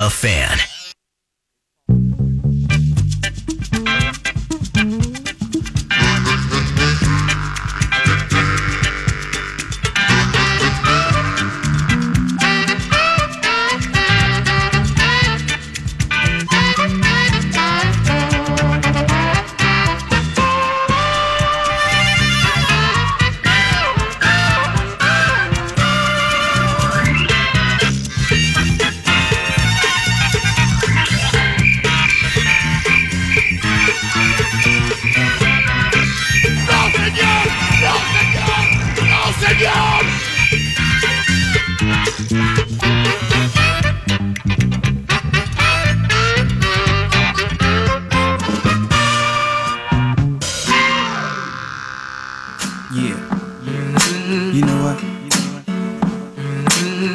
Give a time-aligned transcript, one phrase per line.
[0.00, 0.67] A fan.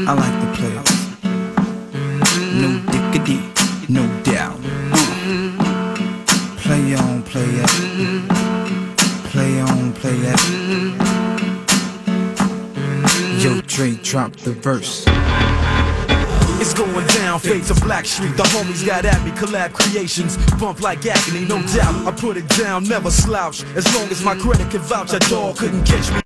[0.05, 0.91] I like the players.
[2.61, 3.39] No dickity,
[3.89, 4.59] no doubt.
[6.57, 7.69] Play on, play it.
[9.31, 10.39] Play on, play it.
[13.41, 15.05] Yo, Dre, drop the verse.
[16.59, 18.35] It's going down, fade to Blackstreet.
[18.35, 20.37] The homies got at me, collab creations.
[20.59, 22.05] Bump like agony, no doubt.
[22.05, 23.63] I put it down, never slouch.
[23.75, 26.22] As long as my credit can vouch, a dog couldn't catch me.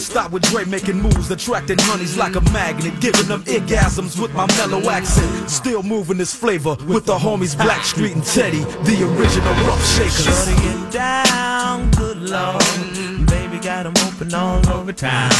[0.00, 4.32] Could stop with Dre making moves, attracting honeys like a magnet, giving them orgasms with
[4.32, 5.50] my mellow accent.
[5.50, 10.24] Still moving this flavor with the homies Blackstreet and Teddy, the original rough shakers.
[10.24, 13.26] Shorty get down, good lord.
[13.26, 15.30] Baby got 'em open all over town.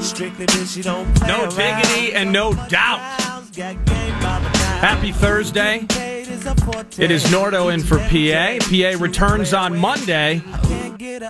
[0.00, 3.00] Strictly bitch, you don't play No diggity and no doubt.
[4.80, 5.88] Happy Thursday.
[6.98, 8.58] It is Nordo in for PA.
[8.68, 10.42] PA returns on Monday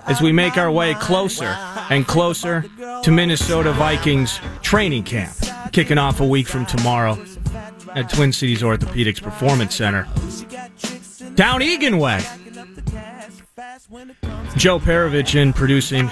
[0.06, 1.54] as we make our way closer
[1.90, 2.64] and closer
[3.02, 5.32] to Minnesota Vikings training camp,
[5.72, 7.22] kicking off a week from tomorrow
[7.94, 10.06] at Twin Cities Orthopedics Performance Center.
[11.34, 12.20] Down Eagan Way.
[14.56, 16.08] Joe Perovich in producing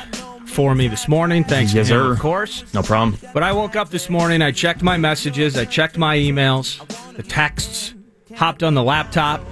[0.46, 1.44] for me this morning.
[1.44, 2.12] Thanks Yes, him, sir.
[2.12, 2.64] of course.
[2.74, 3.16] No problem.
[3.32, 6.78] But I woke up this morning, I checked my messages, I checked my emails,
[7.16, 7.94] the texts,
[8.36, 9.44] hopped on the laptop.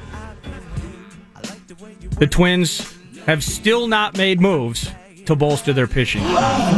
[2.18, 2.94] The Twins
[3.26, 4.90] have still not made moves
[5.26, 6.22] to bolster their pitching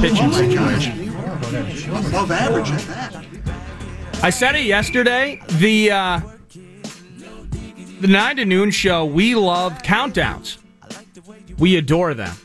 [0.00, 1.08] pitching situation.
[1.08, 3.24] Above average at that.
[4.22, 5.40] I said it yesterday.
[5.52, 6.20] The uh,
[8.00, 9.04] the nine to noon show.
[9.04, 10.58] We love countdowns.
[11.58, 12.36] We adore them.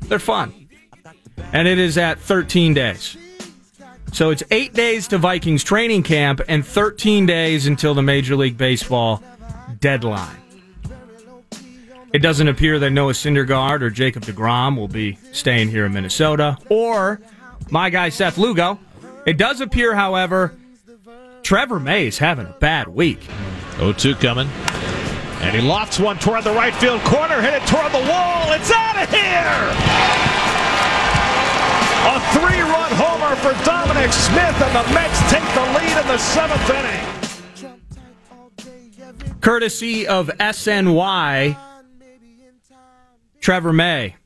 [0.00, 0.68] They're fun,
[1.52, 3.16] and it is at 13 days.
[4.12, 8.56] So it's eight days to Vikings training camp and 13 days until the Major League
[8.56, 9.22] Baseball
[9.80, 10.36] deadline.
[12.12, 16.56] It doesn't appear that Noah Syndergaard or Jacob DeGrom will be staying here in Minnesota,
[16.70, 17.20] or
[17.70, 18.78] my guy Seth Lugo.
[19.26, 20.56] It does appear, however,
[21.42, 23.20] Trevor May is having a bad week.
[23.76, 24.48] 0 2 coming.
[25.40, 28.52] And he lofts one toward the right field corner, hit it toward the wall.
[28.52, 30.47] It's out of here!
[32.06, 36.18] A three run homer for Dominic Smith, and the Mets take the lead in the
[36.18, 37.18] seventh inning.
[39.40, 41.56] Courtesy of SNY,
[43.40, 44.16] Trevor May.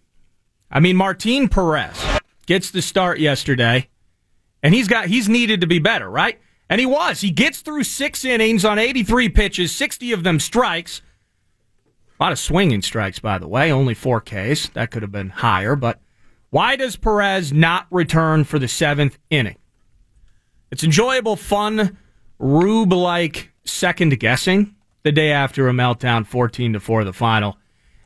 [0.70, 2.02] I mean, Martin Perez
[2.46, 3.88] gets the start yesterday,
[4.62, 6.40] and he's got he's needed to be better, right?
[6.68, 7.20] And he was.
[7.20, 11.02] He gets through six innings on 83 pitches, 60 of them strikes.
[12.18, 14.68] A lot of swinging strikes, by the way, only four Ks.
[14.68, 16.00] That could have been higher, but
[16.52, 19.56] why does Perez not return for the seventh inning?
[20.70, 21.96] It's enjoyable, fun,
[22.38, 27.56] Rube like second guessing the day after a meltdown, 14 to 4 the final.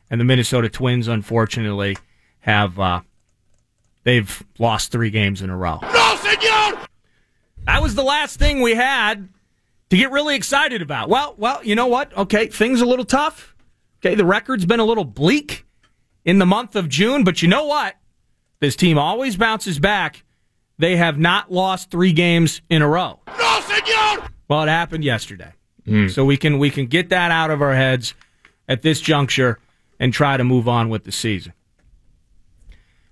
[0.09, 1.97] And the Minnesota Twins, unfortunately,
[2.39, 3.01] have uh,
[4.05, 5.79] they've lost three games in a row.
[5.81, 6.87] ¡No, señor!
[7.65, 9.27] That was the last thing we had
[9.89, 11.09] to get really excited about.
[11.09, 12.15] Well, well, you know what?
[12.15, 13.53] Okay, things a little tough.
[13.99, 15.65] Okay, the record's been a little bleak
[16.23, 17.95] in the month of June, but you know what?
[18.59, 20.23] This team always bounces back.
[20.77, 23.19] They have not lost three games in a row.
[23.27, 24.27] No, senor!
[24.47, 25.53] Well, it happened yesterday.
[25.85, 26.07] Hmm.
[26.07, 28.13] So we can we can get that out of our heads
[28.67, 29.59] at this juncture
[29.99, 31.53] and try to move on with the season.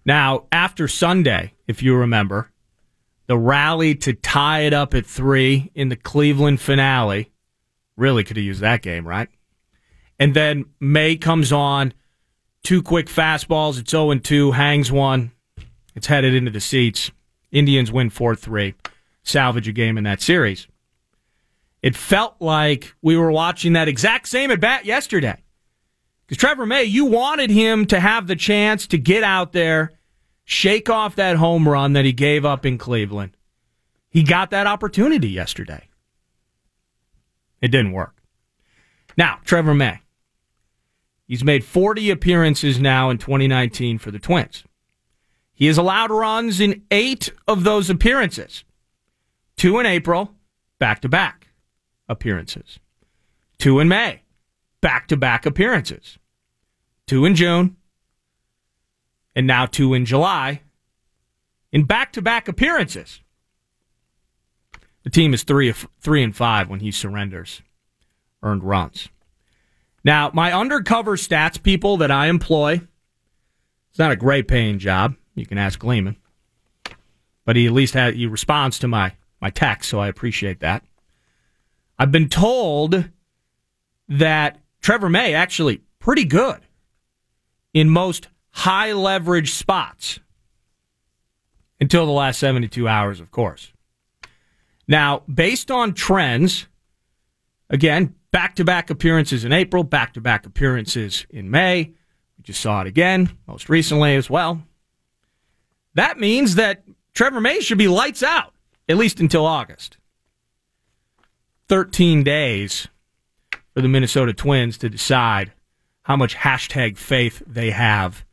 [0.05, 2.51] Now, after Sunday, if you remember,
[3.27, 7.31] the rally to tie it up at three in the Cleveland finale,
[7.97, 9.29] really could have used that game, right?
[10.19, 11.93] And then May comes on,
[12.63, 13.79] two quick fastballs.
[13.79, 15.31] It's 0 2, hangs one.
[15.95, 17.11] It's headed into the seats.
[17.51, 18.75] Indians win 4 3,
[19.23, 20.67] salvage a game in that series.
[21.81, 25.41] It felt like we were watching that exact same at bat yesterday.
[26.25, 29.93] Because Trevor May, you wanted him to have the chance to get out there,
[30.43, 33.37] shake off that home run that he gave up in Cleveland.
[34.09, 35.87] He got that opportunity yesterday.
[37.61, 38.15] It didn't work.
[39.17, 39.99] Now, Trevor May.
[41.27, 44.63] He's made 40 appearances now in 2019 for the Twins.
[45.55, 48.65] He has allowed runs in eight of those appearances.
[49.55, 50.35] Two in April,
[50.79, 51.47] back to back
[52.09, 52.79] appearances.
[53.57, 54.21] Two in May,
[54.81, 56.19] back to back appearances.
[57.07, 57.77] Two in June,
[59.33, 60.61] and now two in July,
[61.71, 63.21] in back to back appearances.
[65.03, 67.61] The team is three, three and five when he surrenders
[68.43, 69.07] earned runs.
[70.03, 72.81] Now, my undercover stats people that I employ,
[73.89, 75.15] it's not a great paying job.
[75.35, 76.17] You can ask Gleeman.
[77.45, 80.83] But he at least had, he responds to my, my text, so I appreciate that.
[81.99, 83.09] I've been told
[84.09, 86.59] that Trevor May actually pretty good
[87.73, 90.19] in most high leverage spots
[91.79, 93.71] until the last 72 hours, of course.
[94.87, 96.67] Now, based on trends,
[97.69, 101.93] again, back to back appearances in April, back to back appearances in May.
[102.37, 104.61] We just saw it again, most recently as well.
[105.95, 106.83] That means that
[107.13, 108.53] Trevor May should be lights out,
[108.87, 109.97] at least until August.
[111.67, 112.87] 13 days
[113.73, 115.51] for the Minnesota Twins to decide
[116.03, 118.23] how much hashtag faith they have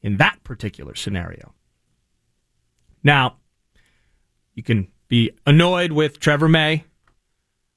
[0.00, 1.54] in that particular scenario.
[3.04, 3.36] Now,
[4.54, 6.84] you can be annoyed with Trevor May,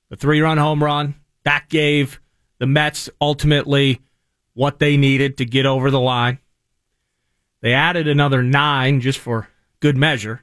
[0.09, 1.15] the three run home run.
[1.43, 2.19] That gave
[2.57, 4.01] the Mets ultimately
[4.53, 6.39] what they needed to get over the line.
[7.61, 9.49] They added another nine just for
[9.79, 10.41] good measure.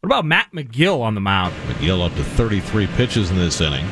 [0.00, 1.54] What about Matt Magill on the mound?
[1.66, 3.86] Magill up to 33 pitches in this inning.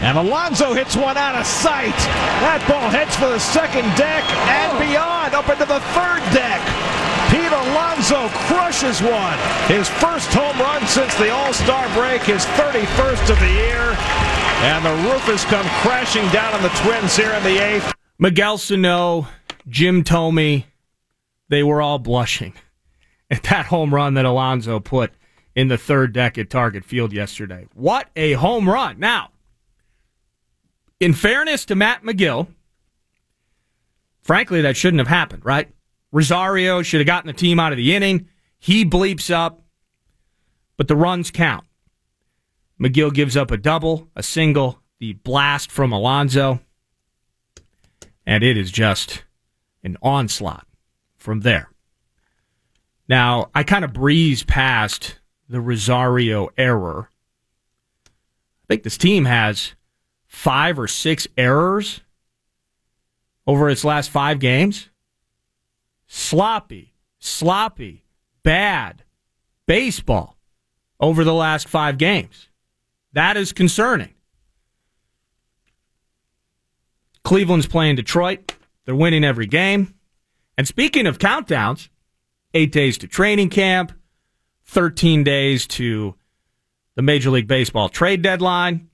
[0.00, 1.96] And Alonso hits one out of sight.
[2.44, 4.80] That ball heads for the second deck and oh.
[4.80, 6.60] beyond, up into the third deck.
[7.32, 9.38] Pete Alonso crushes one.
[9.66, 13.96] His first home run since the All Star break, his 31st of the year.
[14.68, 17.92] And the roof has come crashing down on the Twins here in the eighth.
[18.18, 19.26] Miguel Sano,
[19.68, 20.64] Jim Thome,
[21.48, 22.54] they were all blushing
[23.30, 25.12] at that home run that Alonso put
[25.54, 27.66] in the third deck at Target Field yesterday.
[27.74, 28.98] What a home run.
[28.98, 29.30] Now,
[31.00, 32.48] in fairness to Matt Magill,
[34.22, 35.70] frankly, that shouldn't have happened, right?
[36.12, 38.28] Rosario should have gotten the team out of the inning.
[38.58, 39.62] He bleeps up,
[40.76, 41.64] but the runs count.
[42.80, 46.60] Magill gives up a double, a single, the blast from Alonso,
[48.26, 49.24] and it is just
[49.82, 50.66] an onslaught
[51.26, 51.68] from there.
[53.08, 55.18] Now, I kind of breeze past
[55.48, 57.10] the Rosario error.
[58.06, 59.74] I think this team has
[60.28, 62.00] five or six errors
[63.44, 64.88] over its last five games.
[66.06, 68.04] Sloppy, sloppy,
[68.44, 69.02] bad
[69.66, 70.36] baseball
[71.00, 72.46] over the last five games.
[73.14, 74.14] That is concerning.
[77.24, 78.54] Cleveland's playing Detroit.
[78.84, 79.95] They're winning every game.
[80.56, 81.88] And speaking of countdowns,
[82.54, 83.92] eight days to training camp,
[84.64, 86.14] 13 days to
[86.94, 88.88] the Major League Baseball trade deadline.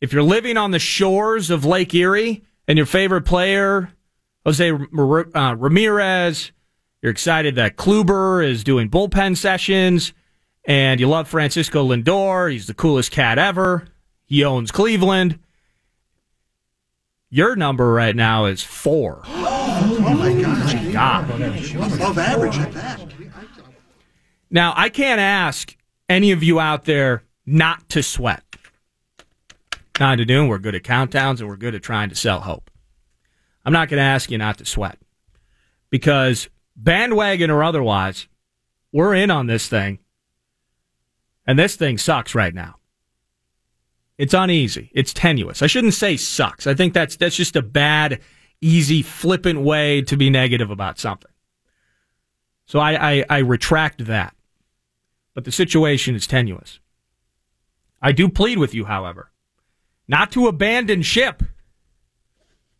[0.00, 3.90] If you're living on the shores of Lake Erie and your favorite player,
[4.44, 6.52] Jose uh, Ramirez,
[7.02, 10.12] you're excited that Kluber is doing bullpen sessions,
[10.64, 12.52] and you love Francisco Lindor.
[12.52, 13.86] He's the coolest cat ever.
[14.26, 15.38] He owns Cleveland.
[17.30, 19.22] Your number right now is four.
[20.98, 21.72] Oh my gosh.
[21.72, 21.92] God.
[21.94, 23.00] Above average at that.
[24.50, 25.76] Now, I can't ask
[26.08, 28.42] any of you out there not to sweat.
[30.00, 30.46] Not to do.
[30.46, 32.70] We're good at countdowns and we're good at trying to sell hope.
[33.64, 34.98] I'm not going to ask you not to sweat
[35.90, 38.28] because bandwagon or otherwise,
[38.92, 39.98] we're in on this thing.
[41.46, 42.76] And this thing sucks right now.
[44.18, 44.90] It's uneasy.
[44.94, 45.62] It's tenuous.
[45.62, 46.66] I shouldn't say sucks.
[46.66, 48.20] I think that's that's just a bad,
[48.60, 51.30] easy, flippant way to be negative about something.
[52.66, 54.34] So I, I, I retract that.
[55.34, 56.80] But the situation is tenuous.
[58.02, 59.30] I do plead with you, however,
[60.06, 61.42] not to abandon ship.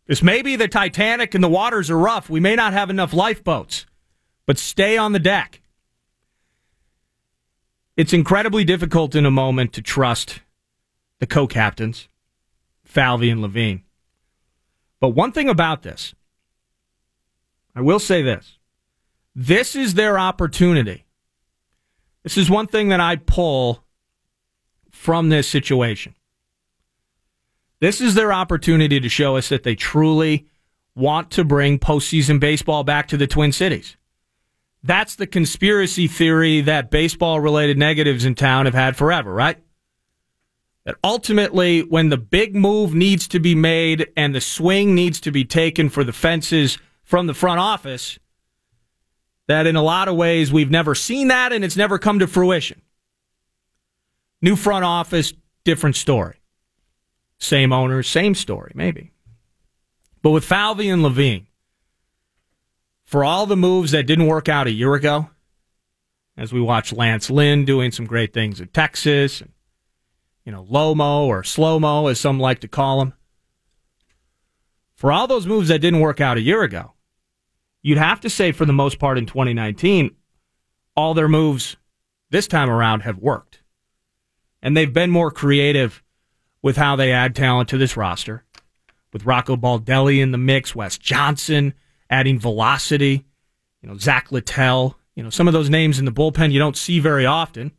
[0.07, 2.29] This may be the Titanic and the waters are rough.
[2.29, 3.85] We may not have enough lifeboats,
[4.45, 5.61] but stay on the deck.
[7.95, 10.41] It's incredibly difficult in a moment to trust
[11.19, 12.07] the co captains,
[12.83, 13.83] Falvey and Levine.
[14.99, 16.13] But one thing about this,
[17.75, 18.57] I will say this
[19.35, 21.05] this is their opportunity.
[22.23, 23.83] This is one thing that I pull
[24.91, 26.15] from this situation.
[27.79, 30.47] This is their opportunity to show us that they truly
[30.95, 33.95] want to bring postseason baseball back to the Twin Cities.
[34.83, 39.57] That's the conspiracy theory that baseball related negatives in town have had forever, right?
[40.89, 45.31] That ultimately, when the big move needs to be made and the swing needs to
[45.31, 48.17] be taken for the fences from the front office,
[49.45, 52.25] that in a lot of ways we've never seen that and it's never come to
[52.25, 52.81] fruition.
[54.41, 55.31] New front office,
[55.63, 56.39] different story.
[57.37, 59.11] Same owners, same story, maybe.
[60.23, 61.45] But with Falvey and Levine,
[63.05, 65.29] for all the moves that didn't work out a year ago,
[66.35, 69.51] as we watch Lance Lynn doing some great things in Texas, and,
[70.49, 73.13] you know, Lomo or Slow Mo, as some like to call them.
[74.95, 76.93] For all those moves that didn't work out a year ago,
[77.83, 80.09] you'd have to say for the most part in 2019,
[80.95, 81.77] all their moves
[82.31, 83.61] this time around have worked.
[84.59, 86.01] And they've been more creative
[86.63, 88.43] with how they add talent to this roster.
[89.13, 91.75] With Rocco Baldelli in the mix, Wes Johnson
[92.09, 93.23] adding velocity,
[93.83, 96.75] you know, Zach Littell, you know, some of those names in the bullpen you don't
[96.75, 97.71] see very often.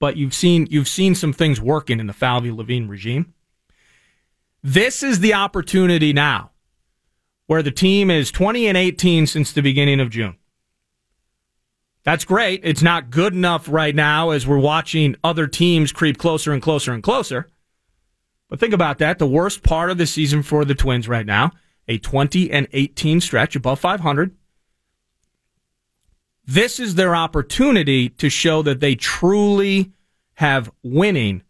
[0.00, 3.34] But you've seen you've seen some things working in the Falvey Levine regime.
[4.62, 6.50] This is the opportunity now
[7.46, 10.36] where the team is 20 and 18 since the beginning of June.
[12.04, 12.60] That's great.
[12.62, 16.92] It's not good enough right now as we're watching other teams creep closer and closer
[16.92, 17.48] and closer.
[18.48, 19.18] But think about that.
[19.18, 21.52] The worst part of the season for the Twins right now,
[21.86, 24.34] a 20 and 18 stretch above 500.
[26.48, 29.92] This is their opportunity to show that they truly
[30.36, 31.42] have winning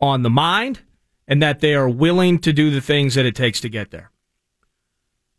[0.00, 0.80] on the mind
[1.26, 4.10] and that they are willing to do the things that it takes to get there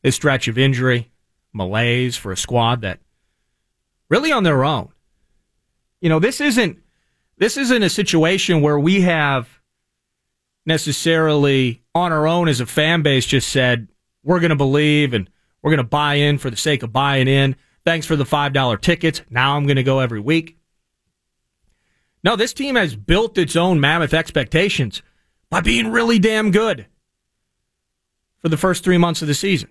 [0.03, 1.11] this stretch of injury,
[1.53, 2.99] malaise for a squad that
[4.09, 4.89] really on their own.
[6.01, 6.77] You know, this isn't
[7.37, 9.59] this isn't a situation where we have
[10.67, 13.87] necessarily on our own as a fan base just said
[14.23, 15.27] we're going to believe and
[15.63, 17.55] we're going to buy in for the sake of buying in.
[17.85, 19.21] Thanks for the $5 tickets.
[19.29, 20.57] Now I'm going to go every week.
[22.23, 25.01] No, this team has built its own mammoth expectations
[25.49, 26.85] by being really damn good
[28.39, 29.69] for the first three months of the season.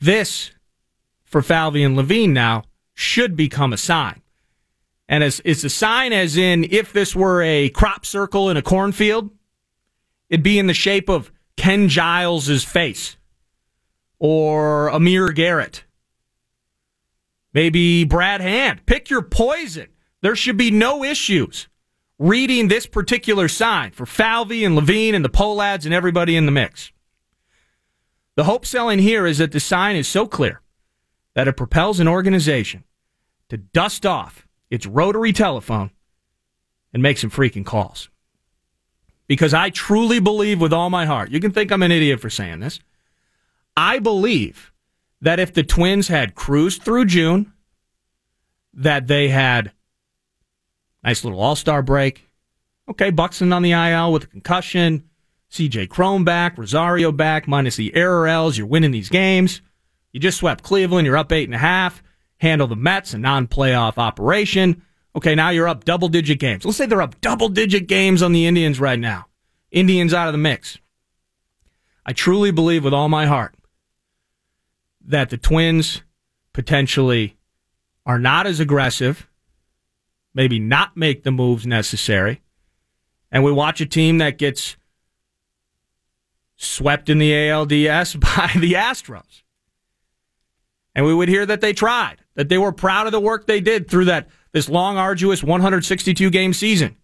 [0.00, 0.50] This,
[1.24, 4.20] for Falvey and Levine now, should become a sign.
[5.08, 8.62] And as, it's a sign as in if this were a crop circle in a
[8.62, 9.30] cornfield,
[10.28, 13.16] it'd be in the shape of Ken Giles' face
[14.22, 15.82] or Amir Garrett.
[17.52, 18.86] Maybe Brad Hand.
[18.86, 19.88] Pick your poison.
[20.20, 21.66] There should be no issues
[22.20, 26.52] reading this particular sign for Falvey and Levine and the Pohlads and everybody in the
[26.52, 26.92] mix.
[28.36, 30.60] The hope selling here is that the sign is so clear
[31.34, 32.84] that it propels an organization
[33.48, 35.90] to dust off its rotary telephone
[36.92, 38.08] and make some freaking calls.
[39.26, 42.30] Because I truly believe with all my heart, you can think I'm an idiot for
[42.30, 42.78] saying this.
[43.76, 44.72] I believe
[45.20, 47.52] that if the Twins had cruised through June,
[48.74, 49.72] that they had
[51.02, 52.28] nice little all star break.
[52.88, 55.08] Okay, Buxton on the IL with a concussion.
[55.50, 58.56] CJ Cron back, Rosario back, minus the error L's.
[58.56, 59.60] You're winning these games.
[60.12, 61.06] You just swept Cleveland.
[61.06, 62.02] You're up eight and a half.
[62.38, 64.82] Handle the Mets, a non-playoff operation.
[65.14, 66.64] Okay, now you're up double digit games.
[66.64, 69.26] Let's say they're up double digit games on the Indians right now.
[69.70, 70.78] Indians out of the mix.
[72.04, 73.54] I truly believe with all my heart
[75.06, 76.02] that the Twins
[76.52, 77.36] potentially
[78.04, 79.28] are not as aggressive,
[80.34, 82.42] maybe not make the moves necessary,
[83.30, 84.76] and we watch a team that gets
[86.56, 89.42] swept in the ALDS by the Astros.
[90.94, 93.60] And we would hear that they tried, that they were proud of the work they
[93.60, 96.96] did through that this long, arduous 162 game season.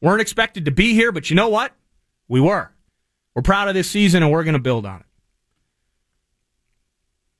[0.00, 1.72] Weren't expected to be here, but you know what?
[2.28, 2.70] We were.
[3.34, 5.06] We're proud of this season and we're going to build on it.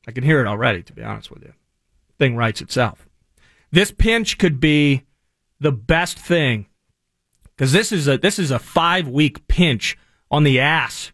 [0.07, 1.53] I can hear it already, to be honest with you.
[2.19, 3.09] Thing writes itself.
[3.71, 5.05] This pinch could be
[5.61, 6.67] the best thing
[7.57, 9.97] because this is a this is a five week pinch
[10.31, 11.13] on the ass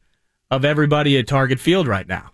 [0.50, 2.30] of everybody at Target Field right now.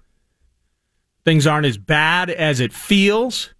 [1.24, 3.54] Things aren't as bad as it feels,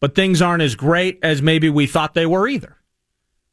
[0.00, 2.76] but things aren't as great as maybe we thought they were either.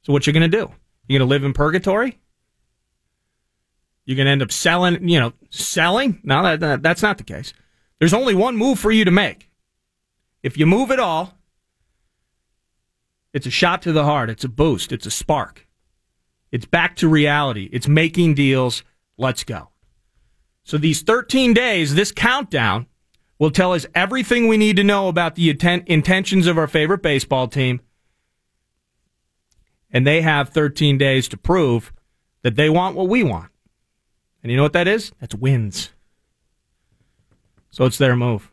[0.03, 0.72] So what you to do?
[1.08, 2.20] You to live in purgatory?
[4.06, 6.20] You're going to end up selling, you know, selling?
[6.24, 7.53] No, that, that, that's not the case.
[8.01, 9.51] There's only one move for you to make.
[10.41, 11.38] If you move at all,
[13.31, 14.27] it's a shot to the heart.
[14.31, 14.91] It's a boost.
[14.91, 15.67] It's a spark.
[16.51, 17.70] It's back to reality.
[17.72, 18.84] It's making deals.
[19.20, 19.70] Let's go.
[20.63, 22.88] So these 13 days, this countdown
[23.38, 27.03] will tell us everything we need to know about the intent, intentions of our favorite
[27.03, 27.81] baseball team.
[29.91, 31.93] And they have 13 days to prove
[32.41, 33.51] that they want what we want.
[34.41, 35.12] And you know what that is?
[35.20, 35.91] That's wins.
[37.71, 38.51] So it's their move.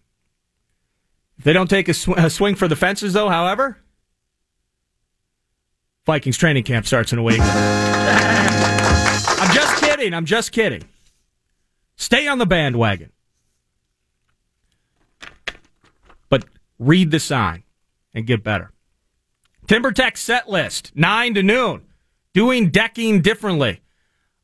[1.38, 3.78] If they don't take a, sw- a swing for the fences, though, however,
[6.06, 7.40] Vikings training camp starts in a week.
[7.40, 10.14] I'm just kidding.
[10.14, 10.84] I'm just kidding.
[11.96, 13.12] Stay on the bandwagon.
[16.28, 16.44] But
[16.78, 17.64] read the sign
[18.14, 18.72] and get better.
[19.66, 21.82] TimberTech set list, 9 to noon.
[22.32, 23.80] Doing decking differently.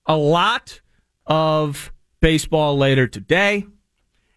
[0.07, 0.81] A lot
[1.27, 3.67] of baseball later today.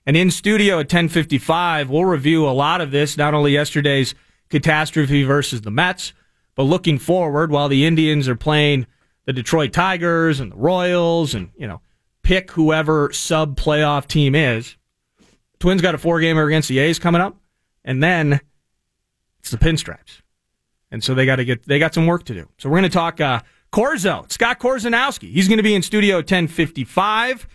[0.08, 4.16] And in studio at 1055, we'll review a lot of this, not only yesterday's
[4.50, 6.14] catastrophe versus the Mets,
[6.56, 8.88] but looking forward while the Indians are playing
[9.26, 11.82] the Detroit Tigers and the Royals and, you know,
[12.24, 14.78] pick whoever sub playoff team is.
[15.60, 17.36] Twins got a four gamer against the A's coming up,
[17.84, 18.40] and then
[19.40, 20.22] it's the pinstripes.
[20.90, 22.48] And so they got to get, they got some work to do.
[22.60, 23.42] So we're going to talk, uh,
[23.74, 25.30] Corzo, Scott Korzenowski.
[25.30, 27.46] He's going to be in studio at 1055.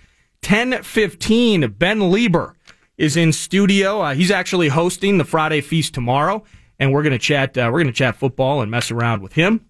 [0.44, 2.54] 1015, Ben Leber
[2.99, 4.00] is in studio.
[4.00, 6.42] Uh, he's actually hosting the Friday Feast tomorrow,
[6.78, 7.56] and we're going to chat.
[7.56, 9.64] Uh, we're to chat football and mess around with him.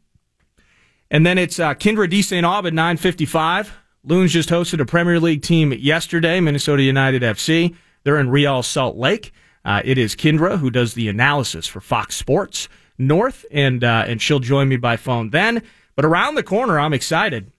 [1.11, 2.45] And then it's uh, Kyndra de St.
[2.45, 3.73] Aubin at 955.
[4.05, 7.77] Loons just hosted a Premier League team yesterday, Minnesota United FC.
[8.03, 9.33] They're in Real Salt Lake.
[9.64, 12.68] Uh, it is Kyndra who does the analysis for Fox Sports
[12.99, 15.62] North, and uh, and she'll join me by phone then.
[15.94, 17.53] But around the corner, I'm excited.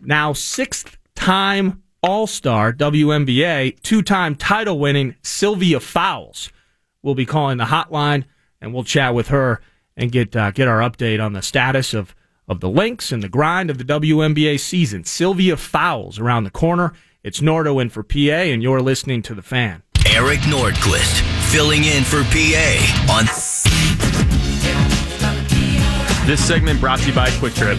[0.00, 6.50] Now, sixth time All Star WNBA, two time title winning Sylvia Fowles
[7.00, 8.24] will be calling the hotline,
[8.60, 9.60] and we'll chat with her
[9.96, 12.16] and get uh, get our update on the status of
[12.48, 15.04] of the Lynx and the grind of the WNBA season.
[15.04, 16.92] Sylvia Fowles around the corner.
[17.22, 19.84] It's Nordo in for PA, and you're listening to the fan.
[20.08, 21.20] Eric Nordquist
[21.52, 23.26] filling in for PA on.
[26.26, 27.78] This segment brought to you by Kwik Trip.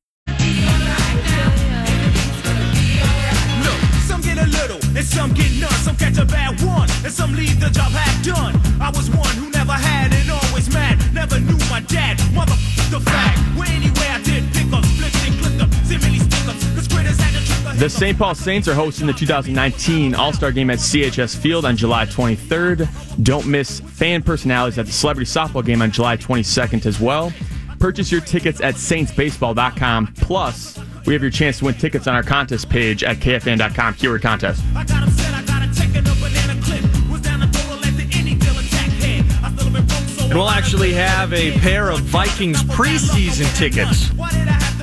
[4.95, 5.71] And some get none.
[5.85, 8.55] Some catch a bad one, and some leave the job half done.
[8.81, 10.99] I was one who never had and always mad.
[11.13, 12.55] Never knew my dad, mother
[12.91, 13.39] the fact.
[13.55, 16.75] Well, anyway, I did pick up, split and click up, simile stick ups.
[16.75, 18.17] Cause critters had to trick The St.
[18.17, 23.23] Paul Saints are hosting the 2019 All Star Game at CHS Field on July 23rd.
[23.23, 27.31] Don't miss fan personalities at the Celebrity Softball Game on July 22nd as well.
[27.79, 30.13] Purchase your tickets at saintsbaseball.com.
[30.17, 33.93] Plus, we have your chance to win tickets on our contest page at kfan.com.
[33.95, 34.63] Keyword contest.
[34.75, 36.83] I got upset, I got a check in a banana clip.
[37.09, 39.25] Was down the door, let the any deal attack head.
[39.43, 43.53] I still have been broke, so And we'll actually have a pair of Vikings preseason
[43.57, 44.09] tickets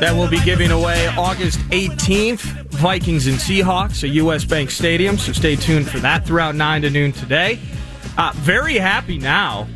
[0.01, 2.67] that we'll be giving away August 18th.
[2.79, 5.19] Vikings and Seahawks at US Bank Stadium.
[5.19, 7.59] So stay tuned for that throughout 9 to noon today.
[8.17, 9.67] Uh, very happy now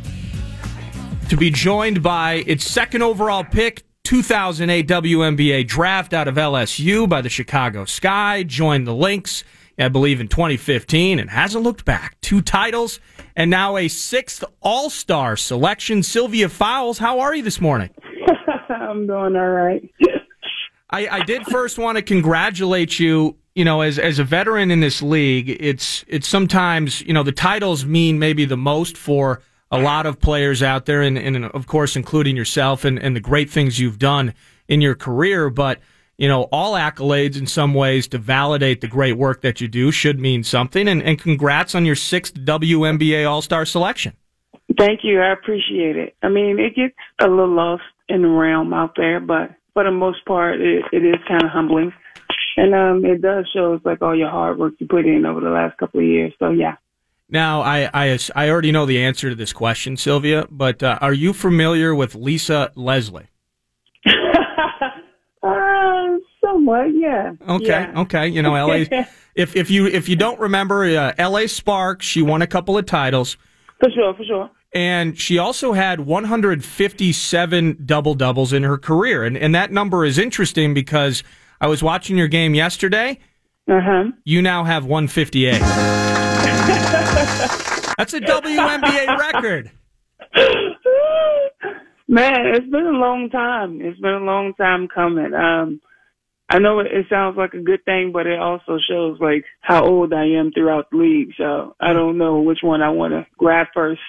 [1.29, 7.21] to be joined by its second overall pick, 2008 WNBA draft out of LSU by
[7.21, 8.43] the Chicago Sky.
[8.43, 9.45] Joined the Lynx,
[9.79, 12.19] I believe, in 2015 and hasn't looked back.
[12.19, 12.99] Two titles
[13.37, 16.03] and now a sixth All Star selection.
[16.03, 17.91] Sylvia Fowles, how are you this morning?
[18.69, 19.89] I'm doing all right.
[20.89, 23.37] I, I did first want to congratulate you.
[23.55, 27.31] You know, as as a veteran in this league, it's it's sometimes you know the
[27.31, 29.41] titles mean maybe the most for
[29.73, 33.19] a lot of players out there, and, and of course including yourself and, and the
[33.19, 34.33] great things you've done
[34.67, 35.49] in your career.
[35.49, 35.79] But
[36.17, 39.91] you know, all accolades in some ways to validate the great work that you do
[39.91, 40.87] should mean something.
[40.87, 44.13] And, and congrats on your sixth WNBA All Star selection.
[44.77, 45.19] Thank you.
[45.19, 46.15] I appreciate it.
[46.21, 49.91] I mean, it gets a little lost in the realm out there, but for the
[49.91, 51.91] most part, it, it is kind of humbling.
[52.57, 55.49] And um, it does show like all your hard work you put in over the
[55.49, 56.33] last couple of years.
[56.37, 56.75] So, yeah.
[57.29, 61.13] Now, I, I, I already know the answer to this question, Sylvia, but uh, are
[61.13, 63.27] you familiar with Lisa Leslie?
[65.43, 67.31] uh, somewhat, yeah.
[67.47, 68.01] Okay, yeah.
[68.01, 68.27] okay.
[68.27, 68.85] You know, LA.
[69.35, 72.85] if if you if you don't remember, uh, LA Sparks, she won a couple of
[72.85, 73.37] titles.
[73.79, 74.51] For sure, for sure.
[74.73, 80.17] And she also had 157 double doubles in her career, and and that number is
[80.17, 81.23] interesting because
[81.61, 83.19] I was watching your game yesterday.
[83.69, 84.03] Uh huh.
[84.25, 86.02] You now have 158.
[87.97, 89.71] That's a WNBA record.
[92.07, 93.81] Man, it's been a long time.
[93.81, 95.33] It's been a long time coming.
[95.33, 95.81] Um,
[96.49, 99.85] I know it, it sounds like a good thing, but it also shows like how
[99.85, 101.29] old I am throughout the league.
[101.37, 104.01] So I don't know which one I want to grab first.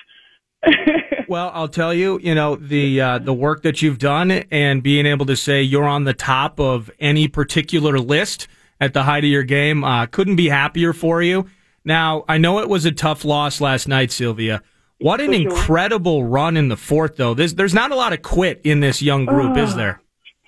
[1.29, 5.07] well, I'll tell you, you know, the uh, the work that you've done and being
[5.07, 8.49] able to say you're on the top of any particular list
[8.81, 11.47] at the height of your game, uh, couldn't be happier for you.
[11.85, 14.62] Now, I know it was a tough loss last night, Sylvia.
[14.99, 17.35] What an incredible run in the fourth, though.
[17.35, 19.77] There's, there's not a lot of quit in this young group, is Oh.
[19.77, 20.01] there?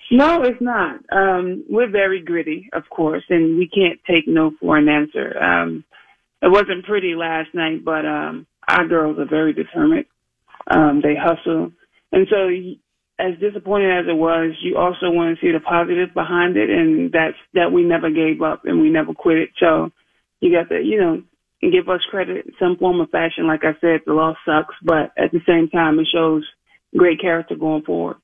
[0.09, 1.01] No, it's not.
[1.11, 5.37] Um, we're very gritty, of course, and we can't take no for an answer.
[5.37, 5.83] Um,
[6.41, 10.05] it wasn't pretty last night, but um, our girls are very determined.
[10.71, 11.71] Um, they hustle,
[12.13, 12.47] and so
[13.19, 17.11] as disappointing as it was, you also want to see the positive behind it, and
[17.11, 19.49] that's that we never gave up and we never quit it.
[19.59, 19.91] So
[20.41, 21.21] you got to, you know,
[21.61, 23.47] give us credit in some form or fashion.
[23.47, 26.45] Like I said, the loss sucks, but at the same time, it shows
[26.95, 28.17] great character going forward.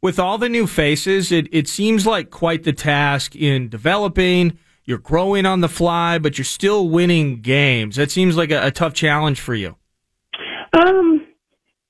[0.00, 4.58] With all the new faces, it, it seems like quite the task in developing.
[4.84, 7.94] You're growing on the fly, but you're still winning games.
[7.96, 9.76] That seems like a, a tough challenge for you.
[10.72, 11.24] Um,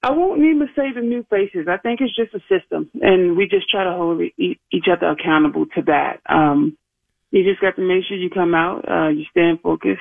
[0.03, 1.69] I won't even say the new faces.
[1.71, 5.07] I think it's just a system, and we just try to hold e- each other
[5.07, 6.21] accountable to that.
[6.29, 6.77] Um,
[7.33, 9.99] you just got to make sure you come out, uh, you stay in focus,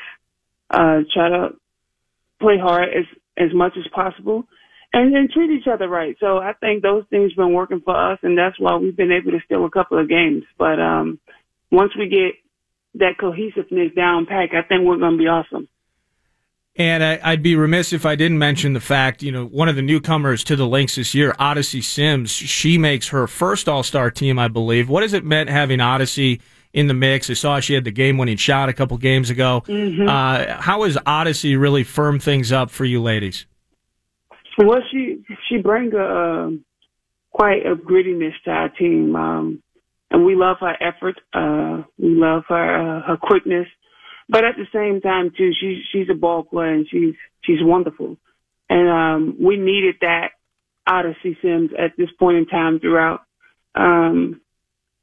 [0.69, 1.49] uh, try to
[2.39, 3.05] play hard as
[3.37, 4.43] as much as possible,
[4.93, 6.17] and then treat each other right.
[6.19, 9.31] So I think those things been working for us, and that's why we've been able
[9.31, 10.43] to steal a couple of games.
[10.57, 11.19] But um,
[11.71, 12.35] once we get
[12.95, 15.69] that cohesiveness down pack, I think we're going to be awesome.
[16.75, 19.75] And I, I'd be remiss if I didn't mention the fact, you know, one of
[19.75, 24.11] the newcomers to the Lynx this year, Odyssey Sims, she makes her first All Star
[24.11, 24.89] team, I believe.
[24.89, 26.41] What has it meant having Odyssey
[26.73, 27.29] in the mix?
[27.29, 29.63] I saw she had the game winning shot a couple games ago.
[29.67, 30.07] Mhm.
[30.07, 33.45] Uh, how has Odyssey really firmed things up for you ladies?
[34.57, 36.65] Well, she she brings a um,
[37.31, 39.63] quite a grittiness to our team, um,
[40.11, 41.19] and we love her effort.
[41.33, 43.67] Uh, we love her uh, her quickness,
[44.29, 48.17] but at the same time too, she's she's a ball player and she's she's wonderful,
[48.69, 50.31] and um, we needed that
[50.85, 53.21] Odyssey Sims at this point in time throughout
[53.75, 54.41] um,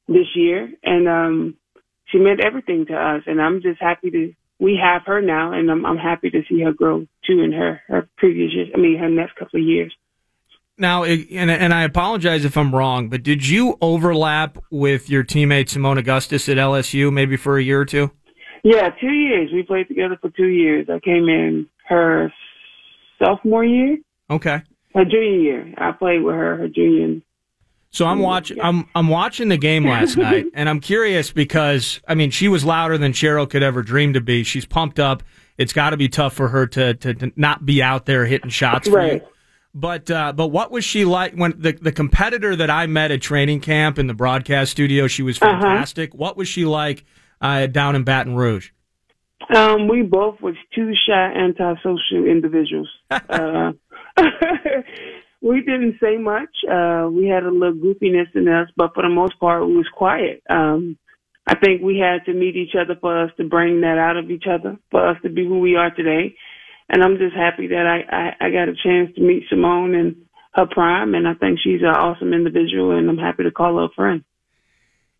[0.08, 1.56] this year, and um,
[2.06, 5.70] she meant everything to us, and I'm just happy to we have her now, and
[5.70, 8.68] I'm, I'm happy to see her grow too in her her previous years.
[8.74, 9.94] I mean, her next couple of years.
[10.80, 15.64] Now, and, and I apologize if I'm wrong, but did you overlap with your teammate
[15.66, 18.12] Seimone Augustus at LSU maybe for a year or two?
[18.62, 19.50] Yeah, two years.
[19.52, 20.86] We played together for two years.
[20.88, 22.32] I came in her
[23.18, 23.98] sophomore year,
[24.30, 24.62] Okay.
[24.94, 25.74] her junior year.
[25.78, 27.20] I played with her her junior.
[27.90, 28.60] So I'm watching.
[28.60, 32.64] I'm I'm watching the game last night, and I'm curious because I mean she was
[32.64, 34.42] louder than Cheryl could ever dream to be.
[34.44, 35.22] She's pumped up.
[35.56, 38.50] It's got to be tough for her to, to to not be out there hitting
[38.50, 39.12] shots for Right.
[39.14, 39.28] you.
[39.74, 43.22] But uh, but what was she like when the the competitor that I met at
[43.22, 45.06] training camp in the broadcast studio?
[45.06, 45.50] She was Uh-huh.
[45.60, 46.14] fantastic.
[46.14, 47.04] What was she like
[47.40, 48.70] uh, down in Baton Rouge?
[49.54, 52.88] Um, we both was two shy, antisocial individuals.
[53.10, 53.72] uh,
[55.40, 56.50] we didn't say much.
[56.68, 59.88] Uh, we had a little goofiness in us, but for the most part, we was
[59.92, 60.42] quiet.
[60.50, 60.98] Um,
[61.46, 64.30] I think we had to meet each other for us to bring that out of
[64.30, 66.34] each other, for us to be who we are today.
[66.90, 70.16] And I'm just happy that I, I, I got a chance to meet Seimone in
[70.54, 73.84] her prime, and I think she's an awesome individual, and I'm happy to call her
[73.84, 74.24] a friend.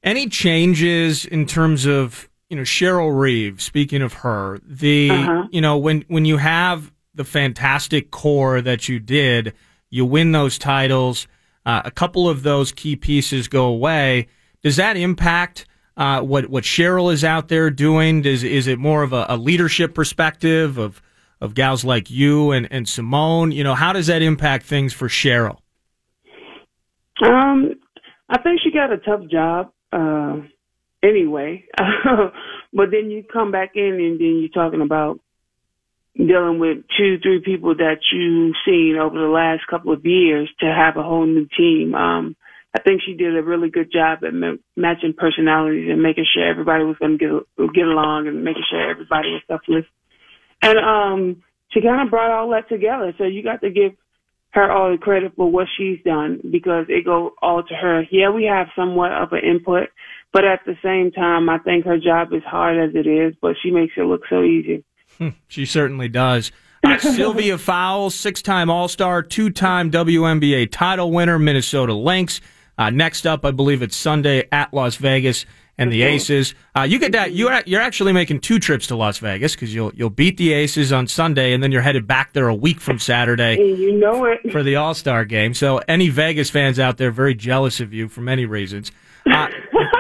[0.02, 3.60] Any changes in terms of you know Cheryl Reeve?
[3.60, 5.48] Speaking of her, the Uh-huh.
[5.50, 9.54] you know when when you have the fantastic core that you did.
[9.90, 11.26] You win those titles.
[11.64, 14.28] Uh, a couple of those key pieces go away.
[14.62, 18.22] Does that impact uh, what what Cheryl is out there doing?
[18.22, 21.02] Does is it more of a, a, leadership perspective of
[21.40, 23.52] of gals like you and, and Seimone?
[23.54, 25.58] You know, how does that impact things for Cheryl?
[27.24, 27.74] Um,
[28.28, 29.72] I think she got a tough job.
[29.92, 30.46] Uh,
[31.02, 31.64] anyway,
[32.72, 35.20] but then you come back in and then you're talking about
[36.26, 40.66] dealing with two, three people that you've seen over the last couple of years to
[40.66, 41.94] have a whole new team.
[41.94, 42.36] Um,
[42.76, 46.46] I think she did a really good job at ma- matching personalities and making sure
[46.46, 49.84] everybody was going to get get along and making sure everybody was selfless.
[50.60, 53.14] And um, she kind of brought all that together.
[53.16, 53.92] So you got to give
[54.50, 58.02] her all the credit for what she's done because it go all to her.
[58.10, 59.88] Yeah, we have somewhat of an input,
[60.32, 63.56] but at the same time, I think her job is hard as it is, but
[63.62, 64.84] she makes it look so easy.
[65.18, 66.52] Hmm, she certainly does.
[66.84, 72.40] Uh, Sylvia Fowles, six time All Star, two time WNBA title winner, Minnesota Lynx.
[72.78, 75.44] Uh, next up, I believe it's Sunday at Las Vegas
[75.78, 76.54] and the Aces.
[76.76, 77.32] Uh, you get that.
[77.32, 80.92] You're you're actually making two trips to Las Vegas because you'll you'll beat the Aces
[80.92, 83.56] on Sunday, and then you're headed back there a week from Saturday.
[83.56, 85.54] You know it for the All Star game.
[85.54, 88.92] So any Vegas fans out there very jealous of you for many reasons.
[89.26, 89.48] Uh,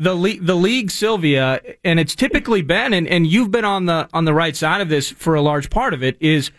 [0.00, 4.08] the league, the league, Sylvia, and it's typically been, and, and you've been on the
[4.14, 6.16] on the right side of this for a large part of it.
[6.20, 6.50] Is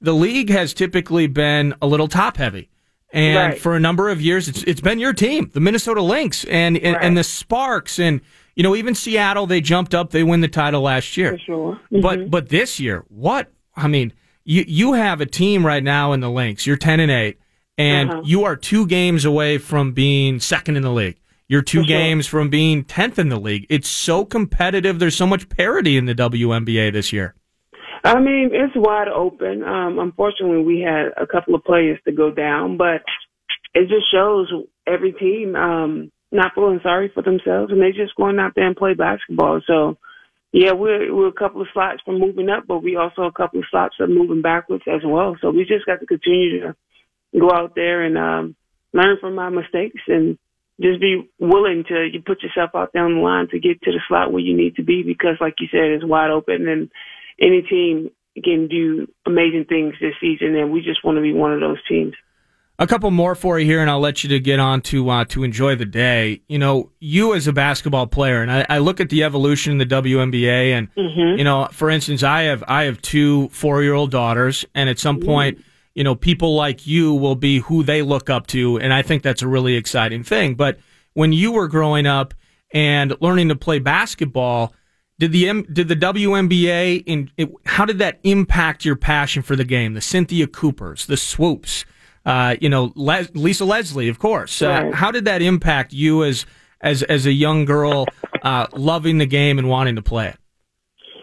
[0.00, 2.70] the league has typically been a little top heavy,
[3.12, 3.60] and right.
[3.60, 6.96] for a number of years, it's it's been your team, the Minnesota Lynx, and and,
[6.96, 7.04] right.
[7.04, 8.22] and, the Sparks, and
[8.54, 9.46] you know even Seattle.
[9.46, 11.38] They jumped up, they win the title last year.
[11.38, 12.00] Sure, mm-hmm.
[12.00, 16.20] but but this year, what I mean, you you have a team right now in
[16.20, 16.66] the Lynx.
[16.66, 17.38] You're ten and eight,
[17.76, 18.22] and uh-huh.
[18.24, 21.20] you are two games away from being second in the league.
[21.48, 21.86] You're two sure.
[21.86, 23.66] games from being 10th in the league.
[23.68, 24.98] It's so competitive.
[24.98, 27.34] There's so much parity in the WNBA this year.
[28.04, 29.62] I mean, it's wide open.
[29.64, 33.02] Um, unfortunately, we had a couple of players to go down, but
[33.74, 34.52] it just shows
[34.86, 38.76] every team um, not feeling sorry for themselves, and they just going out there and
[38.76, 39.60] play basketball.
[39.66, 39.98] So,
[40.52, 43.60] yeah, we're we're a couple of slots from moving up, but we also a couple
[43.60, 45.36] of slots of moving backwards as well.
[45.40, 46.76] So we just got to continue to
[47.38, 48.56] go out there and um,
[48.92, 50.38] learn from our mistakes and
[50.80, 53.92] just be willing to you put yourself out there on the line to get to
[53.92, 56.90] the slot where you need to be because like you said it's wide open and
[57.40, 58.10] any team
[58.44, 61.78] can do amazing things this season and we just want to be one of those
[61.88, 62.14] teams
[62.78, 65.24] a couple more for you here, and I'll let you to get on to uh,
[65.26, 66.42] to enjoy the day.
[66.46, 69.78] You know, you as a basketball player, and I, I look at the evolution in
[69.78, 71.38] the WNBA, and mm-hmm.
[71.38, 74.98] you know, for instance, I have I have two four year old daughters, and at
[74.98, 75.64] some point,
[75.96, 78.78] you know, people like you will be who they look up to.
[78.78, 80.54] And I think that's a really exciting thing.
[80.54, 80.78] But
[81.14, 82.34] when you were growing up
[82.74, 84.74] and learning to play basketball,
[85.18, 89.64] did the did the WNBA in it, how did that impact your passion for the
[89.64, 89.94] game?
[89.94, 91.86] The Cynthia Coopers, the Swoopes,
[92.26, 94.60] uh, you know, Les, Lisa Leslie, of course.
[94.60, 96.44] Uh, how did that impact you as
[96.82, 98.04] as as a young girl,
[98.42, 100.36] uh, loving the game and wanting to play it?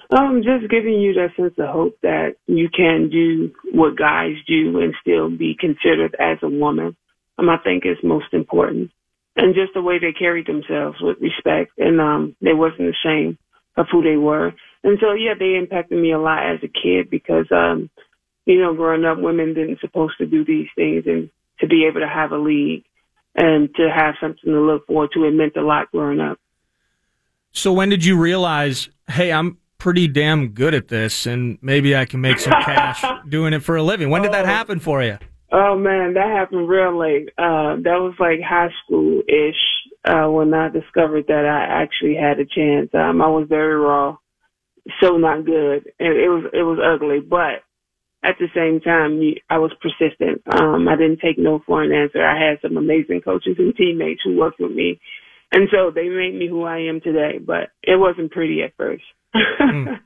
[0.10, 4.80] Um, just giving you that sense of hope that you can do what guys do
[4.80, 6.96] and still be considered as a woman.
[7.38, 8.92] Um, I think is most important.
[9.36, 13.38] And just the way they carried themselves with respect and um they wasn't ashamed
[13.76, 14.54] of who they were.
[14.84, 17.90] And so yeah, they impacted me a lot as a kid because um,
[18.46, 22.02] you know, growing up women didn't supposed to do these things and to be able
[22.02, 22.84] to have a league
[23.36, 26.38] and to have something to look forward to, it meant a lot growing up.
[27.52, 32.06] So when did you realize, hey, I'm pretty damn good at this, and maybe I
[32.06, 34.10] can make some cash doing it for a living.
[34.10, 34.48] When did that oh.
[34.48, 35.18] happen for you?
[35.52, 37.28] Oh man, that happened real late.
[37.38, 39.60] Uh, that was like high school ish
[40.06, 42.92] uh, when I discovered that I actually had a chance.
[42.94, 44.16] Um, I was very raw,
[45.02, 47.20] so not good, and it was it was ugly.
[47.20, 47.68] But
[48.24, 49.20] at the same time,
[49.50, 50.44] I was persistent.
[50.50, 52.26] Um, I didn't take no for an answer.
[52.26, 55.02] I had some amazing coaches and teammates who worked with me,
[55.52, 57.40] and so they made me who I am today.
[57.40, 59.04] But it wasn't pretty at first
[59.36, 60.00] mm.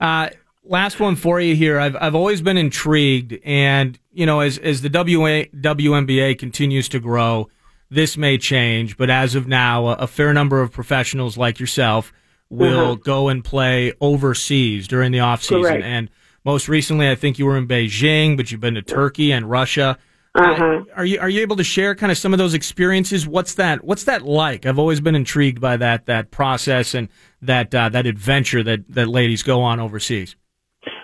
[0.00, 0.30] uh,
[0.64, 1.78] last one for you here.
[1.78, 7.00] I've I've always been intrigued, and you know, as as the WA, WNBA continues to
[7.00, 7.48] grow,
[7.90, 8.96] this may change.
[8.96, 12.12] But as of now, a, a fair number of professionals like yourself
[12.48, 12.94] will uh-huh.
[12.96, 15.82] go and play overseas during the off season.
[15.82, 16.10] And
[16.44, 19.98] most recently, I think you were in Beijing, but you've been to Turkey and Russia.
[20.36, 20.84] Uh-huh.
[20.94, 23.26] Are you are you able to share kind of some of those experiences?
[23.26, 24.66] What's that What's that like?
[24.66, 27.08] I've always been intrigued by that that process and
[27.40, 30.36] that uh, that adventure that that ladies go on overseas.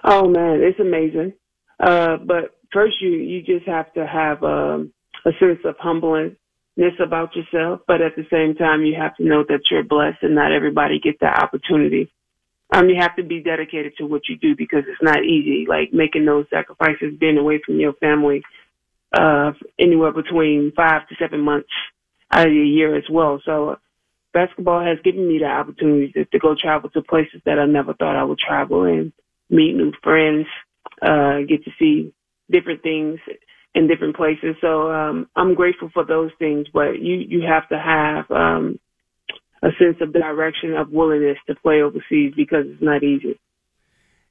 [0.04, 1.32] Oh man, it's amazing.
[1.80, 4.92] Uh, but first, you you just have to have um,
[5.24, 6.36] a sense of humbleness
[7.02, 10.34] about yourself, but at the same time, you have to know that you're blessed and
[10.34, 12.10] not everybody gets that opportunity.
[12.72, 15.66] um, you have to be dedicated to what you do because it's not easy.
[15.68, 18.42] Like making those sacrifices, being away from your family,
[19.12, 21.70] uh, anywhere between five to seven months
[22.30, 23.40] out of the year as well.
[23.44, 23.76] So
[24.32, 27.94] basketball has given me the opportunity to, to go travel to places that I never
[27.94, 29.12] thought I would travel and
[29.50, 30.46] meet new friends,
[31.02, 32.12] uh, get to see
[32.50, 33.18] different things
[33.74, 34.56] in different places.
[34.60, 38.78] So, um, I'm grateful for those things, but you, you have to have, um,
[39.62, 43.38] a sense of direction of willingness to play overseas because it's not easy.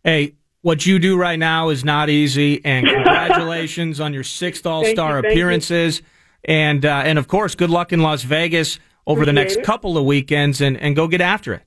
[0.04, 4.86] Hey, what you do right now is not easy, and congratulations on your sixth All
[4.86, 6.02] Star appearances,
[6.44, 9.64] and uh, and of course, good luck in Las Vegas over the next it.
[9.64, 11.64] couple of weekends, and and go get after it.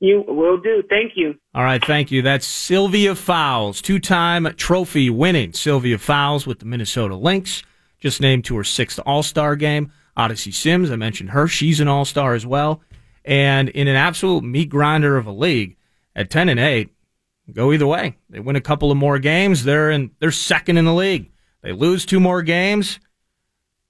[0.00, 0.82] You will do.
[0.88, 1.34] Thank you.
[1.54, 2.22] All right, thank you.
[2.22, 7.62] That's Sylvia Fowles, two time trophy winning Sylvia Fowles with the Minnesota Lynx,
[7.98, 9.92] just named to her sixth All Star game.
[10.16, 11.46] Odyssey Sims, I mentioned her.
[11.46, 12.82] She's an All Star as well.
[13.24, 15.76] And in an absolute meat grinder of a league
[16.16, 16.90] at 10 and 8,
[17.54, 18.16] go either way.
[18.30, 21.30] They win a couple of more games, they're in, they're second in the league.
[21.62, 23.00] They lose two more games,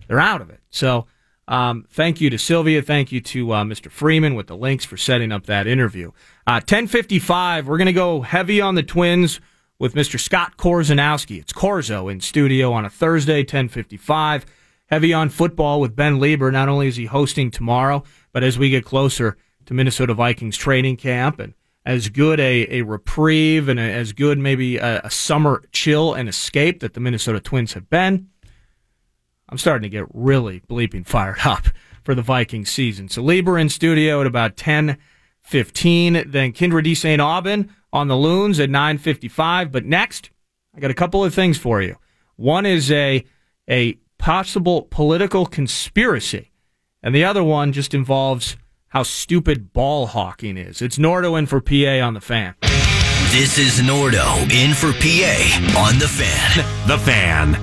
[0.07, 0.61] they're out of it.
[0.71, 1.07] So,
[1.49, 2.83] um, thank you to Sylvia.
[2.83, 3.91] Thank you to uh, Mr.
[3.91, 6.09] Freeman with the Lynx for setting up that interview.
[6.47, 9.41] Uh, 1055, we're going to go heavy on the Twins
[9.79, 10.21] with Mr.
[10.21, 11.41] Scott Korzenowski.
[11.41, 14.45] It's Corzo in studio on a Thursday, 1055.
[14.87, 16.53] Heavy on football with Ben Leber.
[16.53, 20.97] Not only is he hosting tomorrow, but as we get closer to Minnesota Vikings training
[20.97, 25.63] camp and as good a, a reprieve and a, as good maybe a, a summer
[25.73, 28.29] chill and escape that the Minnesota Twins have been,
[29.49, 31.69] I'm starting to get really bleeping fired up
[32.03, 33.09] for the Vikings season.
[33.09, 37.21] So Leber in studio at about 10:15, then Kyndra de St.
[37.21, 39.73] Aubin on the Loons at 9:55.
[39.73, 40.31] But next,
[40.75, 41.97] I got a couple of things for you.
[42.37, 43.25] One is a
[43.69, 46.51] a possible political conspiracy,
[47.03, 48.57] and the other one just involves
[48.91, 50.81] how stupid ball hawking is.
[50.81, 52.55] It's Nordo in for PA on the fan.
[53.31, 56.89] This is Nordo in for PA on The Fan.
[56.89, 57.55] The Fan.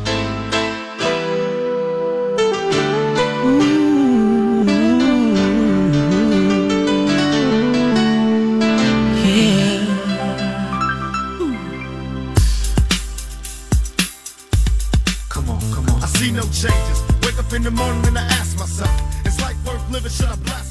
[15.30, 16.04] Come on, come on.
[16.04, 17.02] I see no changes.
[17.24, 20.12] Wake up in the morning and I ask myself, is life worth living?
[20.12, 20.65] Should I blast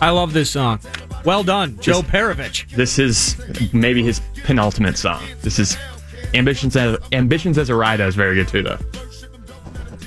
[0.00, 0.80] I love this song.
[1.24, 2.70] Well done, Joe Perovich.
[2.70, 3.36] This is
[3.72, 5.22] maybe his penultimate song.
[5.42, 5.76] This is
[6.34, 8.78] Ambitions as Ambitionz Az a Ridah is very good too, though.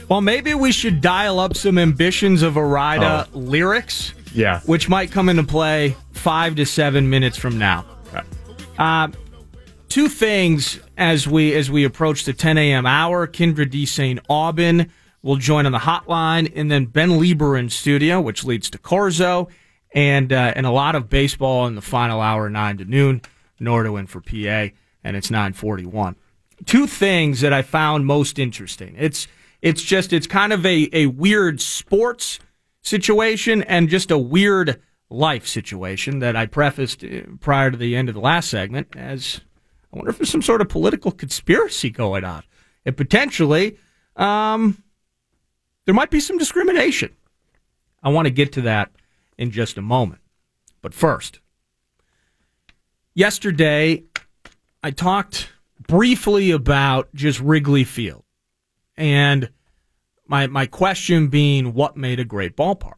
[0.08, 4.60] Well, maybe we should dial up some ambitions of Arida lyrics, Yeah.
[4.66, 7.86] which might come into play five to seven minutes from now.
[8.78, 9.10] Uh,
[9.90, 12.86] two things as we as we approach the 10 a.m.
[12.86, 13.28] hour.
[13.28, 14.20] Kyndra de St.
[14.30, 14.90] Aubin
[15.22, 19.50] will join on the hotline, and then Ben Leber in studio, which leads to Corzo,
[19.94, 23.22] and uh, and a lot of baseball in the final hour, nine to noon.
[23.62, 24.74] Nordo in for PA,
[25.04, 26.16] and it's 9:41.
[26.66, 28.96] Two things that I found most interesting.
[28.98, 29.28] It's
[29.62, 32.40] it's just it's kind of a a weird sports
[32.82, 38.10] situation and just a weird life situation that I prefaced uh, prior to the end
[38.10, 39.42] of the last segment as
[39.94, 42.44] I wonder if there's some sort of political conspiracy going on.
[42.86, 43.78] And potentially,
[44.16, 44.82] um,
[45.86, 47.14] there might be some discrimination.
[48.02, 48.90] I want to get to that
[49.38, 50.22] in just a moment.
[50.82, 51.40] But first,
[53.14, 54.04] yesterday,
[54.84, 58.24] I talked briefly about just Wrigley Field.
[58.96, 59.50] And
[60.28, 62.94] my, my question being, what made a great ballpark?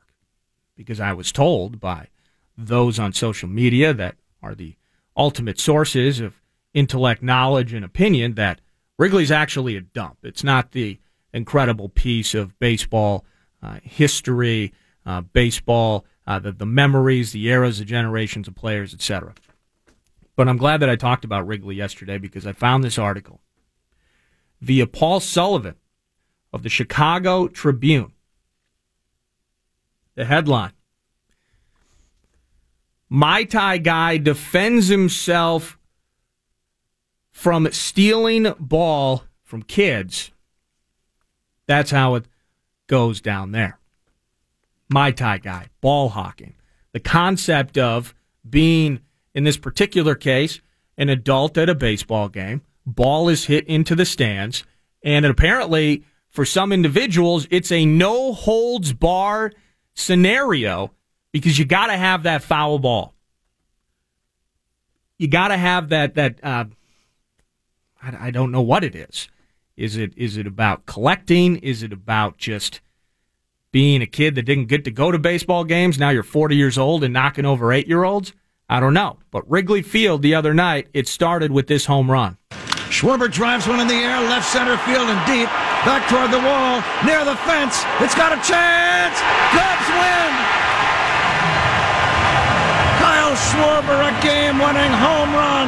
[0.76, 2.10] Because I was told by
[2.58, 4.76] those on social media that are the
[5.16, 6.42] ultimate sources of
[6.74, 8.62] intellect, knowledge, and opinion that
[8.98, 10.18] Wrigley's actually a dump.
[10.24, 11.00] It's not the
[11.34, 13.26] incredible piece of baseball
[13.62, 14.74] uh, history,
[15.06, 19.34] uh, baseball, uh, the, the memories, the eras, the generations of players, etc.
[20.36, 23.42] But I'm glad that I talked about Wrigley yesterday because I found this article
[24.62, 25.76] via Paul Sullivan
[26.52, 28.14] of the Chicago Tribune.
[30.16, 30.74] The headline
[33.10, 35.78] Mai Tai guy defends himself
[37.32, 40.32] from stealing ball from kids.
[41.68, 42.26] That's how it
[42.88, 43.78] goes down there.
[44.90, 46.56] Mai Tai guy, ball hawking.
[46.92, 48.14] The concept of
[48.48, 49.00] being,
[49.34, 50.62] in this particular case,
[50.98, 54.64] an adult at a baseball game, ball is hit into the stands,
[55.04, 59.52] and apparently for some individuals, it's a no holds bar
[59.94, 60.92] scenario
[61.32, 63.14] because you got to have that foul ball.
[65.18, 66.66] You got to have that that uh,
[68.02, 69.30] I, I don't know what it is.
[69.78, 71.58] Is it is it about collecting?
[71.58, 72.82] Is it about just
[73.74, 75.98] being a kid that didn't get to go to baseball games.
[75.98, 78.32] Now you're 40 years old and knocking over eight year olds.
[78.70, 79.18] I don't know.
[79.32, 82.38] But Wrigley Field the other night, it started with this home run.
[82.94, 85.50] Schwarber drives one in the air, left center field and deep,
[85.82, 87.82] back toward the wall, near the fence.
[88.00, 89.18] It's got a chance.
[89.50, 90.32] Cubs win.
[93.02, 95.68] Kyle Schwarber, a game-winning home run.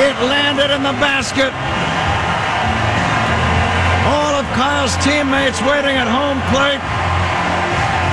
[0.00, 1.52] It landed in the basket.
[4.82, 6.82] Kyle's teammates waiting at home plate.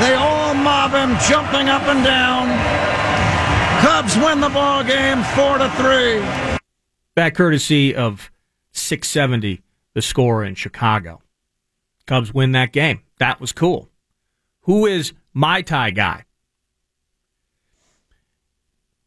[0.06, 2.48] They all mob him, jumping up and down.
[3.82, 6.20] Cubs win the ball game four to three.
[7.16, 8.30] That courtesy of
[8.74, 9.64] 670,
[9.96, 11.24] the score in Chicago.
[12.06, 13.02] Cubs win that game.
[13.18, 13.90] That was cool.
[14.62, 16.26] Who is Mai Tai guy?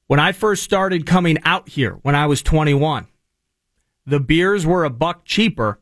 [0.09, 3.07] When I first started coming out here when I was 21,
[4.05, 5.79] the beers were a buck cheaper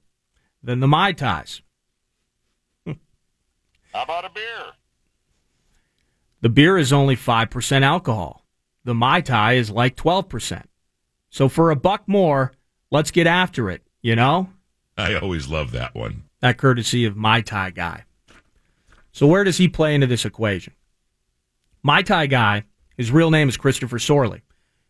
[0.62, 1.62] than the Mai Tais.
[3.92, 4.72] How about a beer?
[6.42, 8.46] The beer is only 5% alcohol.
[8.84, 10.62] The Mai Tai is like 12%.
[11.28, 12.52] So for a buck more,
[12.90, 14.48] let's get after it, you know?
[14.96, 16.24] I always love that one.
[16.40, 18.04] That courtesy of Mai Tai Guy.
[19.12, 20.74] So where does he play into this equation?
[21.82, 22.64] Mai Tai Guy,
[22.96, 24.42] his real name is Christopher Sorley.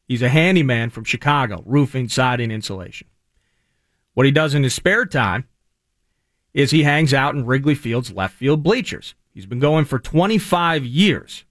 [0.06, 3.08] He's a handyman from Chicago, roofing, siding, insulation.
[4.14, 5.46] What he does in his spare time
[6.52, 9.14] is he hangs out in Wrigley Field's left field bleachers.
[9.32, 11.44] He's been going for 25 years,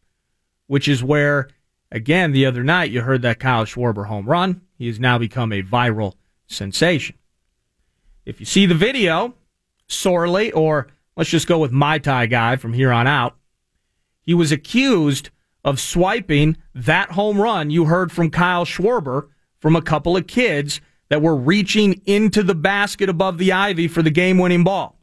[0.68, 1.50] which is where,
[1.92, 4.62] again, the other night you heard that Kyle Schwarber home run.
[4.78, 6.16] He has now become a viral
[6.48, 7.16] sensation.
[8.26, 9.34] If you see the video,
[9.88, 13.38] Sorley, or let's just go with Mai Tai guy from here on out,
[14.22, 15.30] he was accused
[15.64, 20.80] of swiping that home run you heard from Kyle Schwarber from a couple of kids
[21.10, 24.98] that were reaching into the basket above the ivy for the game winning ball.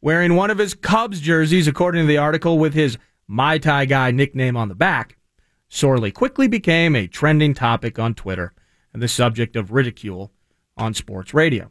[0.00, 4.10] Wearing one of his Cubs jerseys, according to the article, with his Mai Tai Guy
[4.10, 5.16] nickname on the back,
[5.68, 8.52] Sorley quickly became a trending topic on Twitter
[8.92, 10.32] and the subject of ridicule
[10.76, 11.70] on sports radio.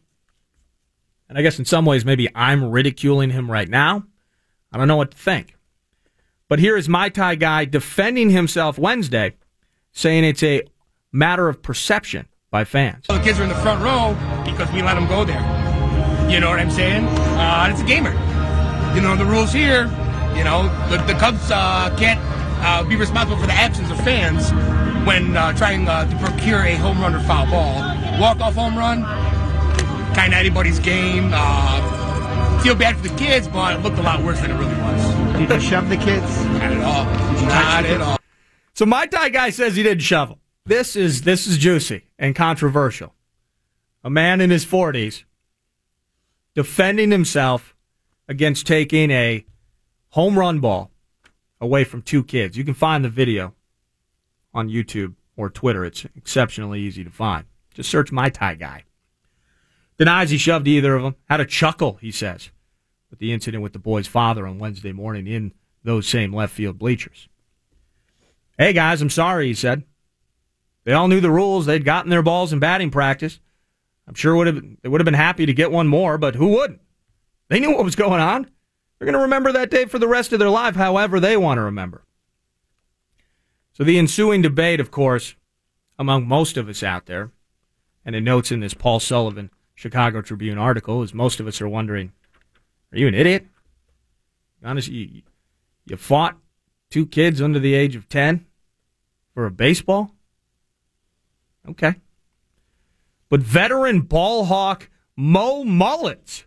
[1.30, 4.06] And I guess in some ways, maybe I'm ridiculing him right now.
[4.72, 5.56] I don't know what to think.
[6.48, 9.36] But here is Mai Tai guy defending himself Wednesday,
[9.92, 10.64] saying it's a
[11.12, 13.06] matter of perception by fans.
[13.08, 14.16] The kids are in the front row
[14.46, 15.42] because we let them go there.
[16.30, 17.06] You know what I'm saying?
[17.38, 18.12] Uh, it's a gamer.
[18.96, 19.86] You know the rules here.
[20.36, 22.20] You know the, the Cubs uh, can't
[22.64, 24.52] uh, be responsible for the absence of fans
[25.06, 27.76] when uh, trying uh, to procure a home run or foul ball.
[28.20, 29.04] Walk off home run,
[30.16, 31.32] kind of anybody's game.
[31.34, 34.76] Uh, feel bad for the kids, but it looked a lot worse than it really
[34.82, 35.38] was.
[35.38, 36.46] Did you shove the kids?
[36.46, 37.06] Not at all.
[37.46, 38.18] Not at all.
[38.74, 40.40] So Mai Tai guy says he didn't shovel.
[40.68, 43.14] This is this is juicy and controversial.
[44.04, 45.24] A man in his forties
[46.56, 47.76] defending himself
[48.28, 49.46] against taking a
[50.10, 50.90] home run ball
[51.62, 52.58] away from two kids.
[52.58, 53.54] You can find the video
[54.56, 55.86] on YouTube or Twitter.
[55.86, 57.46] It's exceptionally easy to find.
[57.76, 58.86] Just search Mai Tai guy.
[60.00, 61.16] Denies he shoved either of them.
[61.26, 62.50] Had a chuckle, he says,
[63.12, 65.54] with the incident with the boy's father on Wednesday morning in
[65.84, 67.28] those same left field bleachers.
[68.58, 69.84] Hey guys, I'm sorry, he said.
[70.86, 71.66] They all knew the rules.
[71.66, 73.40] They'd gotten their balls in batting practice.
[74.08, 76.48] I'm sure would have they would have been happy to get one more, but who
[76.50, 76.82] wouldn't?
[77.50, 78.50] They knew what was going on.
[78.98, 81.58] They're going to remember that day for the rest of their life, however they want
[81.58, 82.04] to remember.
[83.74, 85.36] So the ensuing debate, of course,
[86.00, 87.32] among most of us out there,
[88.06, 91.68] and it notes in this Paul Sullivan Chicago Tribune article, is most of us are
[91.68, 92.14] wondering,
[92.94, 93.48] are you an idiot?
[94.64, 95.22] Honestly, you,
[95.86, 96.38] you fought
[96.90, 98.46] two kids under the age of 10
[99.34, 100.15] for a baseball?
[101.70, 101.96] Okay.
[103.30, 106.46] But veteran ball hawk Moe Mullins,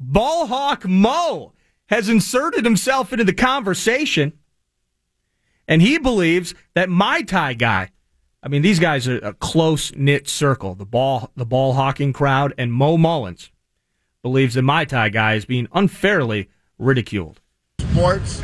[0.00, 1.52] ball hawk Moe,
[1.86, 4.32] has inserted himself into the conversation,
[5.68, 7.90] and he believes that Mai Tai guy.
[8.42, 10.74] I mean, these guys are a close knit circle.
[10.74, 13.50] The ball, the ball hawking crowd, and Moe Mullins
[14.22, 16.48] believes that Mai Tai guy is being unfairly
[16.78, 17.40] ridiculed.
[17.80, 18.42] Sports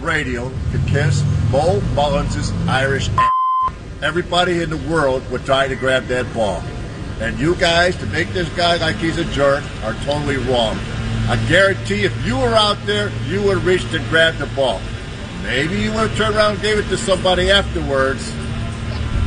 [0.00, 3.37] radio could kiss Moe Mullins' Irish ass.
[4.00, 6.62] Everybody in the world would try to grab that ball.
[7.20, 10.78] And you guys, to make this guy like he's a jerk, are totally wrong.
[11.28, 14.80] I guarantee if you were out there, you would reached and grabbed the ball.
[15.42, 18.32] Maybe you would have turned around and gave it to somebody afterwards,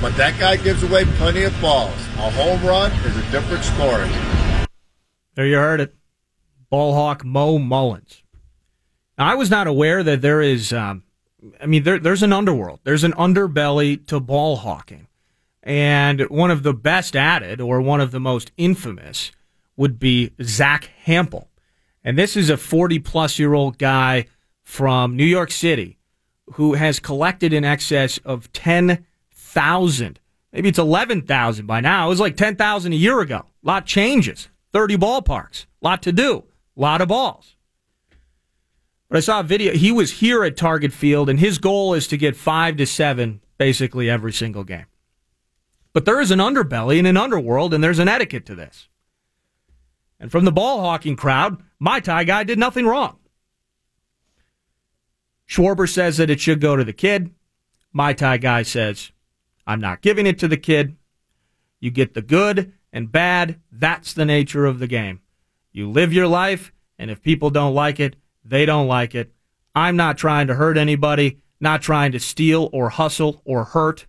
[0.01, 1.93] but that guy gives away plenty of balls.
[2.17, 4.09] A home run is a different story.
[5.35, 5.95] There you heard it.
[6.69, 8.23] Ball hawk Moe Mullins.
[9.17, 11.03] Now, I was not aware that there is, um,
[11.59, 12.79] I mean, there, there's an underworld.
[12.83, 15.07] There's an underbelly to ball hawking.
[15.63, 19.31] And one of the best at it, or one of the most infamous,
[19.75, 21.47] would be Zack Hample.
[22.03, 24.25] And this is a 40 plus year old guy
[24.63, 25.97] from New York City
[26.53, 30.19] who has collected in excess of 10,000.
[30.51, 32.07] Maybe it's 11,000 by now.
[32.07, 33.45] It was like 10,000 a year ago.
[33.63, 34.49] A lot changes.
[34.73, 35.65] 30 ballparks.
[35.81, 36.43] A lot to do.
[36.75, 37.55] A lot of balls.
[39.11, 39.73] But I saw a video.
[39.73, 43.41] He was here at Target Field, and his goal is to get five to seven
[43.57, 44.85] basically every single game.
[45.91, 48.87] But there is an underbelly and an underworld, and there's an etiquette to this.
[50.17, 53.17] And from the ball hawking crowd, Mai Tai guy did nothing wrong.
[55.45, 57.31] Schwarber says that it should go to the kid.
[57.91, 59.11] My tie guy says,
[59.67, 60.95] I'm not giving it to the kid.
[61.81, 63.59] You get the good and bad.
[63.73, 65.19] That's the nature of the game.
[65.73, 69.31] You live your life, and if people don't like it, they don't like it.
[69.75, 74.07] I'm not trying to hurt anybody, not trying to steal or hustle or hurt.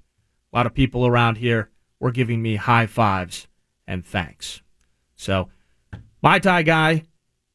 [0.52, 1.70] A lot of people around here
[2.00, 3.46] were giving me high fives
[3.86, 4.62] and thanks.
[5.16, 5.50] So,
[6.22, 7.02] Mai Tai guy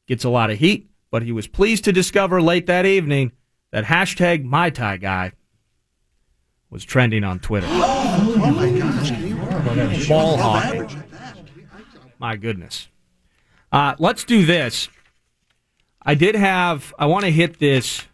[0.06, 3.32] gets a lot of heat, but he was pleased to discover late that evening
[3.70, 5.32] that hashtag Mai Tai guy
[6.70, 7.68] was trending on Twitter.
[8.20, 10.96] Oh my gosh, Ball average.
[12.18, 12.88] My goodness.
[13.70, 14.88] Uh, let's do this.
[16.08, 18.06] I did have, I want to hit this.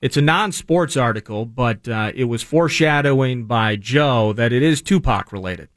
[0.00, 4.80] It's a non sports article, but uh, it was foreshadowing by Joe that it is
[4.80, 5.68] Tupac related.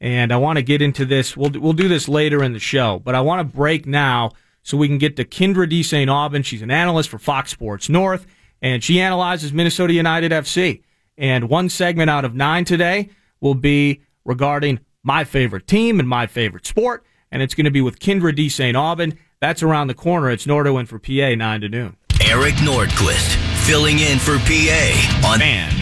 [0.00, 1.36] And I want to get into this.
[1.36, 4.30] We'll, we'll do this later in the show, but I want to break now
[4.62, 6.08] so we can get to Kyndra de St.
[6.08, 6.44] Aubin.
[6.44, 8.24] She's an analyst for Fox Sports North,
[8.60, 10.84] and she analyzes Minnesota United FC.
[11.18, 16.28] And one segment out of nine today will be regarding my favorite team and my
[16.28, 18.76] favorite sport, and it's going to be with Kyndra de St.
[18.76, 19.18] Aubin.
[19.42, 20.30] That's around the corner.
[20.30, 21.96] It's Nordo in for PA, 9 to noon.
[22.20, 23.34] Eric Nordquist
[23.66, 25.72] filling in for PA on Man.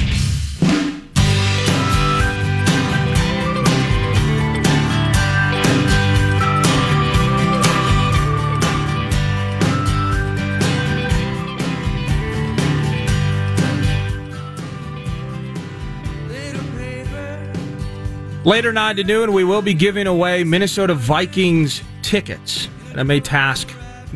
[18.42, 22.70] Later, 9 to noon, we will be giving away Minnesota Vikings tickets.
[22.90, 23.68] And I may task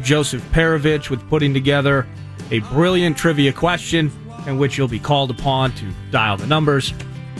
[0.03, 2.07] Joseph Perovich with putting together
[2.51, 4.11] a brilliant trivia question
[4.47, 6.93] in which you'll be called upon to dial the numbers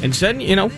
[0.03, 0.71] and send, you know,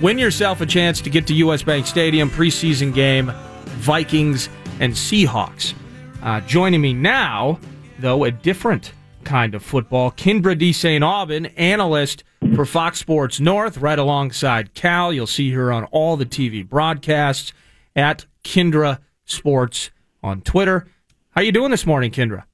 [0.00, 1.62] win yourself a chance to get to U.S.
[1.62, 3.32] Bank Stadium preseason game,
[3.80, 4.48] Vikings
[4.80, 5.74] and Seahawks.
[6.22, 7.58] Uh, joining me now,
[7.98, 8.92] though, a different
[9.24, 11.04] kind of football, Kyndra de St.
[11.04, 15.12] Aubin, analyst for Fox Sports North, right alongside Cal.
[15.12, 17.52] You'll see her on all the TV broadcasts
[17.94, 19.90] at Kendra Sports
[20.22, 20.86] on Twitter.
[21.30, 22.44] How you doing this morning, Kyndra?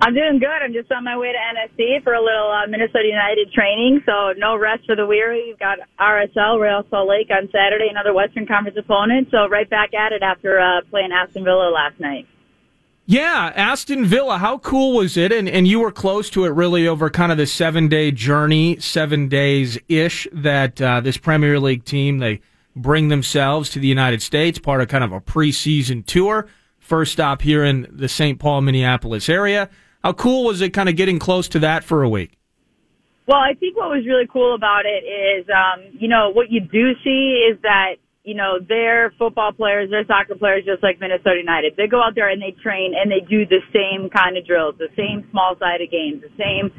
[0.00, 0.62] I'm doing good.
[0.62, 4.32] I'm just on my way to NSC for a little uh, Minnesota United training, so
[4.36, 5.44] no rest for the weary.
[5.48, 9.94] We've got RSL, Real Salt Lake on Saturday, another Western Conference opponent, so right back
[9.94, 12.26] at it after uh, playing Aston Villa last night.
[13.08, 14.38] Yeah, Aston Villa.
[14.38, 15.30] How cool was it?
[15.30, 18.80] And and you were close to it really over kind of the seven day journey,
[18.80, 22.40] seven days ish that uh, this Premier League team they
[22.76, 26.46] bring themselves to the United States, part of kind of a preseason tour.
[26.78, 28.38] First stop here in the St.
[28.38, 29.68] Paul, Minneapolis area.
[30.04, 32.38] How cool was it kind of getting close to that for a week?
[33.26, 36.60] Well, I think what was really cool about it is, um, you know, what you
[36.60, 41.38] do see is that, you know, they're football players, they're soccer players, just like Minnesota
[41.38, 41.74] United.
[41.76, 44.76] They go out there and they train and they do the same kind of drills,
[44.78, 46.70] the same small sided games, the same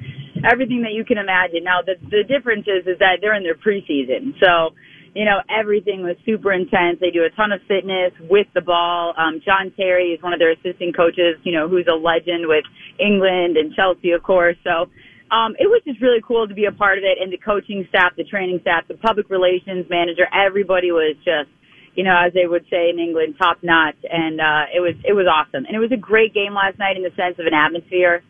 [0.45, 1.63] everything that you can imagine.
[1.63, 4.71] Now, the the difference is is that they're in their preseason, so
[5.17, 7.01] you know everything was super intense.
[7.01, 9.17] They do a ton of fitness with the ball.
[9.17, 12.61] Um, John Terry is one of their assistant coaches, you know, who's a legend with
[13.01, 14.61] England and Chelsea, of course.
[14.61, 14.93] So
[15.33, 17.17] um, it was just really cool to be a part of it.
[17.17, 21.49] And the coaching staff, the training staff, the public relations manager, everybody was just,
[21.97, 23.97] you know, as they would say in England, top notch.
[24.05, 25.65] And, uh, it was, it was awesome.
[25.65, 28.21] And it was a great game last night in the sense of an atmosphere.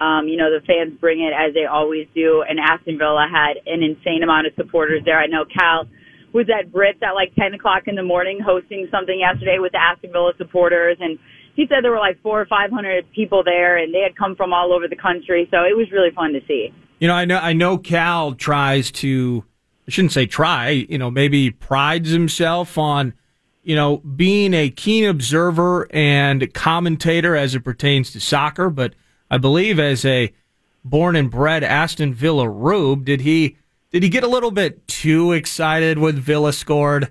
[0.00, 2.40] Um, you know, the fans bring it as they always do.
[2.48, 5.20] And Aston Villa had an insane amount of supporters there.
[5.20, 5.84] I know Cal
[6.32, 9.78] was at Brits at like 10 o'clock in the morning hosting something yesterday with the
[9.78, 10.96] Aston Villa supporters.
[11.00, 11.18] And
[11.56, 14.52] he said there were like four or 500 people there and they had come from
[14.52, 15.48] all over the country.
[15.50, 16.72] So it was really fun to see.
[17.00, 19.44] You know, I know I know Cal tries to
[19.88, 23.14] I shouldn't say try, you know, maybe prides himself on,
[23.62, 28.94] you know, being a keen observer and commentator as it pertains to soccer, but
[29.30, 30.32] I believe as a
[30.84, 33.56] born and bred Aston Villa Rube, did he
[33.90, 37.10] did he get a little bit too excited when Villa scored?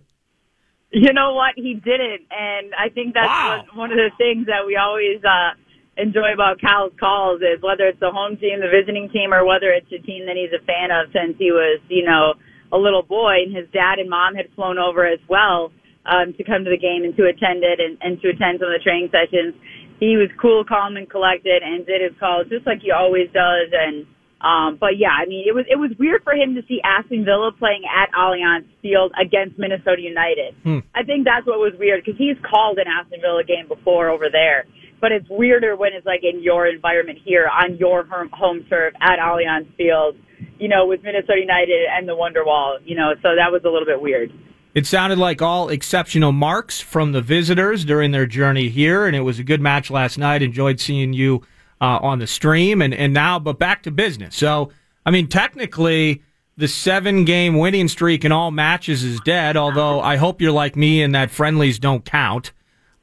[0.92, 1.54] You know what?
[1.56, 3.66] He didn't, and I think that's Wow.
[3.76, 5.54] one, one of the things that we always uh,
[5.98, 9.70] enjoy about Cal's calls is whether it's the home team, the visiting team, or whether
[9.70, 12.34] it's a team that he's a fan of since he was, you know,
[12.72, 15.72] a little boy, and his dad and mom had flown over as well
[16.06, 18.72] um, to come to the game and to attend it and, and to attend some
[18.72, 19.54] of the training sessions.
[20.00, 23.70] He was cool, calm, and collected, and did his calls just like he always does.
[23.74, 24.08] And
[24.42, 27.26] um, but yeah, I mean, it was it was weird for him to see Aston
[27.26, 30.56] Villa playing at Allianz Field against Minnesota United.
[30.64, 30.80] Hmm.
[30.96, 34.30] I think that's what was weird because he's called an Aston Villa game before over
[34.32, 34.66] there.
[35.02, 38.94] But it's weirder when it's like in your environment here on your home home turf
[39.02, 40.16] at Allianz Field,
[40.58, 43.86] you know, with Minnesota United and the Wonderwall, you know, so that was a little
[43.86, 44.32] bit weird.
[44.76, 49.22] It sounded like all exceptional marks from the visitors during their journey here, and it
[49.22, 50.42] was a good match last night.
[50.42, 51.42] Enjoyed seeing you
[51.82, 54.36] uh, on the stream, and, and now, but back to business.
[54.36, 54.72] So,
[55.06, 56.24] I mean, technically,
[56.58, 60.76] the seven game winning streak in all matches is dead, although I hope you're like
[60.76, 62.52] me and that friendlies don't count.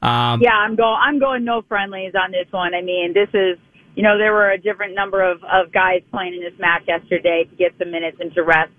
[0.01, 0.99] Um, yeah, I'm going.
[1.01, 2.75] I'm going no friendlies on this one.
[2.75, 3.57] I mean, this is
[3.95, 7.45] you know there were a different number of of guys playing in this match yesterday
[7.49, 8.71] to get some minutes and to rest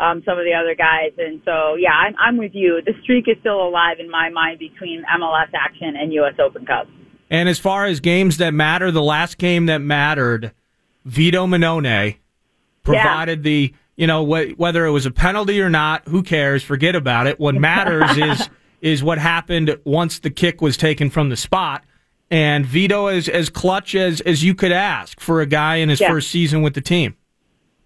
[0.00, 2.80] um, some of the other guys, and so yeah, I'm I'm with you.
[2.84, 6.34] The streak is still alive in my mind between MLS action and U.S.
[6.40, 6.88] Open Cup.
[7.32, 10.52] And as far as games that matter, the last game that mattered,
[11.06, 12.16] Vito Mannone
[12.82, 16.62] provided the you know wh- whether it was a penalty or not, who cares?
[16.62, 17.40] Forget about it.
[17.40, 18.48] What matters is
[18.80, 21.84] is what happened once the kick was taken from the spot.
[22.30, 26.00] And Vito is as clutch as as you could ask for a guy in his
[26.00, 26.08] Yeah.
[26.08, 27.16] first season with the team.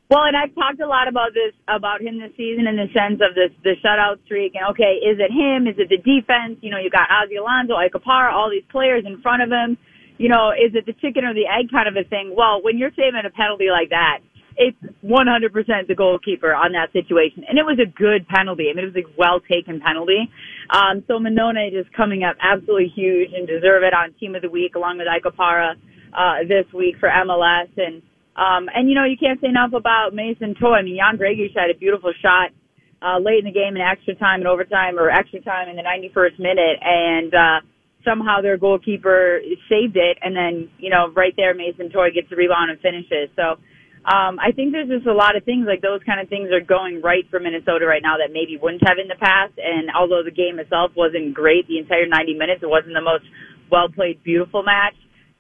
[0.07, 3.19] Well, and I've talked a lot about this about him this season in the sense
[3.19, 4.55] of this the shutout streak.
[4.55, 5.67] And okay, is it him?
[5.67, 6.63] Is it the defense?
[6.63, 9.75] You know, you got Ozzie Alonso, Ike Opara, all these players in front of him.
[10.17, 12.35] You know, is it the chicken or the egg kind of a thing?
[12.39, 14.23] Well, when you're saving a penalty like that,
[14.57, 15.53] it's 100%
[15.91, 18.71] the goalkeeper on that situation, and it was a good penalty.
[18.71, 20.31] I mean, it was a well taken penalty.
[20.71, 24.49] Um, so Mannone just coming up absolutely huge and deserve it on Team of the
[24.49, 25.75] Week along with Ike Opara
[26.15, 28.07] uh, this week for MLS and.
[28.37, 30.77] Um, and you know, you can't say enough about Mason Toye.
[30.77, 32.53] I mean, Ján Greguš had a beautiful shot,
[33.01, 35.83] uh, late in the game in extra time and overtime or extra time in the
[35.83, 37.61] 91st minute and, uh,
[38.05, 40.19] somehow their goalkeeper saved it.
[40.23, 43.33] And then, you know, right there, Mason Toye gets the rebound and finishes.
[43.35, 43.59] So,
[44.07, 46.63] um, I think there's just a lot of things like those kind of things are
[46.63, 49.59] going right for Minnesota right now that maybe wouldn't have in the past.
[49.59, 53.27] And although the game itself wasn't great, the entire 90 minutes, it wasn't the most
[53.67, 54.95] well played, beautiful match.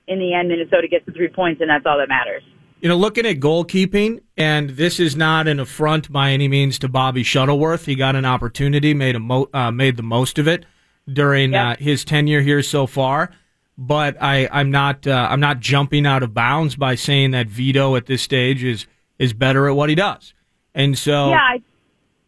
[0.08, 2.42] In the end, Minnesota gets the three points, and that's all that matters.
[2.80, 6.88] You know, looking at goalkeeping, and this is not an affront by any means to
[6.88, 7.86] Bobby Shuttleworth.
[7.86, 10.66] He got an opportunity, made a mo- uh, made the most of it
[11.10, 13.30] during uh, his tenure here so far.
[13.78, 17.96] But I, I'm not uh, I'm not jumping out of bounds by saying that Vito
[17.96, 18.86] at this stage is
[19.18, 20.34] is better at what he does.
[20.74, 21.62] And so yeah, I,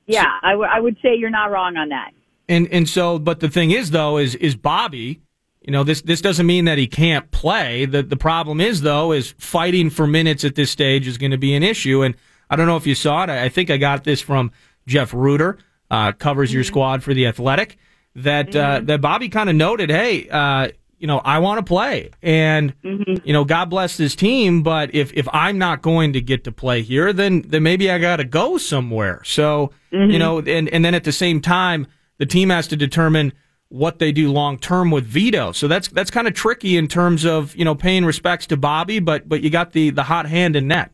[0.07, 2.11] yeah, I, w- I would say you're not wrong on that.
[2.49, 5.21] and and so, but the thing is, though, is is Bobby.
[5.69, 7.85] You know, this this doesn't mean that he can't play.
[7.85, 11.37] The the problem is, though, is fighting for minutes at this stage is going to
[11.37, 12.01] be an issue.
[12.01, 12.15] And
[12.49, 13.29] I don't know if you saw it.
[13.29, 14.51] I think I got this from
[14.87, 15.59] Jeff Rueter,
[15.91, 17.77] uh, covers your squad for the Athletic.
[18.15, 22.13] That uh, that Bobby kind of noted, hey, uh, you know, I want to play,
[22.23, 24.63] and you know, God bless this team.
[24.63, 27.99] But if if I'm not going to get to play here, then then maybe I
[27.99, 29.21] got to go somewhere.
[29.23, 29.73] So
[30.13, 33.35] you know, and and then at the same time, the team has to determine
[33.71, 35.53] what they do long term with Vito.
[35.53, 38.99] So that's that's kind of tricky in terms of you know paying respects to Bobby,
[38.99, 40.91] but but you got the the hot hand in net.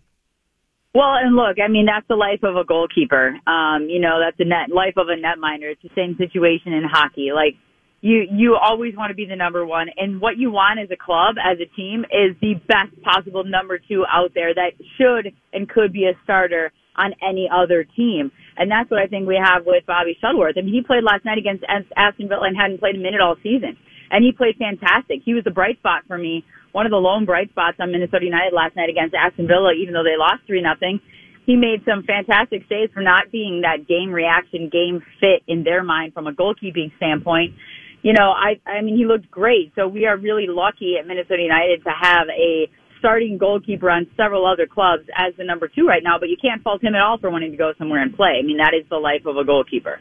[0.94, 3.36] Well, and look, I mean, that's the life of a goalkeeper.
[3.48, 5.72] Um, you know, that's the net life of a net netminder.
[5.72, 7.30] It's the same situation in hockey.
[7.34, 7.56] Like,
[8.00, 9.88] you, you always want to be the number one.
[9.96, 13.80] And what you want as a club, as a team, is the best possible number
[13.80, 18.30] two out there that should and could be a starter on any other team.
[18.56, 20.56] And that's what I think we have with Bobby Shuttleworth.
[20.56, 21.64] I mean, he played last night against
[21.96, 23.76] Aston Villa and hadn't played a minute all season.
[24.10, 25.22] And he played fantastic.
[25.24, 26.44] He was a bright spot for me
[26.74, 29.94] one of the lone bright spots on Minnesota United last night against Aston Villa, even
[29.94, 30.98] though they lost three nothing.
[31.46, 35.84] He made some fantastic saves for not being that game reaction, game fit in their
[35.84, 37.54] mind from a goalkeeping standpoint.
[38.02, 39.70] You know, I I mean he looked great.
[39.76, 42.66] So we are really lucky at Minnesota United to have a
[43.04, 46.62] starting goalkeeper on several other clubs as the number two right now, but you can't
[46.62, 48.38] fault him at all for wanting to go somewhere and play.
[48.38, 50.00] I mean, that is the life of a goalkeeper.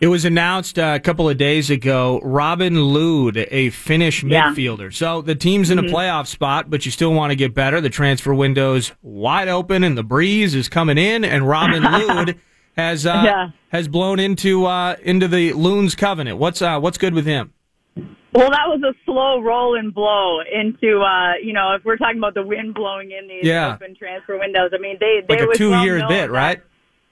[0.00, 2.20] It was announced uh, a couple of days ago.
[2.24, 4.54] Robin Lod, a Finnish Yeah.
[4.54, 4.90] midfielder.
[4.94, 5.90] So the team's in a Mhm.
[5.90, 7.82] playoff spot, but you still want to get better.
[7.82, 11.22] The transfer window's wide open, and the breeze is coming in.
[11.22, 12.36] And Robin Lod
[12.78, 13.48] has uh, Yeah.
[13.72, 16.38] has blown into uh, into the Loons covenant.
[16.38, 17.52] What's uh, what's good with him?
[18.32, 22.18] Well, that was a slow roll and blow into, uh, you know, if we're talking
[22.18, 23.74] about the wind blowing in these Yeah.
[23.74, 24.70] open transfer windows.
[24.72, 25.98] I mean, they, they Like a was two well year
[26.30, 26.60] right?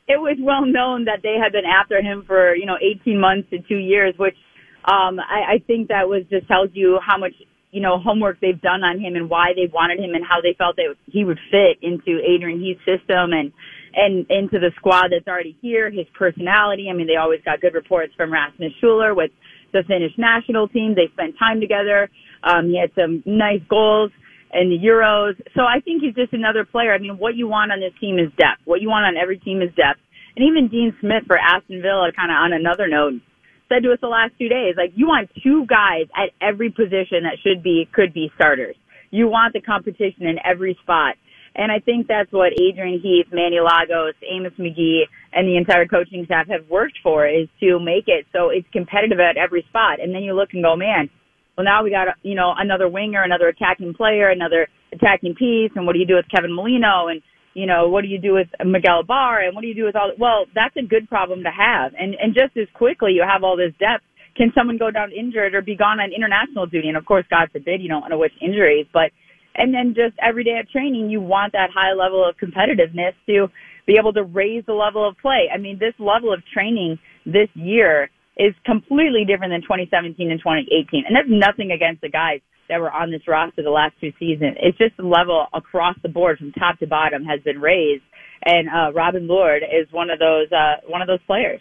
[0.09, 3.51] it was well known that they had been after him for you know 18 months
[3.51, 4.37] to two years, which
[4.85, 7.35] um, I, I think that was just tells you how much
[7.71, 10.55] you know homework they've done on him and why they wanted him and how they
[10.57, 13.53] felt that he would fit into Adrian Heath's system and
[13.95, 16.89] and into the squad that's already here, his personality.
[16.91, 19.31] I mean, they always got good reports from Rasmus Schüller with
[19.73, 20.95] the Finnish national team.
[20.95, 22.09] They spent time together.
[22.43, 24.11] Um, he had some nice goals
[24.53, 25.37] in the Euros.
[25.55, 26.95] So I think he's just another player.
[26.95, 28.63] I mean, what you want on this team is depth.
[28.65, 30.01] What you want on every team is depth.
[30.37, 33.21] And even Dean Smith for Aston Villa, kind of on another note,
[33.69, 37.27] said to us the last two days, like you want two guys at every position
[37.29, 38.77] that should be, could be starters.
[39.11, 41.17] You want the competition in every spot.
[41.59, 46.25] And I think that's what Adrian Heath, Manny Lagos, Amos Magee, and the entire coaching
[46.25, 49.99] staff have worked for is to make it so it's competitive at every spot.
[50.01, 51.11] And then you look and go, man,
[51.57, 55.73] well now we got, you know, another winger, another attacking player, another attacking piece.
[55.75, 57.09] And what do you do with Kevin Molino?
[57.09, 57.23] And,
[57.55, 59.47] you know, what do you do with Miguel Ibarra?
[59.47, 61.91] And what do you do with all, well, that's a good problem to have.
[61.99, 64.07] And, and just as quickly you have all this depth,
[64.37, 66.87] can someone go down injured or be gone on international duty?
[66.87, 69.11] And of course, God forbid, you don't to wish injuries, but
[69.59, 73.49] and then just every day of training, you want that high level of competitiveness to
[73.87, 75.49] be able to raise the level of play.
[75.53, 81.05] I mean, this level of training this year is completely different than 2017 and 2018.
[81.07, 84.57] And that's nothing against the guys that were on this roster the last two seasons.
[84.61, 88.05] It's just the level across the board from top to bottom has been raised.
[88.45, 91.61] And uh, Robin Lod is one of those uh, one of those players.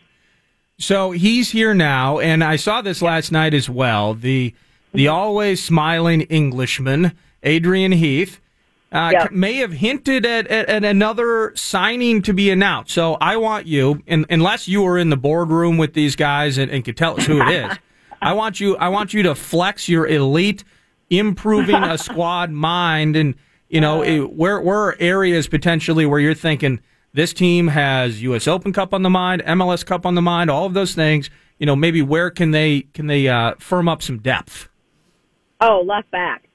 [0.80, 4.14] So he's here now, and I saw this last night as well.
[4.14, 4.54] The
[4.93, 7.14] the always smiling Englishman
[7.48, 8.41] Adrian Heath,
[8.91, 9.32] uh, yep.
[9.32, 12.91] may have hinted at, at, at, another signing to be announced.
[12.91, 16.70] So I want you, and, unless you were in the boardroom with these guys and,
[16.70, 17.78] and could tell us who it is,
[18.22, 18.76] I want you.
[18.78, 20.64] I want you to flex your elite,
[21.10, 23.36] improving a squad mind, and
[23.70, 26.82] you know it, where where are areas potentially where you're thinking
[27.14, 28.48] this team has U.S.
[28.48, 31.30] Open Cup on the mind, MLS Cup on the mind, all of those things.
[31.60, 34.68] You know, maybe where can they can they uh, firm up some depth?
[35.62, 36.47] Oh, left back.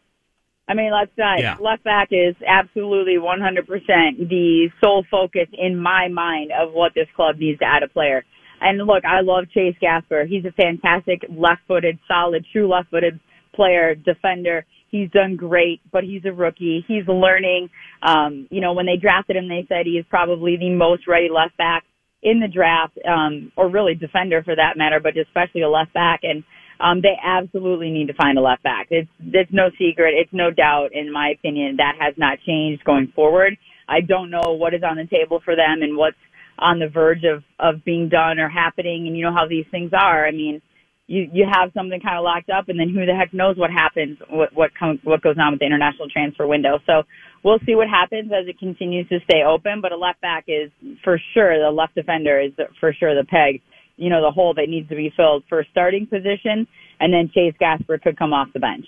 [0.73, 1.39] I mean, let's not.
[1.39, 1.57] Yeah.
[1.61, 7.37] Left back is absolutely 100% the sole focus in my mind of what this club
[7.37, 8.25] needs to add a player.
[8.59, 10.25] And look, I love Chase Gasper.
[10.25, 13.21] He's a fantastic left-footed, solid, true left-footed
[13.55, 14.65] player, defender.
[14.89, 16.83] He's done great, but he's a rookie.
[16.89, 17.69] He's learning.
[18.03, 21.29] Um, you know, when they drafted him, they said he is probably the most ready
[21.29, 21.85] left back
[22.23, 26.21] in the draft, um, or really defender for that matter, but especially a left back.
[26.23, 26.45] And
[26.83, 28.89] um, they absolutely need to find a left back.
[28.91, 30.15] It's it's no secret.
[30.19, 33.57] It's no doubt, in my opinion, that has not changed going forward.
[33.89, 36.17] I don't know what is on the table for them and what's
[36.59, 39.07] on the verge of of being done or happening.
[39.07, 40.27] And you know how these things are.
[40.27, 40.61] I mean,
[41.07, 43.71] you you have something kind of locked up, and then who the heck knows what
[43.71, 46.81] happens, what what comes, what goes on with the international transfer window.
[46.87, 47.05] So
[47.45, 49.81] we'll see what happens as it continues to stay open.
[49.81, 50.73] But a left back is
[51.05, 53.63] for sure the left defender is for sure the peg
[54.03, 56.67] you know, the hole that needs to be filled for starting position,
[56.99, 58.85] and then Chase Gasper could come off the bench.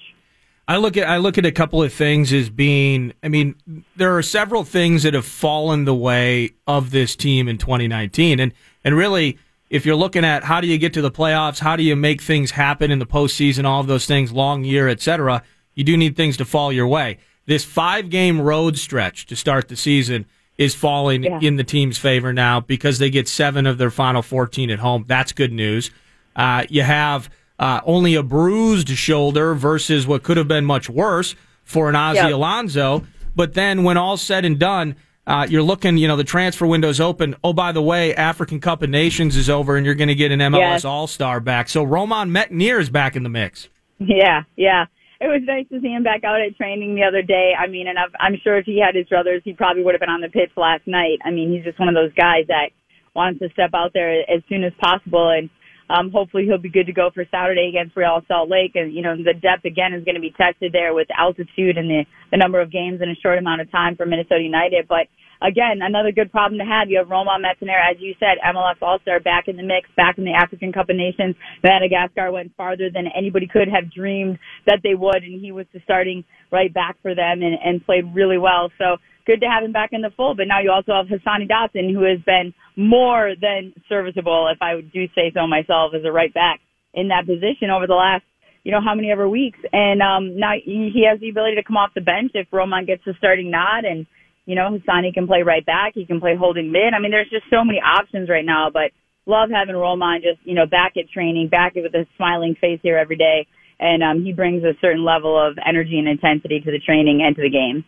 [0.67, 3.55] I look at I look at a couple of things as being I mean
[3.95, 8.53] there are several things that have fallen the way of this team in 2019 and
[8.83, 9.39] and really
[9.69, 12.23] if you're looking at how do you get to the playoffs how do you make
[12.23, 15.43] things happen in the postseason all of those things long year etc
[15.75, 19.69] you do need things to fall your way this five game road stretch to start
[19.69, 20.25] the season
[20.57, 21.41] is falling yeah.
[21.41, 25.05] in the team's favor now because they get seven of their final 14 at home.
[25.09, 25.91] That's good news.
[26.37, 27.29] Uh, you have
[27.59, 31.35] uh, only a bruised shoulder versus what could have been much worse
[31.65, 32.33] for an Ozzie yep.
[32.33, 33.07] Alonso.
[33.35, 34.97] But then when all's said and done,
[35.27, 37.35] uh, you're looking, you know, the transfer window's open.
[37.43, 40.31] Oh, by the way, African Cup of Nations is over and you're going to get
[40.31, 40.85] an MLS yes.
[40.85, 41.69] All Star back.
[41.69, 43.69] So Romain Métanire is back in the mix.
[43.99, 44.87] Yeah, yeah
[45.21, 47.53] it was nice to see him back out at training the other day.
[47.55, 50.01] I mean, and I've, I'm sure if he had his brothers, he probably would have
[50.01, 51.19] been on the pitch last night.
[51.25, 52.71] I mean, he's just one of those guys that
[53.15, 55.49] wants to step out there as soon as possible, and
[55.89, 58.73] um, hopefully he'll be good to go for Saturday against Real Salt Lake.
[58.75, 61.89] And you know, the depth again is going to be tested there with altitude and
[61.89, 65.07] the the number of games in a short amount of time for Minnesota United, but
[65.45, 66.89] again, another good problem to have.
[66.89, 70.25] You have Romain Métanire, as you said, MLS All-Star back in the mix, back in
[70.25, 71.37] the African Cup of Nations.
[71.63, 75.81] Madagascar went farther than anybody could have dreamed that they would, and he was the
[75.85, 78.71] starting right back for them and, and played really well.
[78.79, 80.39] So good to have him back in the fold.
[80.39, 84.81] But now you also have Hassani Dotson, who has been more than serviceable, if I
[84.81, 86.61] do say so myself, as a right back
[86.95, 88.25] in that position over the last
[88.65, 89.59] you know, how many ever weeks.
[89.75, 93.05] And um now he has the ability to come off the bench if Romain gets
[93.05, 94.07] the starting nod and
[94.47, 95.93] you know, Hassani can play right back.
[95.95, 96.95] He can play holding mid.
[96.95, 98.93] I mean, there's just so many options right now, but
[99.27, 102.99] love having Romain just, you know, back at training, back with a smiling face here
[102.99, 103.47] every day.
[103.81, 107.35] And um, he brings a certain level of energy and intensity to the training and
[107.37, 107.85] to the game.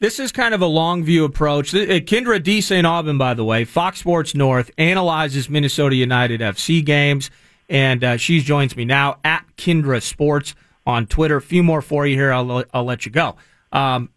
[0.00, 1.74] This is kind of a long view approach.
[1.74, 2.86] Uh, Kyndra de St.
[2.86, 7.30] Aubin, by the way, Fox Sports North analyzes Minnesota United FC games,
[7.68, 10.54] and uh, she joins me now at Kyndra Sports
[10.86, 11.36] on Twitter.
[11.36, 12.32] A few more for you here.
[12.32, 13.36] I'll, I'll let you go.
[13.72, 14.10] Um,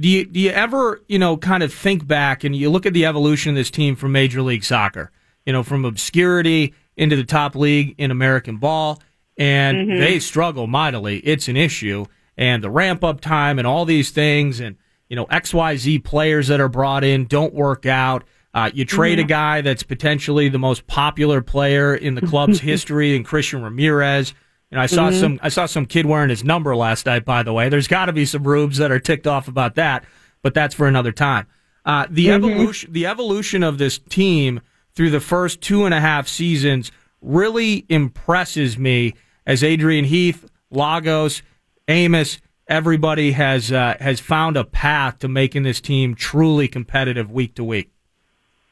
[0.00, 2.92] Do you do you ever you know kind of think back and you look at
[2.92, 5.10] the evolution of this team from Major League Soccer?
[5.44, 9.00] You know, from obscurity into the top league in American ball,
[9.36, 9.98] and Mhm.
[9.98, 11.18] they struggle mightily.
[11.18, 12.04] It's an issue,
[12.36, 14.76] and the ramp up time and all these things, and
[15.08, 18.24] you know X Y Z players that are brought in don't work out.
[18.54, 19.28] Uh, you trade a Mhm.
[19.28, 24.32] guy that's potentially the most popular player in the club's history, and Christian Ramirez.
[24.70, 25.20] You know, I saw Mhm.
[25.20, 27.24] some I saw some kid wearing his number last night.
[27.24, 30.04] By the way, there's got to be some rubes that are ticked off about that,
[30.42, 31.46] but that's for another time.
[31.84, 32.34] Uh, the Mhm.
[32.34, 34.60] evolution the evolution of this team
[34.94, 36.90] through the first two and a half seasons
[37.22, 39.14] really impresses me
[39.46, 41.42] as Adrian Heath, Lagos,
[41.88, 42.38] Amos,
[42.68, 47.64] everybody has uh, has found a path to making this team truly competitive week to
[47.64, 47.90] week.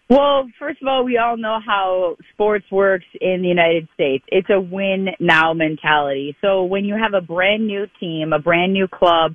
[0.08, 4.24] Well, first of all, we all know how sports works in the United States.
[4.28, 6.36] It's a win now mentality.
[6.40, 9.34] So when you have a brand new team, a brand new club,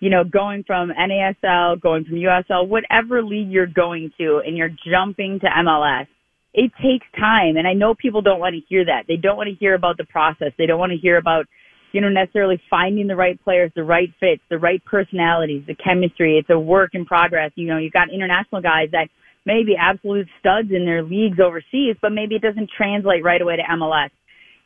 [0.00, 4.74] you know, going from NASL, going from USL, whatever league you're going to, and you're
[4.90, 6.08] jumping to MLS,
[6.54, 7.56] it takes time.
[7.56, 9.04] And I know people don't want to hear that.
[9.06, 10.50] They don't want to hear about the process.
[10.58, 11.46] They don't want to hear about,
[11.92, 16.38] you know, necessarily finding the right players, the right fits, the right personalities, the chemistry.
[16.38, 17.52] It's a work in progress.
[17.54, 19.06] You know, you've got international guys that
[19.46, 23.56] may be absolute studs in their leagues overseas, but maybe it doesn't translate right away
[23.56, 24.10] to MLS.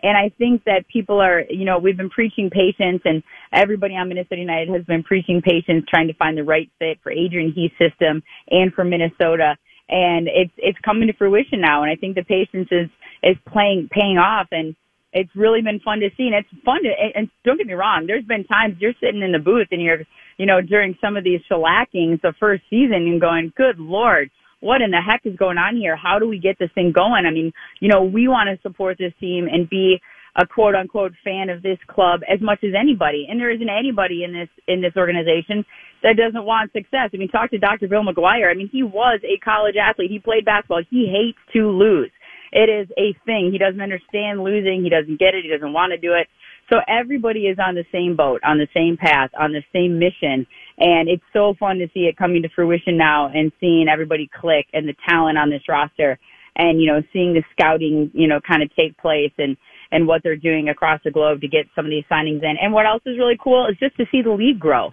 [0.04, 3.22] And I think that people are, you know, we've been preaching patience and
[3.52, 7.10] everybody on Minnesota United has been preaching patience, trying to find the right fit for
[7.10, 9.56] Adrian Heath's system and for Minnesota.
[9.88, 11.82] And it's, it's coming to fruition now.
[11.82, 12.90] And I think the patience is,
[13.22, 14.48] is playing, paying off.
[14.52, 14.76] And
[15.14, 16.28] it's really been fun to see.
[16.28, 19.32] And it's fun to, and don't get me wrong, there's been times you're sitting in
[19.32, 20.02] the booth and you're,
[20.36, 24.30] you know, during some of these shellackings the first season and going, good Lord,
[24.64, 25.94] what in the heck is going on here?
[25.94, 27.26] How do we get this thing going?
[27.26, 30.00] I mean, you know, we want to support this team and be
[30.36, 33.26] a quote unquote fan of this club as much as anybody.
[33.28, 35.64] And there isn't anybody in this, in this organization
[36.02, 37.10] that doesn't want success.
[37.12, 37.88] I mean, talk to Dr.
[37.88, 38.50] Bill McGuire.
[38.50, 40.10] I mean, he was a college athlete.
[40.10, 40.82] He played basketball.
[40.90, 42.10] He hates to lose.
[42.50, 43.50] It is a thing.
[43.52, 44.82] He doesn't understand losing.
[44.82, 45.44] He doesn't get it.
[45.44, 46.28] He doesn't want to do it.
[46.70, 50.46] So everybody is on the same boat, on the same path, on the same mission.
[50.78, 54.66] And it's so fun to see it coming to fruition now and seeing everybody click
[54.72, 56.18] and the talent on this roster
[56.56, 59.56] and, you know, seeing the scouting, you know, kind of take place and,
[59.90, 62.56] and what they're doing across the globe to get some of these signings in.
[62.60, 64.92] And what else is really cool is just to see the league grow.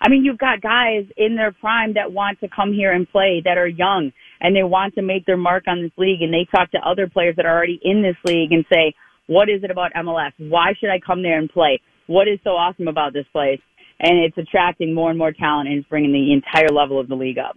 [0.00, 3.40] I mean, you've got guys in their prime that want to come here and play
[3.44, 6.46] that are young and they want to make their mark on this league and they
[6.50, 8.94] talk to other players that are already in this league and say,
[9.26, 10.32] what is it about MLS?
[10.38, 11.80] Why should I come there and play?
[12.06, 13.60] What is so awesome about this place?
[13.98, 17.14] And it's attracting more and more talent and it's bringing the entire level of the
[17.14, 17.56] league up.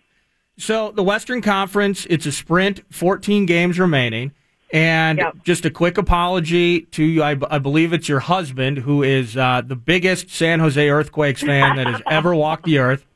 [0.57, 4.33] So the Western Conference, it's a sprint, 14 games remaining.
[4.71, 9.63] And just a quick apology to, I, I believe it's your husband, who is uh,
[9.65, 13.05] the biggest San Jose Earthquakes fan that has ever walked the earth.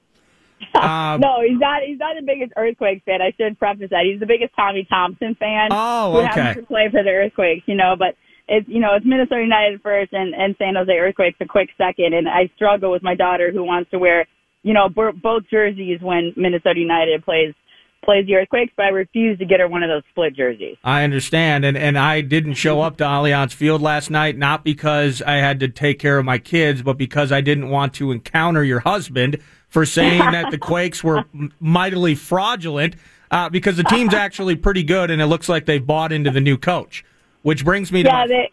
[0.73, 1.83] Um, no, he's not.
[1.85, 3.21] He's not the biggest Earthquakes fan.
[3.21, 4.05] I should preface that.
[4.09, 5.67] He's the biggest Tommy Thompson fan.
[5.71, 6.41] Oh, who okay.
[6.41, 7.95] happens to play for the Earthquakes, you know.
[7.99, 8.15] But
[8.47, 12.13] it's you know it's Minnesota United first and and San Jose Earthquakes a quick second.
[12.13, 14.25] And I struggle with my daughter who wants to wear
[14.63, 17.53] you know b- both jerseys when Minnesota United plays
[18.03, 20.75] plays the Earthquakes, but I refuse to get her one of those split jerseys.
[20.83, 25.21] I understand, and and I didn't show up to Allianz Field last night not because
[25.21, 28.63] I had to take care of my kids, but because I didn't want to encounter
[28.63, 29.39] your husband
[29.69, 31.23] for saying that the Quakes were
[31.59, 32.95] mightily fraudulent.
[33.31, 36.39] Uh, because the team's actually pretty good, and it looks like they've bought into the
[36.39, 37.03] new coach.
[37.43, 38.51] Which brings me to Yeah, my- they.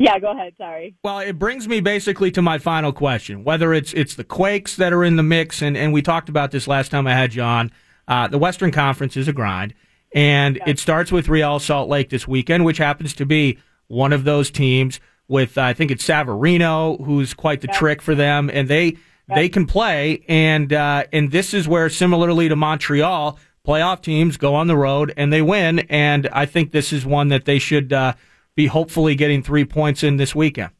[0.00, 0.52] Yeah, go ahead.
[0.56, 0.94] Sorry.
[1.02, 4.92] well, it brings me basically to my final question: whether it's it's the Quakes that
[4.92, 7.42] are in the mix, and and we talked about this last time I had you
[7.42, 7.72] on.
[8.06, 9.74] Uh, the Western Conference is a grind,
[10.14, 13.58] and it starts with Real Salt Lake this weekend, which happens to be
[13.88, 18.14] one of those teams with uh, I think it's Savarino, who's quite the trick for
[18.14, 18.96] them, and they
[19.34, 23.38] they can play, and uh, and this is where similarly to Montreal,
[23.68, 27.28] playoff teams go on the road and they win, and I think this is one
[27.28, 28.14] that they should uh,
[28.54, 30.70] be hopefully getting three points in this weekend.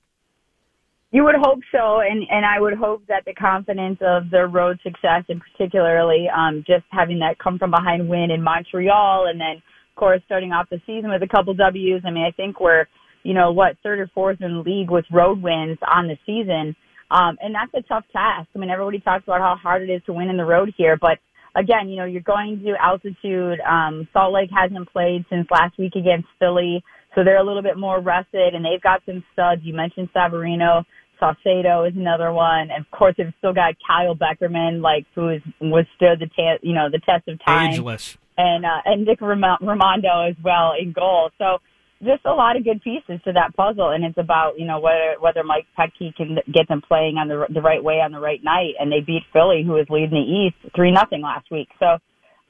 [1.10, 4.78] You would hope so, and and I would hope that the confidence of their road
[4.82, 9.56] success, and particularly um, just having that come from behind win in Montreal, and then
[9.56, 12.02] of course starting off the season with a couple Ws.
[12.04, 12.86] I mean, I think we're
[13.22, 16.76] you know what third or fourth in the league with road wins on the season,
[17.10, 18.48] um, and that's a tough task.
[18.54, 20.98] I mean, everybody talks about how hard it is to win in the road here,
[20.98, 21.18] but
[21.58, 23.60] again, you know, you're going to altitude.
[23.60, 26.82] Um, Salt Lake hasn't played since last week against Philly,
[27.14, 29.62] so they're a little bit more rested, and they've got some studs.
[29.64, 30.84] You mentioned Savarino.
[31.20, 35.42] Saucedo is another one, and of course they've still got Kyle Beckerman, like who is
[35.60, 38.16] was withstood the ta- you know the test of time, Ageless.
[38.36, 41.30] and uh, and Nick Ram- Rimando as well in goal.
[41.38, 41.58] So
[42.02, 45.16] just a lot of good pieces to that puzzle, and it's about you know whether
[45.18, 48.42] whether Mike Petke can get them playing on the the right way on the right
[48.42, 51.68] night, and they beat Philly, who was leading the East three nothing last week.
[51.78, 51.98] So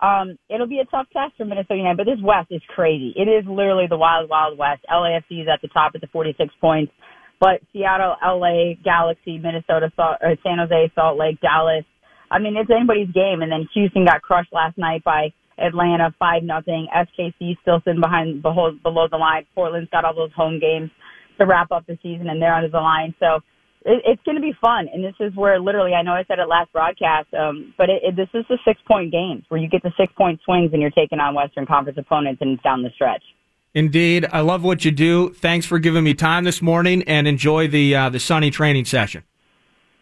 [0.05, 3.15] um, it'll be a tough test for Minnesota United, but this West is crazy.
[3.17, 4.85] It is literally the wild wild West.
[4.91, 6.93] LAFC is at the top at the 46 points,
[7.41, 11.85] but Seattle, LA, Galaxy, Minnesota, Salt, or San Jose, Salt Lake, Dallas.
[12.31, 13.43] I mean, it's anybody's game.
[13.43, 16.89] And then Houston got crushed last night by Atlanta, five nothing.
[16.95, 19.47] SKC still sitting behind below, below the line.
[19.55, 20.91] Portland's got all those home games
[21.39, 23.15] to wrap up the season, and they're under the line.
[23.21, 23.41] So
[23.85, 24.89] it, it's going to be fun.
[24.93, 28.03] And this is where literally, I know I said it last broadcast, um, but it,
[28.03, 30.83] it, this is the six point games where you get the six point swings and
[30.83, 33.23] you're taking on Western Conference opponents and it's down the stretch.
[33.75, 35.33] Indeed, I love what you do.
[35.35, 39.25] Thanks for giving me time this morning, and enjoy the uh, the sunny training session.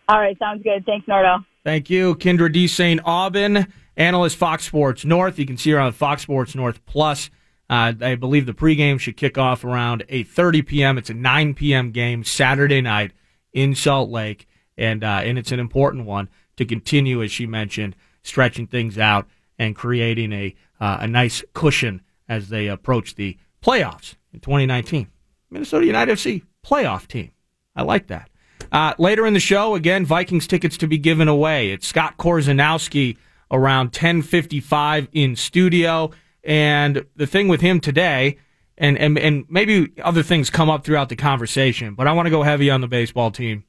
[0.08, 0.86] All right, sounds good.
[0.86, 1.44] Thanks, Nardo.
[1.64, 3.00] Thank you, Kyndra de St.
[3.04, 3.66] Aubin,
[3.96, 5.38] analyst Fox Sports North.
[5.38, 7.30] You can see her on Fox Sports North Plus.
[7.68, 10.98] Uh, I believe the pregame should kick off around 8:30 p.m.
[10.98, 11.90] It's a 9 p.m.
[11.90, 13.12] game Saturday night
[13.52, 14.46] in Salt Lake,
[14.78, 19.26] and uh, and it's an important one to continue, as she mentioned, stretching things out
[19.58, 25.08] and creating a uh, a nice cushion as they approach the playoffs in 2019.
[25.50, 27.32] Minnesota United FC playoff team.
[27.74, 28.30] I like that.
[28.72, 31.70] Uh, later in the show, again, Vikings tickets to be given away.
[31.70, 33.16] It's Scott Korzenowski
[33.50, 36.10] around 10:55 in studio,
[36.44, 38.38] and the thing with him today,
[38.78, 42.30] and and and maybe other things come up throughout the conversation, but I want to
[42.30, 43.64] go heavy on the baseball team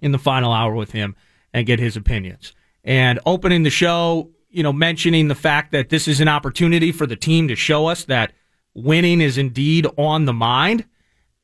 [0.00, 1.16] in the final hour with him
[1.52, 2.54] and get his opinions.
[2.82, 7.06] And opening the show, you know, mentioning the fact that this is an opportunity for
[7.06, 8.32] the team to show us that
[8.74, 10.84] winning is indeed on the mind,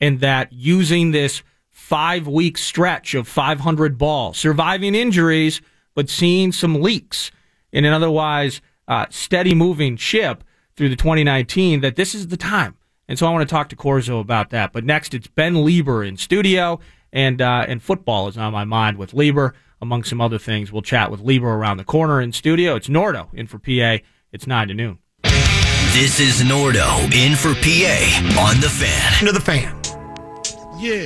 [0.00, 5.62] and that using this five week stretch of 500 balls, surviving injuries,
[5.94, 7.30] but seeing some leaks
[7.72, 10.44] in an otherwise uh, steady moving ship
[10.76, 12.76] through the 2019, that this is the time.
[13.08, 14.72] And so I want to talk to Corzo about that.
[14.72, 16.78] But next, it's Ben Leber in studio,
[17.12, 20.70] and uh, and football is on my mind with Leber, among some other things.
[20.70, 22.76] We'll chat with Leber around the corner in studio.
[22.76, 24.04] It's Nordo in for PA.
[24.32, 24.98] It's 9 to noon.
[25.92, 29.26] This is Nordo in for PA on the fan.
[29.26, 29.76] To the fan.
[30.78, 31.04] Yeah.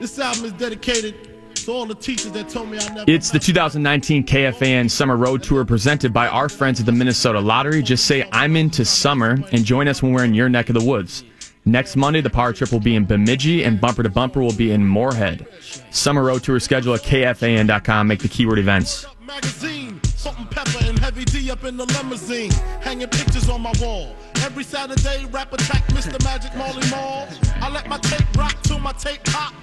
[0.00, 1.33] This album is dedicated
[1.64, 3.10] to all the teachers that told me I never.
[3.10, 7.82] It's the 2019 KFAN Summer Road Tour presented by our friends at the Minnesota Lottery.
[7.82, 10.84] Just say I'm into summer and join us when we're in your neck of the
[10.84, 11.24] woods.
[11.64, 14.72] Next Monday, the power trip will be in Bemidji and Bumper to Bumper will be
[14.72, 15.46] in Moorhead.
[15.90, 18.06] Summer Road Tour schedule at KFAN.com.
[18.06, 19.06] Make the keyword events.
[19.22, 22.50] Magazine, Salt-n-Pepa and heavy D up in the limousine,
[22.82, 24.14] hanging pictures on my wall.
[24.42, 26.22] Every Saturday, rap attack, Mr.
[26.22, 27.26] Magic Marley Marl.
[27.62, 29.54] I let my tape rock till my tape pop.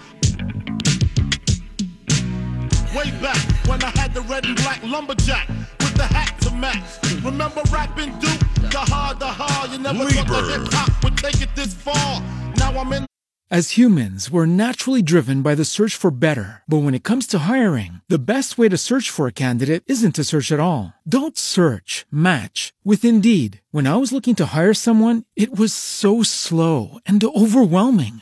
[2.96, 3.38] Way back
[3.68, 6.84] when I had the red and black lumberjack with the hat to match.
[7.24, 8.42] Remember rapping Duke?
[8.70, 9.72] The hard, the hard.
[9.72, 12.22] You never thought the hip hop would take it this far.
[12.58, 13.06] Now I'm in.
[13.50, 16.64] As humans, we're naturally driven by the search for better.
[16.68, 20.16] But when it comes to hiring, the best way to search for a candidate isn't
[20.16, 20.94] to search at all.
[21.08, 23.62] Don't search, match with Indeed.
[23.72, 28.22] When I was looking to hire someone, it was so slow and overwhelming.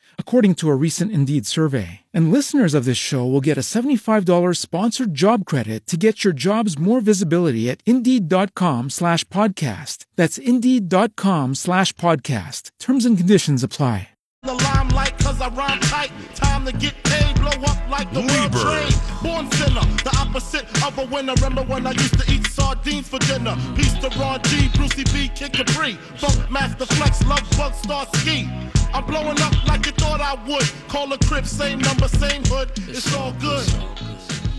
[0.21, 1.89] according to a recent Indeed survey.
[2.13, 6.31] And listeners of this show will get a $75 sponsored job credit to get your
[6.31, 10.05] jobs more visibility at Indeed.com slash podcast.
[10.15, 12.71] That's Indeed.com slash podcast.
[12.79, 14.07] Terms and conditions apply.
[14.43, 16.11] The limelight cause I rhyme tight.
[16.33, 18.95] Time to get paid, blow up like the world trade.
[19.21, 21.33] Born sinner, the opposite of a winner.
[21.35, 23.55] Remember when I used to eat sardines for dinner?
[23.75, 25.95] Peace to Ron G, Brucey B, Kid Capri.
[26.15, 28.47] Funkmaster Flex, Love Bug, Star Ski.
[28.93, 30.63] I'm blowing up like you thought I would.
[30.87, 32.71] Call a crib, same number, same hood.
[32.87, 33.67] It's all good.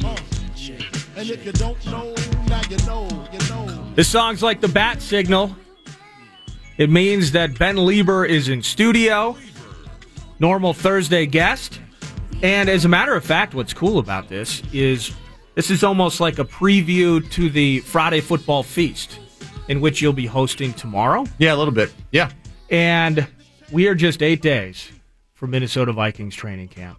[0.04, 0.16] Uh,
[1.16, 2.14] and if you don't know,
[2.48, 3.92] now you know, you know.
[3.94, 5.56] This song's like the bat signal.
[6.76, 9.38] It means that Ben Leber is in studio,
[10.38, 11.80] normal Thursday guest.
[12.42, 15.12] And as a matter of fact, what's cool about this is
[15.54, 19.18] this is almost like a preview to the Friday football feast,
[19.68, 21.24] in which you'll be hosting tomorrow.
[21.38, 21.92] Yeah, a little bit.
[22.10, 22.30] Yeah.
[22.70, 23.26] And
[23.70, 24.90] we are just eight days
[25.34, 26.98] from Minnesota Vikings training camp.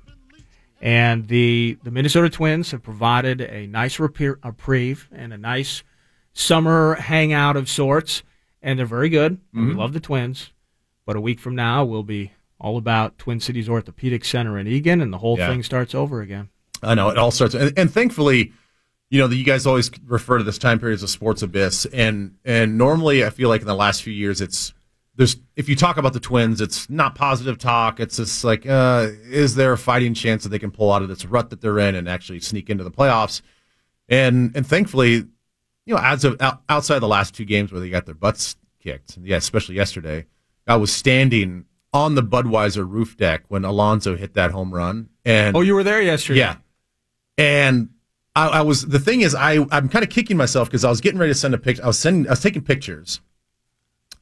[0.82, 5.82] And the, the Minnesota Twins have provided a nice reprieve and a nice
[6.34, 8.22] summer hangout of sorts.
[8.62, 9.40] And they're very good.
[9.54, 9.80] and We mm-hmm.
[9.80, 10.52] love the Twins.
[11.06, 15.02] But a week from now, we'll be all about Twin Cities Orthopedic Center in Eagan,
[15.02, 15.50] and the whole Yeah.
[15.50, 16.50] thing starts over again.
[16.84, 18.52] I know it all starts, and, and thankfully,
[19.10, 21.86] you know, that you guys always refer to this time period as a sports abyss,
[21.86, 24.74] and and normally I feel like in the last few years, it's
[25.16, 28.00] there's if you talk about the Twins, it's not positive talk.
[28.00, 31.08] It's just like, uh, is there a fighting chance that they can pull out of
[31.10, 33.42] this rut that they're in and actually sneak into the playoffs?
[34.10, 35.14] And and thankfully,
[35.86, 38.56] you know, as of out, outside the last two games where they got their butts
[38.80, 40.26] kicked, yeah, especially yesterday,
[40.68, 45.10] I was standing on the Budweiser roof deck when Alonso hit that home run.
[45.24, 46.40] And Oh, you were there yesterday.
[46.40, 46.56] yeah.
[47.38, 47.90] And
[48.36, 51.02] I, I was the thing is I I'm kind of kicking myself because I was
[51.02, 51.84] getting ready to send a picture.
[51.84, 53.22] I was sending I was taking pictures.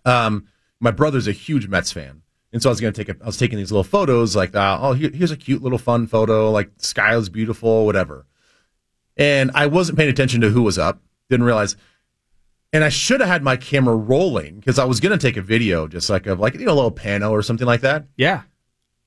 [0.06, 0.48] Um,
[0.80, 3.26] my brother's a huge Mets fan, and so I was going to take a, I
[3.26, 6.52] was taking these little photos like uh, oh here, here's a cute little fun photo
[6.52, 8.26] like sky is beautiful whatever,
[9.16, 11.02] and I wasn't paying attention to who was up.
[11.30, 11.76] Didn't realize.
[12.74, 15.42] And I should have had my camera rolling because I was going to take a
[15.42, 18.06] video, just like of like you know a little pano or something like that.
[18.16, 18.44] Yeah.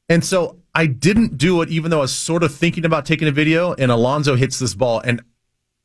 [0.09, 3.29] And so I didn't do it, even though I was sort of thinking about taking
[3.29, 3.75] a video.
[3.75, 5.22] And Alonso hits this ball, and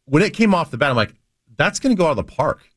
[0.06, 1.14] when it came off the bat, I'm like,
[1.58, 2.68] "That's going to go out of the park."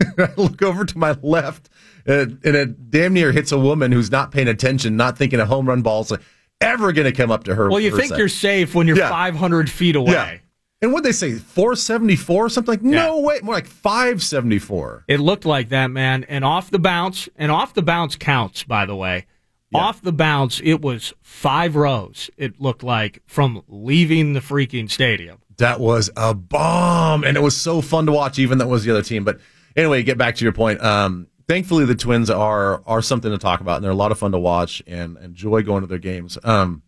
[0.18, 1.68] I look over to my left,
[2.06, 5.46] and, and it damn near hits a woman who's not paying attention, not thinking a
[5.46, 6.12] home run ball's
[6.60, 7.68] ever going to come up to her.
[7.70, 8.18] Well, you think sec.
[8.18, 9.08] you're safe when you're Yeah.
[9.08, 10.12] 500 feet away.
[10.12, 10.38] Yeah.
[10.80, 12.82] And what they say, 474 or something like?
[12.82, 15.04] No way, more like 574.
[15.08, 16.24] It looked like that, man.
[16.24, 19.26] And off the bounce, and off the bounce counts, by the way.
[19.74, 22.30] Off the bounce, it was five rows.
[22.36, 25.38] It looked like from leaving the freaking stadium.
[25.58, 28.38] That was a bomb, and it was so fun to watch.
[28.38, 29.24] Even that was the other team.
[29.24, 29.40] But
[29.76, 30.82] anyway, get back to your point.
[30.82, 34.18] Um, thankfully, the Twins are are something to talk about, and they're a lot of
[34.18, 36.38] fun to watch and enjoy going to their games.
[36.44, 36.82] Um,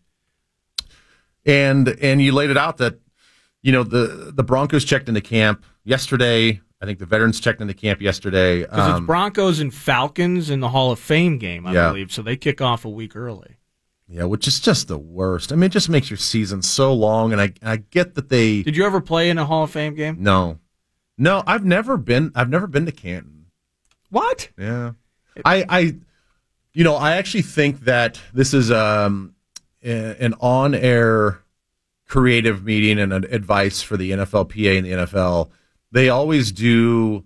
[1.44, 3.00] and and you laid it out that
[3.62, 6.60] you know the the Broncos checked into camp yesterday.
[6.80, 8.60] I think the veterans checked into camp yesterday.
[8.62, 11.88] Because Um, it's Broncos and Falcons in the Hall of Fame game, I Yeah.
[11.88, 12.10] believe.
[12.10, 13.56] So they kick off a week early.
[14.12, 15.52] yeah, which is just the worst.
[15.52, 17.32] I mean, it just makes your season so long.
[17.32, 19.94] And I I get that they Did you ever play in a Hall of Fame
[19.94, 20.16] game?
[20.18, 20.58] no,
[21.16, 21.44] no.
[21.46, 22.32] I've never been.
[22.34, 23.46] I've never been to Canton.
[24.08, 24.48] What?
[24.58, 24.92] Yeah.
[25.44, 25.78] I, I,
[26.74, 29.34] you know, I actually think that this is um,
[29.82, 31.38] an on-air
[32.08, 35.50] creative meeting and an advice for the NFLPA and the NFL.
[35.92, 37.24] They always do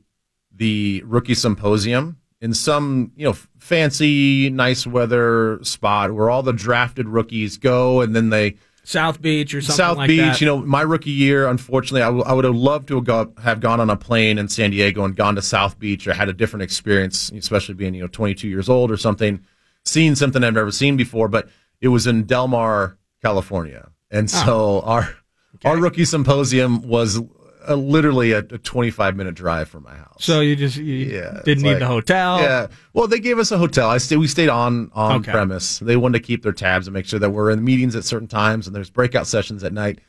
[0.55, 7.09] the rookie symposium in some, you know, fancy, nice weather spot where all the drafted
[7.09, 10.41] rookies go, and then they South Beach or something South like Beach, that.
[10.43, 13.33] you know, my rookie year, unfortunately, I, w- I would have loved to have, go,
[13.43, 16.29] have gone on a plane in San Diego and gone to South Beach or had
[16.29, 19.43] a different experience, especially being, you know, 22 years old or something,
[19.87, 21.29] seeing something I've never seen before.
[21.29, 21.49] But
[21.81, 23.91] it was in Del Mar, California.
[24.11, 24.45] And oh.
[24.45, 25.17] so our,
[25.65, 27.21] our rookie symposium was
[27.69, 30.17] uh literally a, a 25 minute drive from my house.
[30.25, 32.41] So you just you Yeah, didn't need like- the hotel.
[32.41, 32.67] Yeah.
[32.93, 33.89] Well, they gave us a hotel.
[33.91, 35.33] I stay, we stayed on on Okay.
[35.33, 35.79] premise.
[35.79, 38.29] They wanted to keep their tabs and make sure that we're in meetings at certain
[38.29, 40.01] times and there's breakout sessions at night.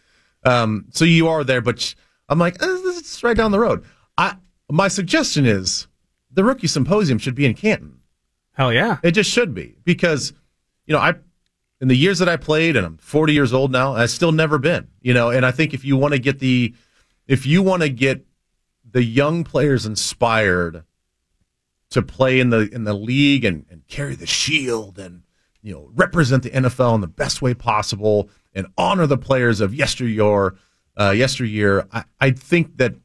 [0.44, 1.96] Um, so you are there, but
[2.30, 3.84] I'm like, eh, it's right down the road.
[4.18, 4.36] I
[4.72, 5.88] my suggestion is
[6.32, 8.00] the rookie symposium should be in Canton.
[8.54, 8.98] Hell yeah.
[9.04, 10.34] It just should be because
[10.86, 11.16] you know I
[11.82, 14.58] in the years that I played and I'm 40 years old now, I've still never
[14.58, 14.88] been.
[15.02, 16.74] You know, and I think if you want to get the
[17.28, 18.26] if you want to get
[18.90, 20.84] the young players inspired
[21.90, 25.24] to play in the in the league and, and carry the shield and
[25.62, 29.74] you know represent the NFL in the best way possible and honor the players of
[29.74, 30.56] yesteryear,
[31.00, 31.88] uh, yesteryear.
[31.92, 32.96] I, I think that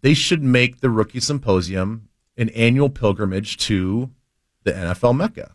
[0.00, 4.10] they should make the rookie symposium an annual pilgrimage to
[4.64, 5.52] the NFL Mecca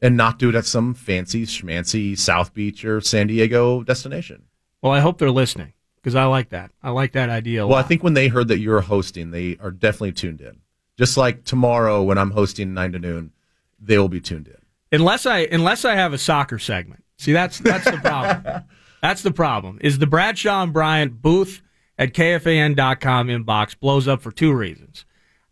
[0.00, 4.44] and not do it at some fancy schmancy South Beach or San Diego destination.
[4.82, 5.72] Well, I hope they're listening
[6.02, 6.70] because I like that.
[6.82, 9.56] I like that idea a Well, I think when they heard that you're hosting, they
[9.60, 10.58] are definitely tuned in.
[10.98, 13.32] Just like tomorrow when I'm hosting nine to noon,
[13.80, 14.56] they will be tuned in.
[15.00, 17.02] unless I unless I have a soccer segment.
[17.18, 18.64] See, that's that's the problem.
[19.02, 19.78] that's the problem.
[19.80, 21.62] Is the Bradshaw and Bryant booth
[21.98, 25.04] at kfan.com inbox blows up for two reasons.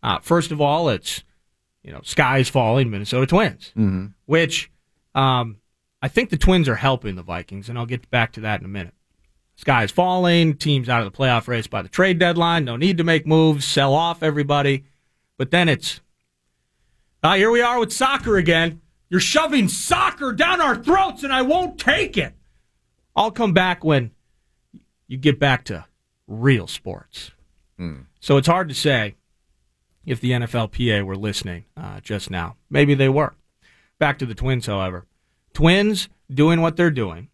[0.03, 1.23] Uh, first of all, it's
[1.83, 4.07] you know sky is falling, Minnesota Twins, Mm-hmm.
[4.25, 4.71] which
[5.15, 5.57] um,
[6.01, 8.65] I think the Twins are helping the Vikings, and I'll get back to that in
[8.65, 8.93] a minute.
[9.61, 12.97] Sky is falling, teams out of the playoff race by the trade deadline, no need
[12.97, 14.85] to make moves, sell off everybody.
[15.37, 16.01] But then it's
[17.21, 18.81] uh, here we are with soccer again.
[19.07, 22.33] You're shoving soccer down our throats, and I won't take it.
[23.15, 24.09] I'll come back when
[25.07, 25.85] you get back to
[26.25, 27.29] real sports.
[28.19, 29.13] So it's hard to say
[30.07, 32.55] if the NFLPA were listening uh, just now.
[32.67, 33.35] Maybe they were.
[33.99, 35.05] Back to the Twins, however.
[35.53, 37.27] Twins doing what they're doing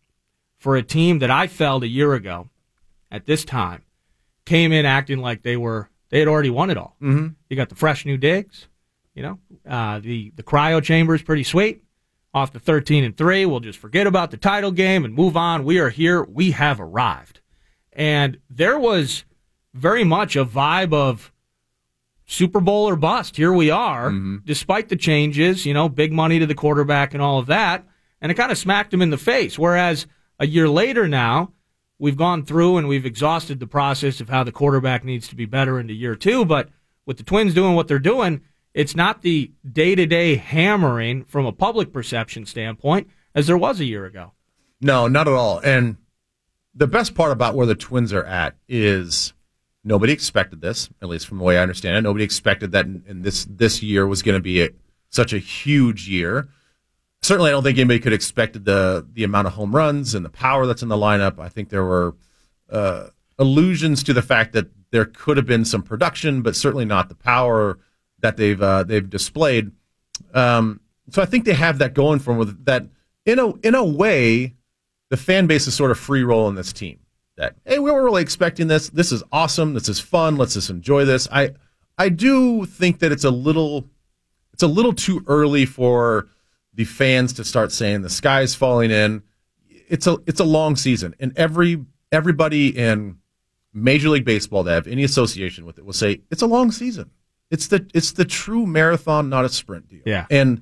[0.68, 2.50] for a team that I felt a year ago
[3.10, 3.84] at this time
[4.44, 6.98] came in acting like they were they had already won it all.
[7.02, 7.36] Mhm.
[7.50, 8.68] You got the fresh new digs,
[9.16, 11.84] you know, uh, the the cryo chamber is pretty sweet.
[12.34, 13.46] off the 13 and 3.
[13.46, 15.64] We'll just forget about the title game and move on.
[15.64, 16.22] We are here.
[16.26, 17.40] We have arrived.
[17.94, 19.24] And there was
[19.74, 21.32] very much a vibe of
[22.26, 23.38] Super Bowl or bust.
[23.38, 24.12] Here we are,
[24.44, 27.86] despite the changes, you know, big money to the quarterback and all of that.
[28.22, 29.58] And it kind of smacked him in the face.
[29.58, 30.06] Whereas
[30.40, 31.54] a year later now,
[32.00, 35.46] we've gone through and we've exhausted the process of how the quarterback needs to be
[35.46, 36.46] better into year two.
[36.46, 36.70] But
[37.06, 38.42] with the Twins doing what they're doing,
[38.74, 43.80] it's not the day to day hammering from a public perception standpoint as there was
[43.80, 44.34] a year ago.
[44.80, 45.60] No, not at all.
[45.60, 45.98] And
[46.76, 49.34] the best part about where the Twins are at is
[49.84, 52.02] nobody expected this, at least from the way I understand it.
[52.02, 54.70] Nobody expected that in, in this this year was going to be a,
[55.10, 56.50] such a huge year.
[57.22, 60.30] Certainly, I don't think anybody could expect the the amount of home runs and the
[60.30, 61.40] power that's in the lineup.
[61.40, 62.16] I think there were
[62.70, 63.08] uh,
[63.38, 67.16] allusions to the fact that there could have been some production, but certainly not the
[67.16, 67.80] power
[68.20, 69.72] that they've uh, they've displayed.
[70.34, 70.80] Um,
[71.10, 72.38] so I think they have that going for them.
[72.38, 72.88] With that,
[73.26, 74.56] in a in a way,
[75.10, 77.00] the fan base is sort of free rolling this team.
[77.36, 78.90] That hey, we were really expecting this.
[78.90, 79.74] This is awesome.
[79.74, 80.38] This is fun.
[80.38, 81.28] Let's just enjoy this.
[81.32, 81.52] I
[81.98, 83.86] I do think that it's a little
[84.54, 86.28] it's a little too early for
[86.78, 89.24] the fans to start saying the sky's falling in.
[89.90, 93.18] It's a it's a long season, and every everybody in
[93.74, 97.10] Major League Baseball that have any association with it will say it's a long season.
[97.50, 100.02] It's the it's the true marathon, not a sprint deal.
[100.06, 100.28] Yeah.
[100.30, 100.62] And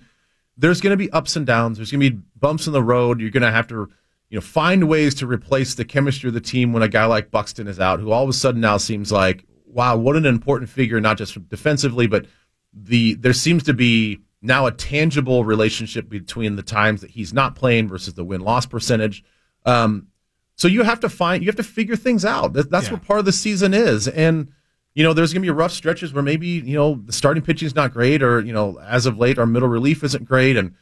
[0.57, 1.77] there's going to be ups and downs.
[1.77, 3.19] There's going to be bumps in the road.
[3.19, 3.89] You're going to have to,
[4.29, 7.29] you know, find ways to replace the chemistry of the team when a guy like
[7.29, 10.69] Buxton is out, who all of a sudden now seems like, wow, what an important
[10.69, 12.25] figure, not just defensively, but
[12.73, 17.55] the there seems to be now a tangible relationship between the times that he's not
[17.55, 19.23] playing versus the win loss percentage.
[19.65, 20.07] Um,
[20.55, 22.53] so you have to find you have to figure things out.
[22.53, 24.51] That, that's what part of the season is, and
[24.93, 27.65] you know there's going to be rough stretches where maybe you know the starting pitching
[27.65, 30.73] is not great, or you know as of late our middle relief isn't great, and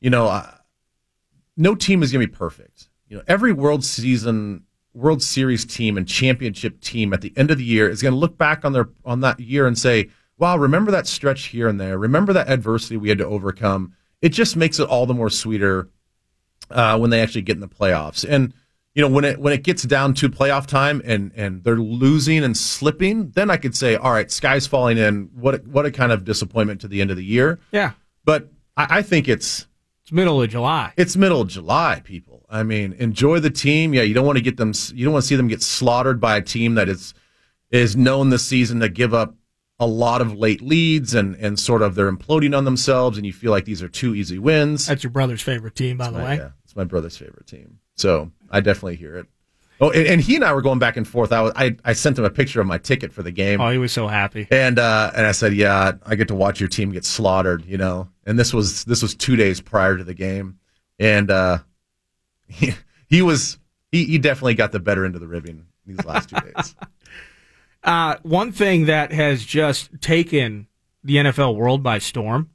[0.00, 0.50] you know uh,
[1.56, 2.88] no team is going to be perfect.
[3.08, 7.58] You know every World season, World Series team and championship team at the end of
[7.58, 10.10] the year is going to look back on their on that year and say,
[10.42, 11.96] "Wow, remember that stretch here and there?
[11.96, 15.88] Remember that adversity we had to overcome?" It just makes it all the more sweeter
[16.68, 18.28] uh, when they actually get in the playoffs.
[18.28, 18.52] And
[18.94, 22.42] you know when it when it gets down to playoff time and and they're losing
[22.42, 25.30] and slipping, then I could say, all right, sky's falling in.
[25.32, 27.60] What a, what a kind of disappointment to the end of the year.
[27.70, 27.92] Yeah.
[28.24, 29.66] But I, I think it's
[30.02, 30.92] it's middle of July.
[30.96, 32.44] It's middle of July, people.
[32.50, 33.94] I mean, enjoy the team.
[33.94, 34.72] Yeah, you don't want to get them.
[34.92, 37.14] You don't want to see them get slaughtered by a team that is
[37.70, 39.34] is known this season to give up
[39.82, 43.32] a lot of late leads and and sort of they're imploding on themselves, and you
[43.32, 44.86] feel like these are two easy wins.
[44.86, 46.36] That's your brother's favorite team, by the my- way.
[46.36, 47.78] yeah, it's my brother's favorite team.
[47.96, 49.26] So I definitely hear it.
[49.80, 51.32] Oh, and, and he and I were going back and forth.
[51.32, 53.60] I, was, I I sent him a picture of my ticket for the game.
[53.60, 54.46] Oh, he was so happy.
[54.50, 57.76] And uh, and I said, yeah, I get to watch your team get slaughtered, you
[57.76, 58.08] know.
[58.24, 60.58] And this was this was two days prior to the game,
[61.00, 61.58] and uh,
[62.48, 62.74] he
[63.08, 63.58] he was
[63.90, 66.76] he, he definitely got the better end of the ribbing these last two days.
[67.84, 70.66] Uh, one thing that has just taken
[71.02, 72.50] the NFL world by storm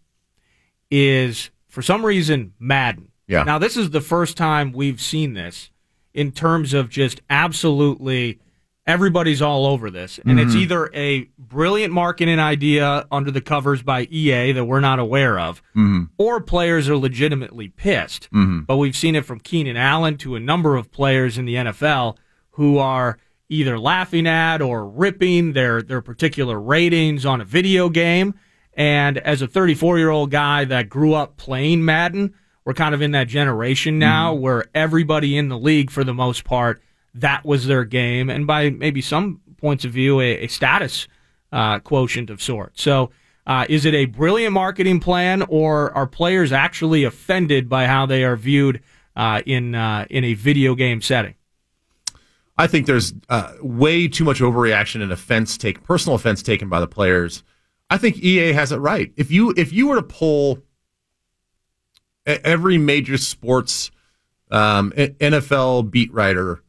[0.90, 3.10] is, for some reason, Madden.
[3.28, 3.44] Yeah.
[3.44, 5.70] Now, this is the first time we've seen this
[6.14, 8.40] in terms of just absolutely
[8.86, 10.18] everybody's all over this.
[10.26, 10.60] And it's Mhm.
[10.62, 15.62] either a brilliant marketing idea under the covers by EA that we're not aware of,
[15.76, 16.08] Mhm.
[16.18, 18.30] or players are legitimately pissed.
[18.32, 18.66] Mhm.
[18.66, 22.18] But we've seen it from Keenan Allen to a number of players in the NFL
[22.52, 23.18] who are
[23.50, 28.34] either laughing at or ripping their, their particular ratings on a video game.
[28.74, 32.34] And as a 34 year old guy that grew up playing Madden,
[32.66, 36.44] we're kind of in that generation now where everybody in the league, for the most
[36.44, 36.82] part,
[37.14, 38.30] that was their game.
[38.30, 41.08] And by maybe some points of view, a, a status
[41.52, 42.82] uh, quotient of sorts.
[42.82, 43.12] So,
[43.46, 48.26] uh, is it a brilliant marketing plan, or are players actually offended by how they
[48.26, 48.82] are viewed
[49.16, 51.36] uh, in uh, in a video game setting?
[52.58, 56.80] I think there's uh, way too much overreaction and offense taken, personal offense taken by
[56.80, 57.44] the players.
[57.90, 59.12] I think EA has it right.
[59.16, 60.60] If you if you were to pull
[62.26, 63.92] every major sports
[64.52, 66.64] um, NFL beat writer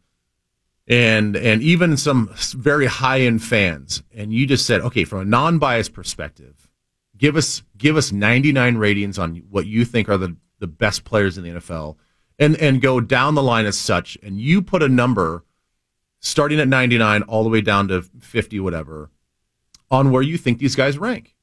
[0.87, 5.25] and and even some very high end fans, and you just said, okay, from a
[5.25, 6.69] non biased perspective,
[7.17, 11.37] give us give us 99 ratings on what you think are the the best players
[11.37, 11.97] in the NFL,
[12.39, 15.45] and and go down the line as such, and you put a number
[16.21, 19.11] starting at 99 all the way down to 50 whatever
[19.91, 21.35] on where you think these guys rank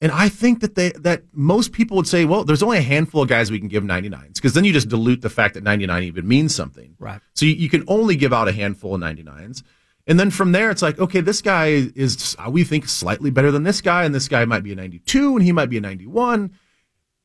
[0.00, 3.22] and i think that they that most people would say well there's only a handful
[3.22, 6.02] of guys we can give 99s because then you just dilute the fact that 99
[6.04, 7.20] even means something Right.
[7.34, 9.62] so you, you can only give out a handful of 99s
[10.06, 13.50] and then from there it's like okay this guy is uh, we think slightly better
[13.50, 15.80] than this guy and this guy might be a 92 and he might be a
[15.80, 16.52] 91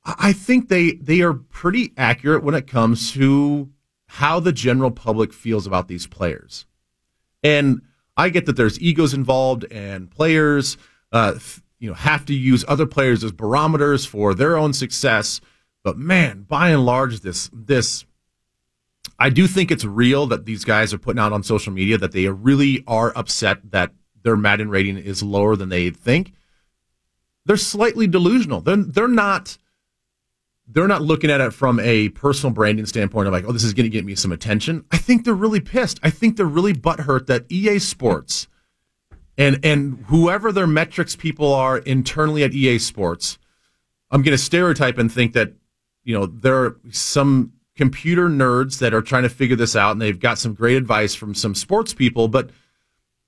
[0.03, 3.69] I think they they are pretty accurate when it comes to
[4.07, 6.65] how the general public feels about these players.
[7.43, 7.81] And
[8.17, 10.77] I get that there's egos involved, and players,
[11.11, 11.39] uh,
[11.79, 15.41] you know, have to use other players as barometers for their own success.
[15.83, 18.05] But man, by and large, this this
[19.17, 22.11] I do think it's real that these guys are putting out on social media that
[22.11, 23.93] they really are upset that
[24.23, 26.33] their Madden rating is lower than they think.
[27.45, 28.61] They're slightly delusional.
[28.61, 29.57] They're they're not
[30.73, 33.73] they're not looking at it from a personal branding standpoint of like, oh, this is
[33.73, 34.85] going to get me some attention.
[34.91, 35.99] I think they're really pissed.
[36.01, 38.47] I think they're really butthurt that EA Sports
[39.37, 43.37] and and whoever their metrics people are internally at EA Sports,
[44.11, 45.53] I'm going to stereotype and think that
[46.03, 50.01] you know there are some computer nerds that are trying to figure this out and
[50.01, 52.49] they've got some great advice from some sports people, but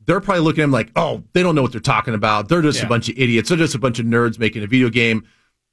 [0.05, 2.49] they're probably looking at them like, oh, they don't know what they're talking about.
[2.49, 2.85] They're just Yeah.
[2.85, 3.47] a bunch of idiots.
[3.49, 5.25] They're just a bunch of nerds making a video game.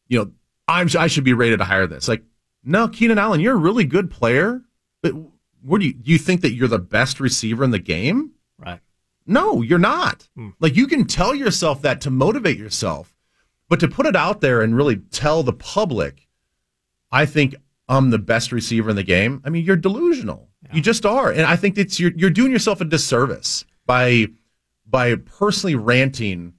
[0.06, 0.30] You know,
[0.70, 2.08] I'm I should be rated higher than this.
[2.08, 2.22] Like,
[2.64, 4.62] no, Keenan Allen, you're a really good player,
[5.02, 5.12] but
[5.62, 6.12] what do you do?
[6.12, 8.32] You think that you're the best receiver in the game?
[8.58, 8.80] Right.
[9.26, 10.28] No, you're not.
[10.36, 10.50] Hmm.
[10.60, 13.14] Like you can tell yourself that to motivate yourself,
[13.68, 16.28] but to put it out there and really tell the public,
[17.12, 17.54] I think
[17.88, 19.42] I'm the best receiver in the game.
[19.44, 20.48] I mean, you're delusional.
[20.72, 24.26] You just are, and I think it's you're you're doing yourself a disservice by
[24.86, 26.52] by personally ranting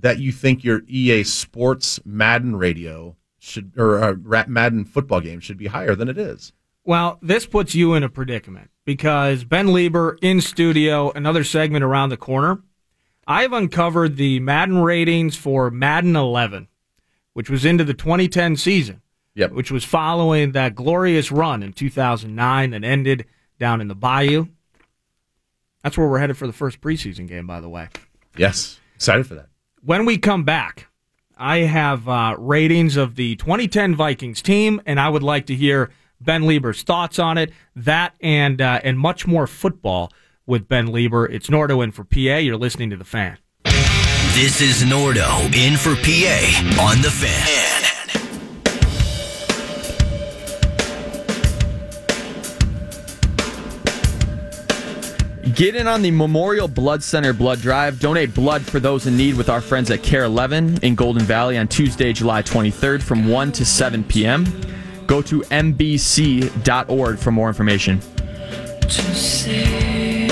[0.00, 5.58] that you think your EA Sports Madden radio should or uh, Madden football game should
[5.58, 6.52] be higher than it is.
[6.84, 12.08] Well, this puts you in a predicament because Ben Leber in studio, another segment around
[12.08, 12.62] the corner.
[13.26, 16.68] I've uncovered the Madden ratings for Madden 11,
[17.34, 19.02] which was into the 2010 season.
[19.34, 19.52] Yep.
[19.52, 23.26] Which was following that glorious run in 2009 that ended
[23.60, 24.46] down in the Bayou.
[25.84, 27.88] That's where we're headed for the first preseason game, by the way.
[28.36, 29.48] Yes, excited for that.
[29.88, 30.88] When we come back,
[31.38, 35.88] I have uh, ratings of the 2010 Vikings team, and I would like to hear
[36.20, 37.52] Ben Leber's thoughts on it.
[37.74, 40.12] That and uh, and much more football
[40.46, 41.26] with Ben Leber.
[41.30, 42.36] It's Nordo in for PA.
[42.36, 43.38] You're listening to the Fan.
[44.34, 47.57] This is Nordo in for PA on the fan.
[55.54, 58.00] Get in on the Memorial Blood Center blood drive.
[58.00, 61.56] Donate blood for those in need with our friends at KARE 11 in Golden Valley
[61.56, 64.44] on Tuesday, July 23rd from 1 to 7 p.m.
[65.06, 68.00] Go to mbc.org for more information.
[68.00, 70.26] To say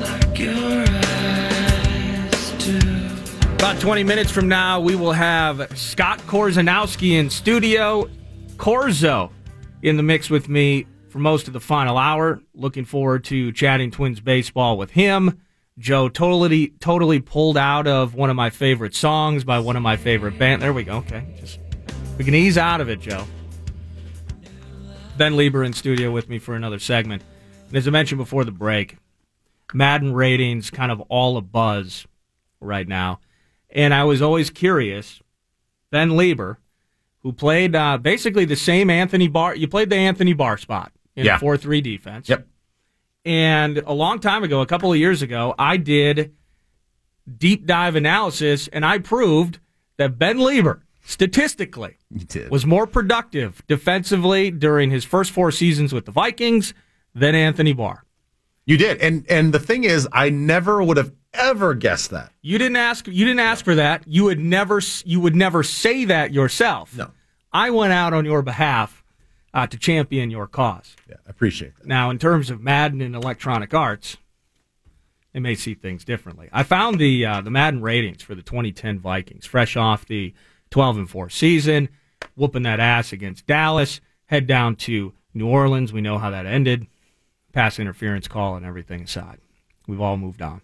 [0.00, 2.78] like your eyes do.
[3.56, 8.08] About 20 minutes from now, we will have Scott Korzenowski in studio.
[8.56, 9.30] Corzo
[9.82, 12.40] in the mix with me for most of the final hour.
[12.54, 15.42] Looking forward to chatting Twins baseball with him.
[15.78, 19.96] Joe totally totally pulled out of one of my favorite songs by one of my
[19.96, 20.62] favorite band.
[20.62, 20.96] There we go.
[20.98, 21.58] Okay, just
[22.18, 23.24] we can ease out of it, Joe.
[25.16, 27.22] Ben Leber in studio with me for another segment.
[27.68, 28.96] And as I mentioned before the break,
[29.72, 32.06] Madden ratings kind of all a buzz
[32.60, 33.20] right now.
[33.70, 35.20] And I was always curious.
[35.90, 36.56] Ben Leber,
[37.22, 41.26] who played uh, basically the same Anthony Barr, you played the Anthony Barr spot in
[41.26, 41.38] Yeah.
[41.38, 42.28] 4 3 defense.
[42.28, 42.46] Yep.
[43.24, 46.34] And a long time ago, a couple of years ago, I did
[47.38, 49.60] deep dive analysis and I proved
[49.96, 51.96] that Ben Leber, statistically,
[52.50, 56.74] was more productive defensively during his first four seasons with the Vikings
[57.14, 58.04] than Anthony Barr.
[58.64, 62.30] You did, and and the thing is, I never would have ever guessed that.
[62.42, 63.08] You didn't ask.
[63.08, 64.04] You didn't ask for that.
[64.06, 64.80] You would never.
[65.04, 66.96] You would never say that yourself.
[66.96, 67.10] No.
[67.52, 69.01] I went out on your behalf
[69.54, 70.96] uh, to champion your cause.
[71.08, 71.86] Yeah, I appreciate that.
[71.86, 74.16] Now, in terms of Madden and Electronic Arts,
[75.32, 76.48] they may see things differently.
[76.52, 80.34] I found the uh, the Madden ratings for the 2010 Vikings, fresh off the
[80.70, 81.88] 12 and 4 season,
[82.36, 84.00] whooping that ass against Dallas.
[84.26, 85.92] Head down to New Orleans.
[85.92, 86.86] We know how that ended.
[87.52, 89.38] Pass interference call and everything aside,
[89.86, 90.62] we've all moved on.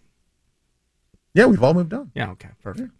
[1.34, 2.10] Yeah, we've all moved on.
[2.14, 2.90] Yeah, okay, perfect.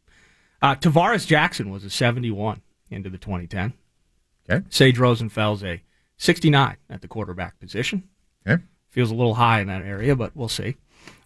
[0.61, 2.61] Uh, Tarvaris Jackson was a 71
[2.91, 3.73] into the 2010.
[4.51, 4.65] Okay.
[4.71, 5.83] Sage Rosenfels's a
[6.17, 8.05] 69 at the quarterback position.
[8.47, 8.63] Okay.
[8.91, 10.77] Feels a little high in that area, but we'll see.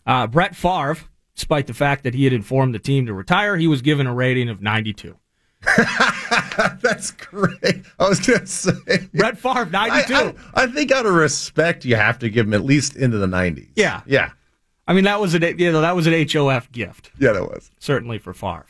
[0.07, 0.97] Uh, Brett Favre,
[1.35, 4.15] despite the fact that he had informed the team to retire, he was given a
[4.15, 5.17] rating of 92.
[6.83, 7.85] That's great.
[7.99, 8.73] I was going to say
[9.15, 10.15] Brett Favre, 92.
[10.15, 10.21] I,
[10.55, 13.27] I, I think out of respect, you have to give him at least into the
[13.27, 13.71] 90s.
[13.77, 14.03] Yeah.
[14.07, 14.33] Yeah.
[14.87, 17.13] I mean, that was an you know, that was an HOF gift.
[17.19, 18.67] Yeah, that was certainly for Favre.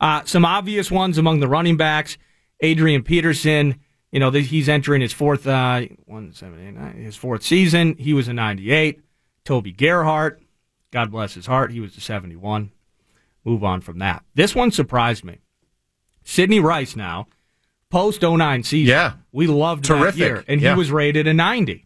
[0.00, 2.18] Uh, some obvious ones among the running backs:
[2.60, 3.80] Adrian Peterson.
[4.14, 7.96] You know, he's entering his fourth uh, one seven eight nine his fourth season.
[7.98, 9.00] He was a ninety eight.
[9.44, 10.40] Toby Gerhart,
[10.92, 12.70] God bless his heart, he was a seventy one.
[13.44, 14.22] Move on from that.
[14.36, 15.38] This one surprised me.
[16.22, 17.26] Sidney Rice now,
[17.90, 18.88] post 09 season.
[18.90, 19.12] Yeah.
[19.32, 20.14] We loved Terrific.
[20.14, 20.44] that year.
[20.48, 20.72] And Yeah.
[20.74, 21.84] he was rated a 90.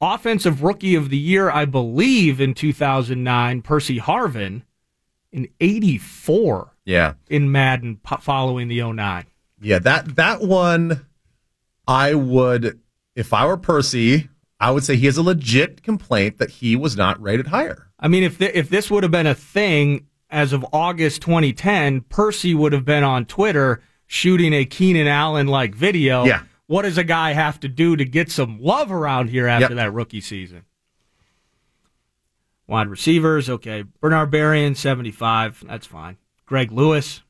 [0.00, 4.62] Offensive Rookie of the Year, I believe, in 2009, Percy Harvin,
[5.30, 7.14] in 84 Yeah.
[7.30, 9.26] in Madden following the 09.
[9.62, 11.06] Yeah, that that one
[11.86, 12.80] I would
[13.14, 14.28] if I were Percy,
[14.60, 17.88] I would say he has a legit complaint that he was not rated higher.
[17.98, 22.02] I mean, if th- if this would have been a thing as of August 2010,
[22.02, 26.24] Percy would have been on Twitter shooting a Keenan Allen like video.
[26.24, 26.42] Yeah.
[26.66, 29.76] What does a guy have to do to get some love around here after Yep.
[29.76, 30.64] that rookie season?
[32.66, 33.84] Wide receivers, okay.
[34.00, 35.64] Bernard Berrian, 75.
[35.68, 36.16] That's fine.
[36.46, 37.22] Greg Lewis.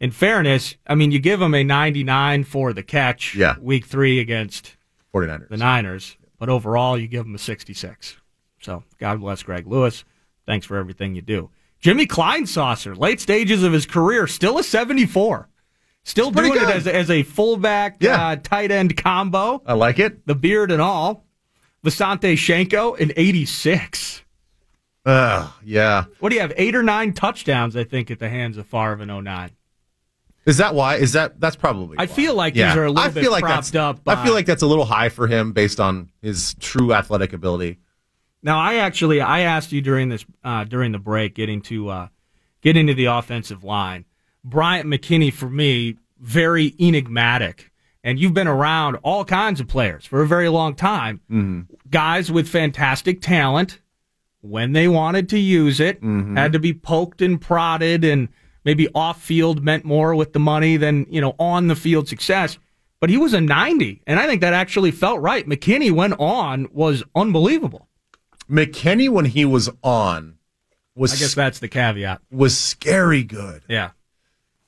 [0.00, 3.56] In fairness, I mean, you give him a 99 for the catch Yeah.
[3.60, 4.76] week three against
[5.12, 5.48] 49ers.
[5.48, 8.16] the Niners, but overall, you give him a 66.
[8.60, 10.04] So, God bless Greg Lewis.
[10.46, 11.50] Thanks for everything you do.
[11.80, 15.48] Jimmy Kleinsasser, late stages of his career, still a 74.
[16.02, 18.28] Still doing it as a, as a fullback Yeah.
[18.28, 20.26] uh, tight end combo, I like it.
[20.26, 21.24] the beard and all.
[21.84, 24.22] Visanthe Shiancoe, an 86.
[25.06, 26.04] Uh, yeah.
[26.20, 26.52] What do you have?
[26.56, 29.50] Eight or nine touchdowns, I think, at the hands of Favre in 09.
[30.46, 30.96] Is that why?
[30.96, 31.96] Is that that's probably?
[31.98, 32.06] I why.
[32.06, 32.68] feel like yeah.
[32.68, 34.00] these are a little I bit feel like propped that's, up.
[34.06, 37.78] I feel like that's a little high for him based on his true athletic ability.
[38.42, 42.08] Now, I actually I asked you during this uh, during the break, getting to uh,
[42.60, 44.04] get into the offensive line.
[44.44, 47.70] Bryant McKinnie for me very enigmatic,
[48.02, 51.20] and you've been around all kinds of players for a very long time.
[51.30, 51.72] Mm-hmm.
[51.90, 53.80] Guys with fantastic talent
[54.42, 56.36] when they wanted to use it Mm-hmm.
[56.36, 58.28] had to be poked and prodded, and
[58.64, 62.58] maybe off field meant more with the money than you know on the field success.
[63.00, 65.46] But he was a 90, and I think that actually felt right.
[65.46, 67.88] McKinnie went on was unbelievable.
[68.48, 70.38] McKinnie when he was on
[70.94, 72.20] was I guess that's the caveat.
[72.30, 73.62] was scary good.
[73.68, 73.90] Yeah.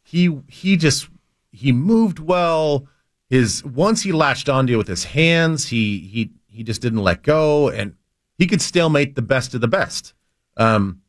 [0.02, 1.08] He he just
[1.50, 2.86] he moved well.
[3.28, 7.22] His once he latched onto it with his hands, he he he just didn't let
[7.22, 7.94] go, and
[8.38, 10.14] he could stalemate the best of the best.
[10.56, 11.02] Um,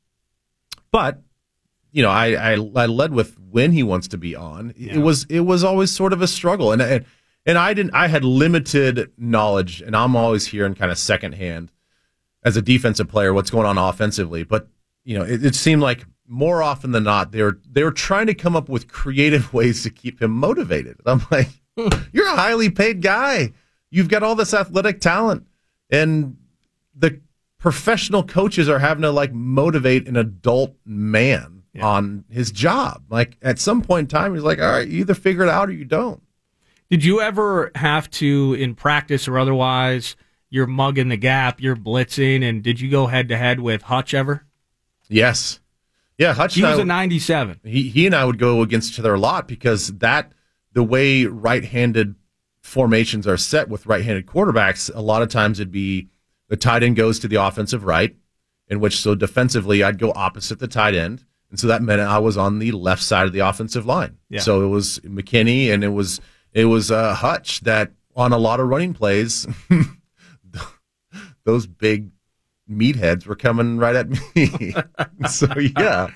[0.91, 1.21] but
[1.97, 4.71] you know, I, I I led with when he wants to be on.
[4.77, 7.03] It was it was always sort of a struggle, and and
[7.43, 7.95] and I didn't.
[7.95, 11.71] I had limited knowledge, and I'm always hearing kind of secondhand
[12.43, 14.43] as a defensive player what's going on offensively.
[14.43, 14.67] But
[15.05, 18.27] you know, it, it seemed like more often than not they were they were trying
[18.27, 20.97] to come up with creative ways to keep him motivated.
[21.03, 21.87] I'm like, hmm.
[22.13, 23.53] you're a highly paid guy.
[23.89, 25.47] You've got all this athletic talent,
[25.89, 26.37] and
[26.95, 27.21] the
[27.57, 33.03] professional coaches are having to like motivate an adult man on his job.
[33.09, 35.69] Like at some point in time, he's like, all right, you either figure it out
[35.69, 36.21] or you don't.
[36.89, 40.15] Did you ever have to, in practice or otherwise,
[40.49, 44.13] you're mugging the gap, you're blitzing, and did you go head to head with Hutch
[44.13, 44.45] ever?
[45.09, 45.59] Yes.
[46.17, 46.55] Yeah, Hutch.
[46.55, 47.59] He was I- a 97.
[47.63, 50.31] he he and I would go against each other a lot because that
[50.73, 52.15] the way right-handed
[52.61, 56.07] formations are set with right-handed quarterbacks, a lot of times it'd be
[56.49, 58.15] the tight end goes to the offensive right,
[58.67, 62.19] in which so defensively I'd go opposite the tight end, and so that meant I
[62.19, 64.17] was on the left side of the offensive line.
[64.29, 64.41] Yeah.
[64.41, 66.19] So it was McKinnie and it was
[66.53, 69.47] it was uh, Hutch that on a lot of running plays,
[71.45, 72.09] those big
[72.69, 74.73] meatheads were coming right at me.
[75.29, 75.47] so
[75.77, 76.09] yeah.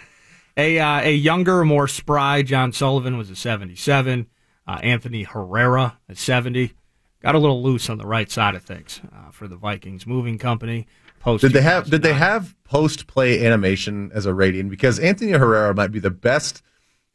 [0.58, 4.28] A uh, a younger, more spry John Sullivan was a 77.
[4.68, 6.74] Uh, Anthony Herrera a 70.
[7.22, 10.38] Got a little loose on the right side of things uh, for the Vikings moving
[10.38, 10.88] company.
[11.22, 14.70] Post Did they have did they have post play animation as a rating?
[14.70, 16.62] Because Anthony Herrera might be the best.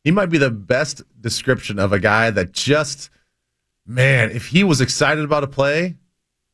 [0.05, 3.11] He might be the best description of a guy that just
[3.87, 5.97] man, if he was excited about a play,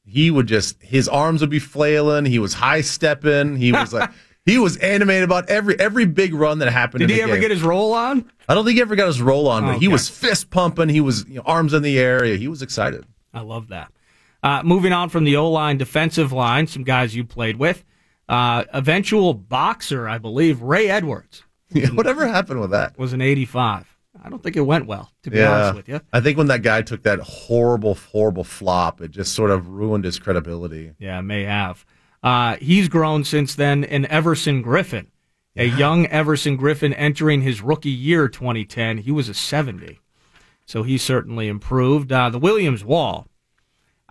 [0.05, 2.25] he would just his arms would be flailing.
[2.25, 3.57] He was high stepping.
[3.57, 4.11] He was like
[4.47, 7.01] he was animated about every every big run that happened.
[7.01, 7.43] Did he ever game.
[7.43, 8.31] get his roll on?
[8.49, 9.93] I don't think he ever got his roll on, but he Okay.
[9.93, 10.89] was fist pumping.
[10.89, 12.25] He was you know, arms in the air.
[12.25, 13.05] He was excited.
[13.35, 13.93] I love that.
[14.43, 17.85] Uh, moving on from the O line, defensive line, some guys you played with.
[18.29, 21.43] Uh, eventual boxer, I believe, Ray Edwards.
[21.75, 22.99] Yeah, whatever happened with that?
[22.99, 23.97] Was an 85.
[24.23, 26.03] I don't think it went well, to be honest with you.
[26.13, 30.05] I think when that guy took that horrible, horrible flop, it just sort of ruined
[30.05, 30.93] his credibility.
[30.99, 31.87] Yeah, may have.
[32.23, 33.85] Uh, he's grown since then.
[33.85, 35.07] And Everson Griffen,
[35.57, 39.99] a young Everson Griffen entering his rookie year 2010, he was a 70.
[40.67, 42.13] So he certainly improved.
[42.13, 43.27] Uh, the Williams Wall.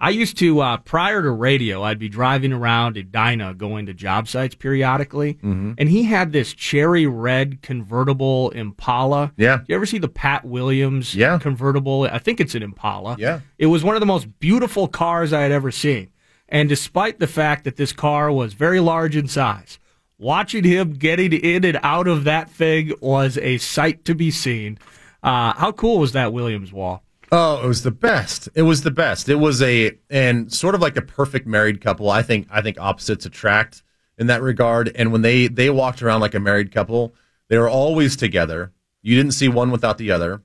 [0.01, 4.27] I used to, uh, prior to radio, I'd be driving around Edina going to job
[4.27, 5.35] sites periodically.
[5.35, 5.73] Mm-hmm.
[5.77, 9.31] And he had this cherry red convertible Impala.
[9.37, 9.59] Yeah.
[9.67, 11.37] You ever see the Pat Williams Yeah.
[11.37, 12.09] convertible?
[12.11, 13.15] I think it's an Impala.
[13.19, 13.41] Yeah.
[13.59, 16.09] It was one of the most beautiful cars I had ever seen.
[16.49, 19.77] And despite the fact that this car was very large in size,
[20.17, 24.77] Watching him getting in and out of that thing was a sight to be seen.
[25.23, 27.01] Uh, how cool was that Williams wall?
[27.31, 28.49] Oh, it was the best.
[28.55, 29.29] It was the best.
[29.29, 32.09] It was a and sort of like a perfect married couple.
[32.09, 33.83] I think I think opposites attract
[34.17, 34.91] in that regard.
[34.95, 37.13] And when they they walked around like a married couple,
[37.47, 38.73] they were always together.
[39.01, 40.41] You didn't see one without the other.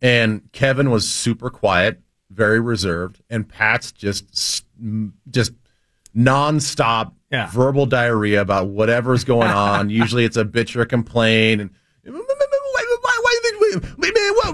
[0.00, 2.00] And Kevin was super quiet,
[2.30, 4.64] very reserved, and Pat's just
[5.28, 5.52] just
[6.16, 7.50] nonstop Yeah.
[7.50, 9.90] verbal diarrhea about whatever's going on.
[9.90, 11.70] Usually it's a bitch or a complaint and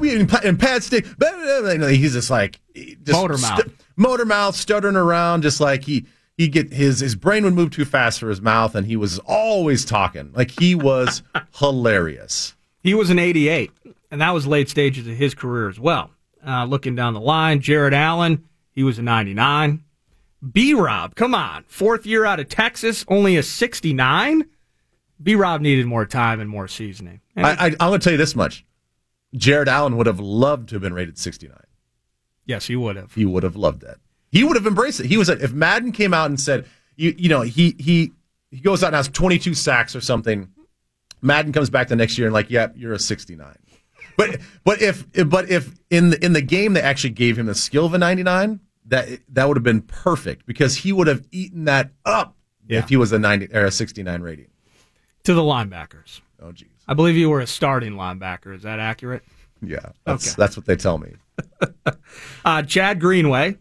[0.05, 1.07] we and Pat stick.
[1.07, 3.61] He's just like just Motor mouth.
[3.97, 6.07] motor mouth, stuttering around, just like he
[6.37, 9.19] he get his his brain would move too fast for his mouth, and he was
[9.21, 10.33] always talking.
[10.35, 11.23] Like he was
[11.57, 12.55] hilarious.
[12.83, 13.71] He was an 88,
[14.11, 16.11] and that was late stages of his career as well.
[16.47, 19.83] Uh, looking down the line, Jared Allen, he was a 99.
[20.53, 21.65] B Rob, come on.
[21.69, 24.45] Fourth year out of Texas, only a 69?
[25.23, 27.23] B Rob needed more time and more seasoning.
[27.35, 28.67] And I, I, I'm going to tell you this much:
[29.37, 31.57] Jared Allen would have loved to have been rated 69.
[32.47, 33.15] yes, he would have.
[33.15, 33.97] He would have loved that.
[34.31, 35.07] He would have embraced it.
[35.07, 36.67] He was if Madden came out and said,
[36.97, 38.13] you you know, he he
[38.51, 40.49] he goes out and has 22 sacks or something.
[41.23, 43.57] Madden comes back the next year and like, yeah, you're a 69.
[44.17, 47.55] But but if but if in the, in the game they actually gave him the
[47.55, 51.65] skill of a 99, that that would have been perfect because he would have eaten
[51.65, 52.37] that up
[52.69, 54.47] if he was a 90 or a 69 rating.
[55.25, 56.21] To the linebackers.
[56.41, 56.69] Oh, geez.
[56.89, 58.55] I believe you were a starting linebacker.
[58.55, 59.23] Is that accurate?
[59.63, 60.35] Yeah, that's Okay.
[60.39, 61.15] that's what they tell me.
[62.45, 63.57] Uh, Chad Greenway,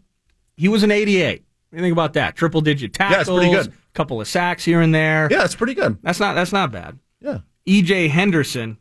[0.58, 1.40] he was an 88.
[1.40, 1.40] What
[1.72, 2.36] do you think about that?
[2.36, 3.74] Triple digit Yeah, tackles, it's pretty good.
[3.94, 5.28] couple of sacks here and there.
[5.32, 5.98] Yeah, it's pretty good.
[6.04, 7.00] That's not that's not bad.
[7.22, 7.40] Yeah.
[7.68, 8.78] EJ Henderson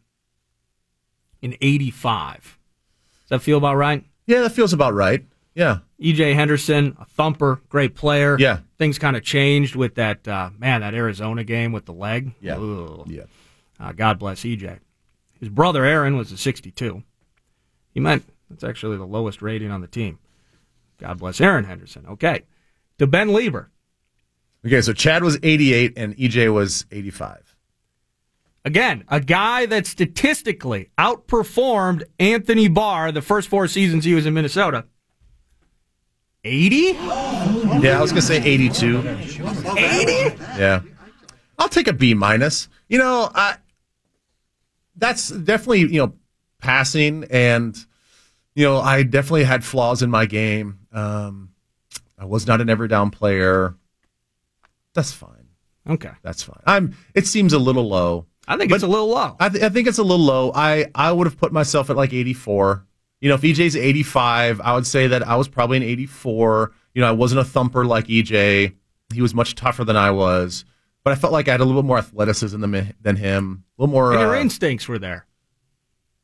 [1.41, 2.59] in 85.
[3.23, 4.05] Does that feel about right?
[4.27, 5.25] Yeah, that feels about right.
[5.55, 5.79] Yeah.
[6.03, 8.37] EJ Henderson, a thumper, great player.
[8.39, 8.59] Yeah.
[8.79, 12.33] Things kind of changed with that uh, man, that Arizona game with the leg.
[12.41, 12.57] Yeah.
[12.57, 13.05] Ugh.
[13.09, 13.23] Yeah.
[13.83, 14.79] Uh, God bless EJ.
[15.41, 17.03] His brother Erin was a 62.
[17.93, 20.19] He meant that's actually the lowest rating on the team.
[20.99, 22.07] God bless Erin Henderson.
[22.07, 22.45] Okay.
[22.99, 23.67] To Ben Leber.
[24.65, 27.57] Okay, so Chad was 88 and EJ was 85.
[28.65, 34.35] Again, a guy that statistically outperformed Anthony Barr the first four seasons he was in
[34.35, 34.85] Minnesota.
[36.45, 36.77] 80?
[36.77, 38.99] Yeah, I was gonna say 82.
[38.99, 40.37] 80?
[40.57, 40.83] Yeah,
[41.59, 42.69] I'll take a B minus.
[42.89, 43.57] You know, I
[44.97, 46.15] that's definitely you know
[46.59, 47.77] passing, and
[48.55, 50.79] you know I definitely had flaws in my game.
[50.93, 51.51] Um,
[52.19, 53.77] I was not an every down player.
[54.95, 55.49] That's fine.
[55.89, 56.11] Okay.
[56.23, 56.61] That's fine.
[56.67, 56.97] I'm.
[57.15, 58.27] It seems a little low.
[58.47, 59.37] I think it's a little low.
[59.39, 60.53] I, th- I think it's a little low.
[60.55, 62.87] I I would have put myself at like 84.
[63.21, 66.73] You know, if EJ's 85, I would say that I was probably an 84.
[66.95, 68.75] You know, I wasn't a thumper like EJ.
[69.15, 70.65] He was much tougher than I was,
[71.05, 73.65] but I felt like I had a little bit more athleticism than, than him.
[73.79, 74.13] A little more.
[74.13, 75.27] And your uh, instincts were there.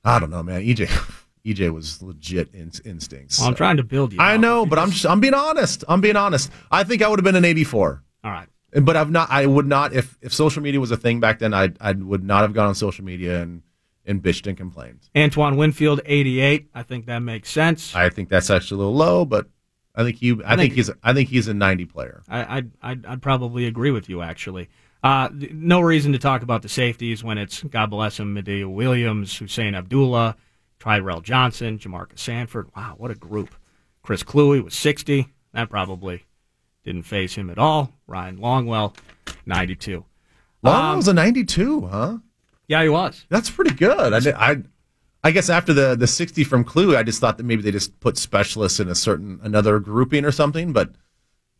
[0.04, 0.62] I don't know, man.
[0.62, 0.86] EJ,
[1.46, 3.40] EJ was legit in, instincts.
[3.40, 4.20] Well, I'm trying to build you.
[4.20, 5.84] I know, but I'm just, I'm being honest.
[5.88, 6.50] I'm being honest.
[6.70, 8.02] I think I would have been an 84.
[8.24, 8.48] All right.
[8.72, 9.30] But I've not.
[9.30, 9.94] I would not.
[9.94, 12.66] If if social media was a thing back then, I I would not have gone
[12.66, 13.62] on social media and
[14.04, 15.08] and bitched and complained.
[15.16, 16.68] Antoine Winfield, 88.
[16.74, 17.94] I think that makes sense.
[17.94, 19.46] I think that's actually a little low, but
[19.98, 20.42] I think you.
[20.44, 20.90] I, I think, think- he's.
[21.02, 22.22] I think he's a 90 player.
[22.28, 24.68] I, I'd, I'd, I'd probably agree with you, actually.
[25.02, 29.38] Uh, no reason to talk about the safeties when it's, God bless him, Madieu Williams,
[29.38, 30.36] Husain Abdullah,
[30.80, 32.68] Tyrell Johnson, Jamarca Sanford.
[32.76, 33.54] Wow, what a group.
[34.02, 35.28] Chris Kluwe was 60.
[35.52, 36.24] That probably
[36.84, 37.92] didn't phase him at all.
[38.06, 38.96] Ryan Longwell,
[39.46, 40.04] 92.
[40.62, 42.18] Long Um, was a 92, huh?
[42.66, 43.24] Yeah, he was.
[43.28, 44.12] That's pretty good.
[44.12, 44.56] I, I,
[45.24, 47.98] I guess after the the 60 from Kluwe, I just thought that maybe they just
[48.00, 50.72] put specialists in a certain another grouping or something.
[50.72, 50.92] But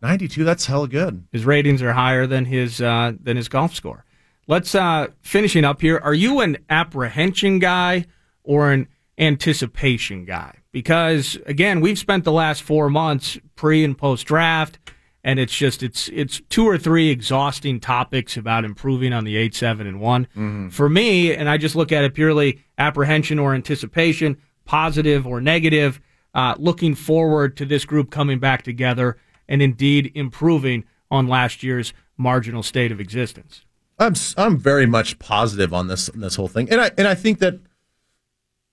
[0.00, 1.26] 92, that's hell good.
[1.32, 4.04] His ratings are higher than his uh, than his golf score.
[4.46, 5.98] Let's uh, finishing up here.
[5.98, 8.06] Are you an apprehension guy
[8.44, 10.54] or an anticipation guy?
[10.72, 14.78] Because again, we've spent the last four months pre and post draft,
[15.24, 19.54] and it's just it's it's two or three exhausting topics about improving on the eight,
[19.54, 20.70] seven, and one.
[20.70, 26.00] For me, and I just look at it purely apprehension or anticipation, positive or negative.
[26.34, 29.16] Uh, looking forward to this group coming back together
[29.48, 33.64] and indeed improving on last year's marginal state of existence.
[33.98, 37.14] I'm I'm very much positive on this on this whole thing, and I and I
[37.14, 37.60] think that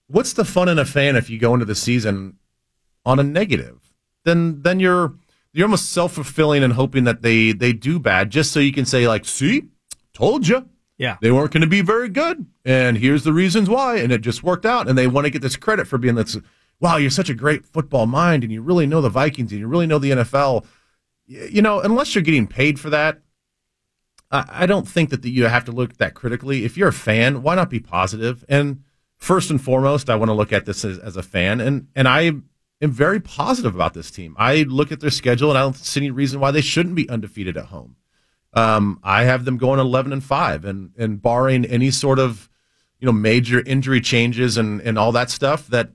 [0.08, 2.38] what's the fun in a fan if you go into the season
[3.06, 3.92] on a negative?
[4.24, 5.16] Then then you're
[5.56, 8.86] you're almost self fulfilling and hoping that they they do bad just so you can
[8.86, 9.64] say like, see,
[10.14, 10.68] told you.
[10.98, 11.18] Yeah.
[11.22, 14.44] They weren't going to be very good, and here's the reasons why, and it just
[14.44, 14.88] worked out.
[14.88, 16.38] And they want to get this credit for being this.
[16.80, 19.68] Wow, you're such a great football mind, and you really know the Vikings, and you
[19.68, 20.66] really know the NFL.
[21.26, 23.22] You know, unless you're getting paid for that,
[24.32, 26.66] I, don't think that the, you have to look at that critically.
[26.66, 28.44] If you're a fan, why not be positive?
[28.50, 28.84] And
[29.18, 32.08] first and foremost, I want to look at this as, as a fan, and and
[32.08, 32.34] I
[32.82, 34.36] am very positive about this team.
[34.38, 37.10] I look at their schedule, and I don't see any reason why they shouldn't be
[37.10, 37.96] undefeated at home.
[38.54, 42.50] Um, I have them going eleven and five, and and barring any sort of
[43.00, 45.92] you know major injury changes and and all that stuff, that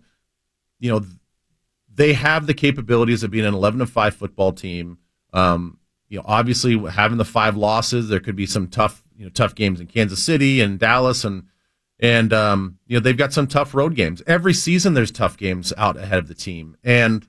[0.78, 1.05] you know
[1.93, 4.98] they have the capabilities of being an eleven and five football team.
[5.32, 5.78] Um,
[6.09, 9.55] you know, obviously having the five losses, there could be some tough you know tough
[9.55, 11.44] games in Kansas City and Dallas and
[12.01, 14.94] and um, you know they've got some tough road games every season.
[14.94, 17.27] There's tough games out ahead of the team, and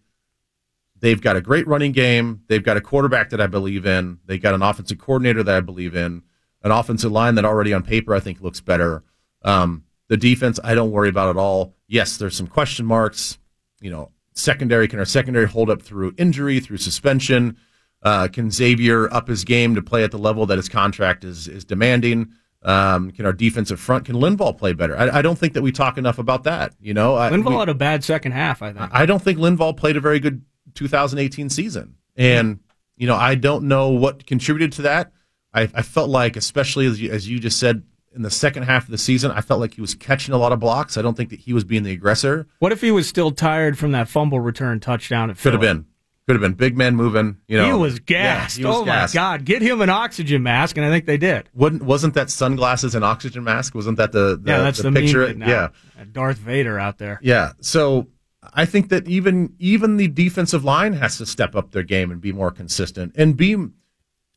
[0.99, 2.41] they've got a great running game.
[2.48, 4.19] They've got a quarterback that I believe in.
[4.26, 6.23] They've got an offensive coordinator that I believe in.
[6.64, 9.03] An offensive line that already on paper I think looks better.
[9.43, 11.76] Um, the defense I don't worry about at all.
[11.88, 13.38] Yes, there's some question marks.
[13.81, 17.57] You know, secondary can our secondary hold up through injury, through suspension?
[18.03, 21.48] Uh, can Xavier up his game to play at the level that his contract is
[21.48, 22.31] is demanding?
[22.63, 24.95] Um, can our defensive front can Linval play better?
[24.95, 26.75] I, I, don't think that we talk enough about that.
[26.79, 28.61] You know, Linval we, had a bad second half.
[28.61, 28.89] I think.
[28.91, 30.43] I don't think Linval played a very good
[30.75, 32.59] 2018 season, and
[32.97, 35.11] you know, I don't know what contributed to that.
[35.53, 37.83] I, I felt like, especially as you, as you just said,
[38.13, 40.51] in the second half of the season, I felt like he was catching a lot
[40.51, 40.97] of blocks.
[40.97, 42.47] I don't think that he was being the aggressor.
[42.59, 45.85] What if he was still tired from that fumble return touchdown at Could have been.
[46.27, 47.38] Could have been big man moving.
[47.48, 48.57] You know, he was gassed.
[48.57, 49.15] Yeah, he was oh gassed.
[49.15, 49.43] my god!
[49.43, 51.49] Get him an oxygen mask, and I think they did.
[51.53, 53.73] Wasn't wasn't that sunglasses and oxygen mask?
[53.73, 54.57] Wasn't that the, the yeah?
[54.60, 55.30] That's the, the picture.
[55.31, 55.69] Yeah,
[56.11, 57.19] Darth Vader out there.
[57.23, 57.53] Yeah.
[57.61, 58.07] So
[58.53, 62.19] I think that even even the defensive line has to step up their game and
[62.19, 63.56] be more consistent and be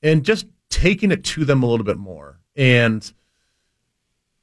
[0.03, 2.41] and just taking it to them a little bit more.
[2.57, 3.11] And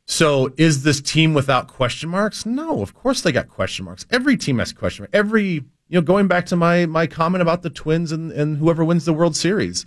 [0.06, 2.46] so is this team without question marks?
[2.46, 4.06] No, of course they got question marks.
[4.10, 5.16] Every team has question marks.
[5.16, 8.84] Every you know, going back to my my comment about the Twins and, and whoever
[8.84, 9.86] wins the World Series,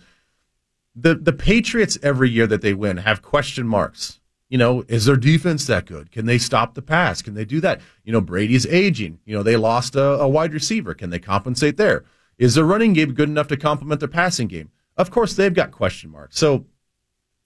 [0.95, 4.21] the the Patriots every year that they win have question marks.
[4.51, 6.13] You know, is their defense that good?
[6.13, 7.23] Can they stop the pass?
[7.23, 7.81] Can they do that?
[8.05, 9.19] You know, Brady's aging.
[9.25, 10.93] You know, they lost a, a wide receiver.
[10.93, 12.05] Can they compensate there?
[12.37, 14.71] Is their running game good enough to complement their passing game?
[14.99, 16.39] Of course, they've got question marks.
[16.39, 16.67] So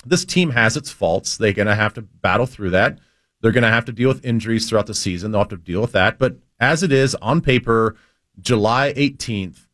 [0.04, 1.36] this team has its faults.
[1.36, 2.98] They're going to have to battle through that.
[3.40, 5.30] They're going to have to deal with injuries throughout the season.
[5.30, 6.18] They'll have to deal with that.
[6.18, 7.94] But as it is on paper,
[8.40, 9.66] July 18th,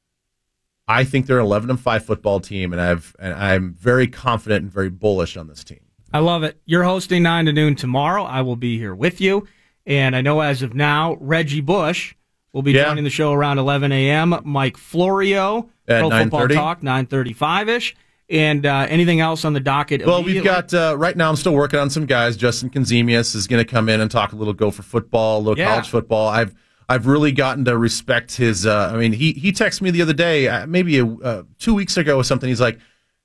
[0.86, 4.62] I think they're an 11 and 5 football team, and I've and I'm very confident
[4.62, 5.80] and very bullish on this team.
[6.12, 6.60] I love it.
[6.64, 8.24] You're hosting nine to noon tomorrow.
[8.24, 9.46] I will be here with you,
[9.86, 12.14] and I know as of now, Reggie Bush
[12.52, 12.84] will be yeah.
[12.84, 14.40] joining the show around 11 a.m.
[14.44, 16.22] Mike Florio, At Pro 9:30.
[16.22, 17.96] Football Talk, 9:35 ish.
[18.30, 20.06] And uh, anything else on the docket?
[20.06, 21.28] Well, we've got uh, right now.
[21.28, 22.38] I'm still working on some guys.
[22.38, 25.58] Justin Conzemius is going to come in and talk a little Gopher football, a little
[25.58, 25.68] Yeah.
[25.68, 26.28] college football.
[26.28, 26.54] I've
[26.88, 28.66] I've really gotten to respect his.
[28.66, 31.74] Uh, I mean, he he texted me the other day, uh, maybe a, uh, two
[31.74, 32.48] weeks ago or something.
[32.48, 32.78] He's like,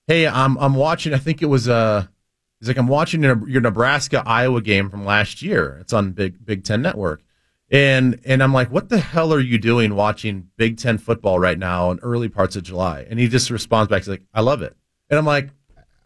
[0.08, 1.14] "Hey, I'm I'm watching.
[1.14, 2.06] I think it was uh,
[2.60, 5.78] he's like, I'm watching your, your Nebraska Iowa game from last year.
[5.82, 7.22] It's on Big Big Ten Network."
[7.72, 11.58] And and I'm like, what the hell are you doing watching Big Ten football right
[11.58, 13.06] now in early parts of July?
[13.10, 14.76] And he just responds back, he's like, I love it.
[15.10, 15.50] And I'm like,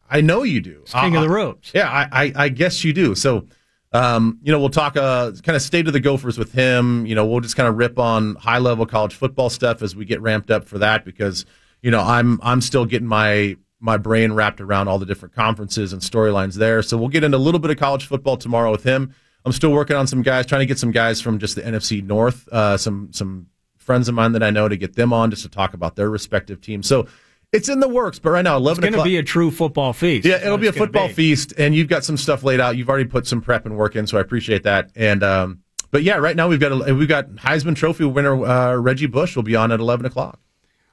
[0.09, 0.84] I know you do.
[0.85, 1.71] king of the ropes.
[1.73, 3.15] Yeah, I, I, I guess you do.
[3.15, 3.47] So,
[3.93, 7.05] um, you know, we'll talk uh, kind of state of the Gophers with him.
[7.05, 10.03] You know, we'll just kind of rip on high level college football stuff as we
[10.03, 11.45] get ramped up for that because
[11.81, 15.93] you know I'm I'm still getting my my brain wrapped around all the different conferences
[15.93, 16.81] and storylines there.
[16.81, 19.13] So we'll get into a little bit of college football tomorrow with him.
[19.45, 22.03] I'm still working on some guys, trying to get some guys from just the NFC
[22.03, 23.47] North, uh, some some
[23.77, 26.09] friends of mine that I know to get them on just to talk about their
[26.09, 26.87] respective teams.
[26.87, 27.07] So
[27.53, 29.93] it's in the works, but right now, 11 It's going to be a true football
[29.93, 30.25] feast.
[30.25, 31.13] Yeah, it'll be a football be.
[31.13, 32.75] feast, and you've got some stuff laid out.
[32.75, 34.89] You've already put some prep and work in, so I appreciate that.
[34.95, 35.61] And um,
[35.91, 39.35] but yeah, right now we've got a, we've got Heisman Trophy winner uh, Reggie Bush
[39.35, 40.39] will be on at 11 o'clock.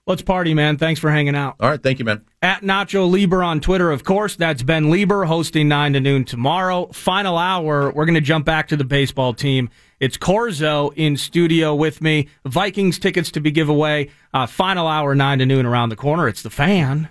[0.07, 0.77] Let's party, man.
[0.77, 1.57] Thanks for hanging out.
[1.61, 2.25] All right, thank you, man.
[2.43, 4.37] At Nacho Leber on Twitter, of course.
[4.37, 6.87] That's Ben Leber hosting 9 to noon tomorrow.
[6.93, 9.71] Final hour, we're going to jump back to the baseball team.
[10.01, 12.29] It's Korzo in studio with me.
[12.47, 14.09] Vikings tickets to be giveaway.
[14.33, 16.27] Uh, final hour, 9 to noon around the corner.
[16.27, 17.11] It's the fan.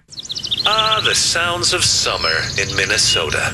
[0.66, 3.54] Ah, the sounds of summer in Minnesota.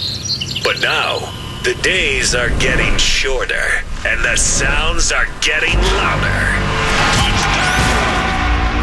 [0.63, 1.19] But now,
[1.63, 6.55] the days are getting shorter, and the sounds are getting louder.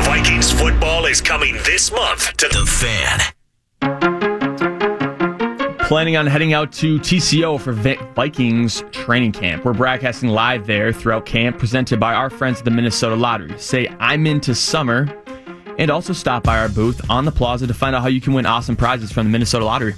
[0.04, 3.20] Vikings football is coming this month to the fan.
[5.92, 9.62] Planning on heading out to TCO for Vi- Vikings training camp.
[9.62, 13.58] We're broadcasting live there throughout camp, presented by our friends at the Minnesota Lottery.
[13.58, 15.14] Say, I'm into summer,
[15.76, 18.32] and also stop by our booth on the plaza to find out how you can
[18.32, 19.92] win awesome prizes from the Minnesota Lottery.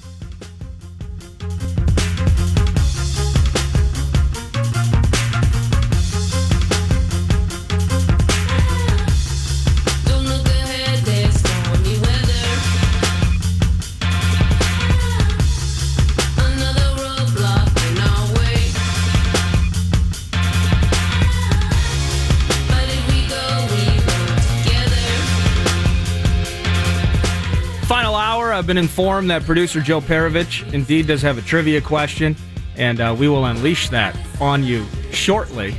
[28.65, 32.35] I've been informed that producer Joe Perovich indeed does have a trivia question,
[32.78, 35.77] and uh, we will unleash that on you shortly.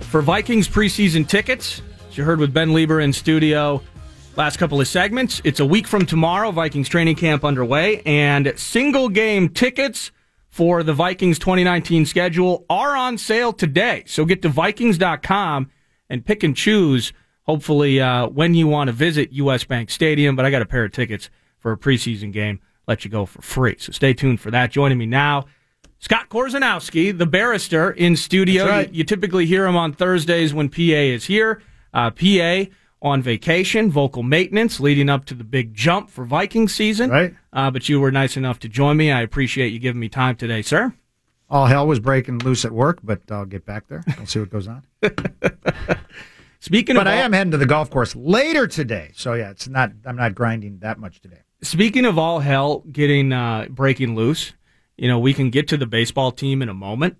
[0.00, 3.80] For Vikings preseason tickets, as you heard with Ben Leber in studio,
[4.34, 9.08] last couple of segments, it's a week from tomorrow, Vikings training camp underway, and single
[9.08, 10.10] game tickets
[10.48, 14.02] for the Vikings 2019 schedule are on sale today.
[14.08, 15.70] So get to Vikings.com
[16.10, 17.12] and pick and choose,
[17.42, 20.34] hopefully, uh, when you want to visit US Bank Stadium.
[20.34, 21.30] But I got a pair of tickets
[21.64, 23.74] for a preseason game, let you go for free.
[23.78, 24.70] So stay tuned for that.
[24.70, 25.46] Joining me now,
[25.98, 28.66] Scott Korzenowski, the barrister in studio.
[28.66, 28.90] Right.
[28.90, 31.62] You, you typically hear him on Thursdays when PA is here.
[31.94, 32.64] Uh, PA
[33.00, 37.08] on vacation, vocal maintenance leading up to the big jump for Viking season.
[37.08, 37.34] Right.
[37.50, 39.10] Uh, but you were nice enough to join me.
[39.10, 40.92] I appreciate you giving me time today, sir.
[41.48, 44.04] All hell was breaking loose at work, but I'll get back there.
[44.18, 44.82] We'll see what goes on.
[46.60, 49.66] Speaking but I all- am heading to the golf course later today, so yeah, it's
[49.66, 49.92] not.
[50.04, 51.40] I'm not grinding that much today.
[51.64, 54.52] Speaking of all hell getting uh, breaking loose,
[54.96, 57.16] you know, we can get to the baseball team in a moment.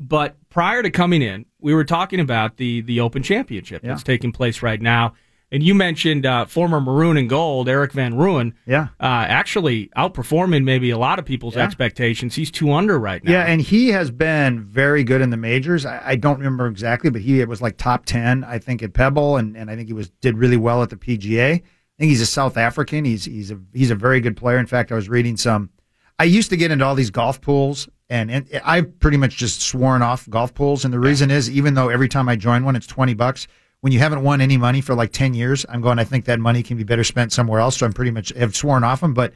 [0.00, 4.32] But prior to coming in, we were talking about the the Open Championship that's taking
[4.32, 5.14] place right now.
[5.52, 8.88] And you mentioned uh, former Maroon and Gold, Erik van Rooyen, Yeah.
[8.98, 11.62] uh, actually outperforming maybe a lot of people's Yeah.
[11.62, 12.34] expectations.
[12.34, 13.30] He's two under right now.
[13.30, 15.86] Yeah, and he has been very good in the majors.
[15.86, 19.36] I, I don't remember exactly, but he was like top ten, I think, at Pebble,
[19.36, 21.62] and, and I think he was did really well at the PGA.
[21.96, 23.04] I think he's a South African.
[23.04, 24.58] He's he's a he's a very good player.
[24.58, 25.70] In fact, I was reading some.
[26.18, 29.62] I used to get into all these golf pools, and, and I've pretty much just
[29.62, 30.84] sworn off golf pools.
[30.84, 33.46] And the reason is, even though every time I join one, it's twenty bucks.
[33.80, 36.00] When you haven't won any money for like ten years, I'm going.
[36.00, 37.76] I think that money can be better spent somewhere else.
[37.76, 39.14] So I'm pretty much have sworn off them.
[39.14, 39.32] But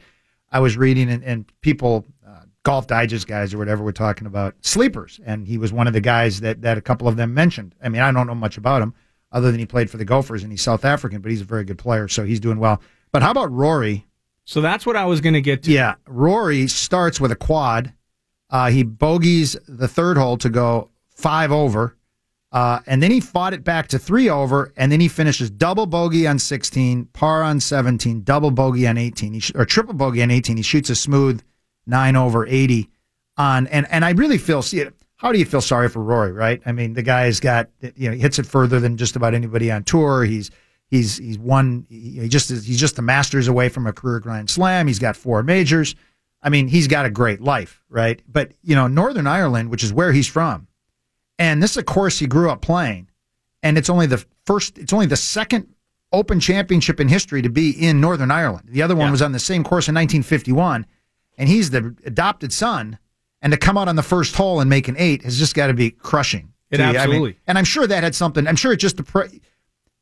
[0.51, 4.55] I was reading, and, and people, uh, golf digest guys or whatever, were talking about
[4.61, 7.73] sleepers, and he was one of the guys that that a couple of them mentioned.
[7.81, 8.93] I mean, I don't know much about him
[9.31, 11.63] other than he played for the Gophers and he's South African, but he's a very
[11.63, 12.81] good player, so he's doing well.
[13.11, 14.05] But how about Rory?
[14.45, 15.71] So that's what I was going to get to.
[15.71, 17.93] Yeah, Rory starts with a quad.
[18.49, 21.95] Uh, he bogeys the third hole to go five over.
[22.51, 25.85] Uh, and then he fought it back to three over, and then he finishes double
[25.85, 30.23] bogey on 16, par on 17, double bogey on 18, he sh- or triple bogey
[30.23, 30.57] on 18.
[30.57, 31.43] He shoots a smooth
[31.85, 32.89] nine over 80
[33.37, 34.83] on, and, and I really feel, see,
[35.19, 36.61] how do you feel sorry for Rory, right?
[36.65, 39.69] I mean, the guy's got, you know, he hits it further than just about anybody
[39.69, 40.23] on tour.
[40.23, 40.49] He's,
[40.87, 44.49] he's, he's won, he just, is- he's just the Masters away from a career Grand
[44.49, 44.87] Slam.
[44.87, 45.93] He's got four majors.
[46.41, 48.21] I mean, he's got a great life, right?
[48.31, 50.67] But, you know, Northern Ireland, which is where he's from,
[51.37, 53.09] and this is a course he grew up playing,
[53.61, 55.67] and it's only the first, it's only the second
[56.13, 58.69] Open Championship in history to be in Northern Ireland.
[58.71, 60.85] The other one was on the same course in 1951,
[61.37, 62.97] and he's the adopted son,
[63.41, 65.67] and to come out on the first hole and make an eight has just got
[65.67, 66.51] to be crushing.
[66.71, 66.85] It you.
[66.85, 68.47] I mean, absolutely- and I'm sure that had something.
[68.47, 69.39] I'm sure it just depre-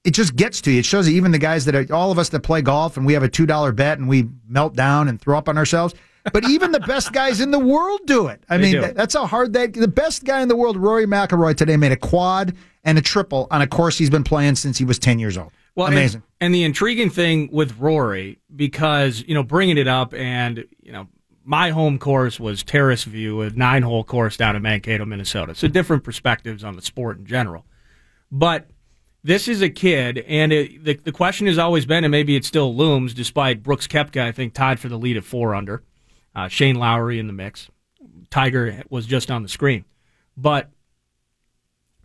[0.04, 0.80] it just gets to you.
[0.80, 3.06] It shows you even the guys that are all of us that play golf and
[3.06, 5.94] we have a two dollar bet and we melt down and throw up on ourselves.
[6.34, 8.44] But even the best guys in the world do it.
[8.50, 11.06] I They mean, that- that's how hard that the best guy in the world, Rory
[11.06, 12.54] McIlroy, today made a quad
[12.84, 15.52] and a triple on a course he's been playing since he was ten years old.
[15.76, 16.24] Well, and- Amazing.
[16.42, 21.08] And, the intriguing thing with Rory, because you know, bringing it up, and you know,
[21.48, 25.56] my home course was Terrace View, a nine-hole course down in Mankato, Minnesota.
[25.56, 27.66] So different perspectives on the sport in general.
[28.30, 28.70] But
[29.24, 32.44] this is a kid, and it, the the question has always been, and maybe it
[32.44, 35.84] still looms, despite Brooks Koepka, I think, tied for the lead at four under.
[36.36, 37.70] Uh, Shane Lowry in the mix.
[38.30, 39.86] Tiger was just on the screen,
[40.36, 40.70] but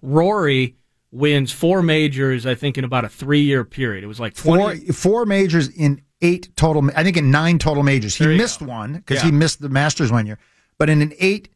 [0.01, 0.77] Rory
[1.11, 4.05] wins four majors, I think, in about a three year period.
[4.05, 6.89] It was like 20, Four four majors in eight total.
[6.97, 8.17] I think in nine total majors.
[8.17, 9.27] He missed one because Yeah.
[9.27, 10.39] he missed the Masters one year.
[10.79, 11.49] But in an eight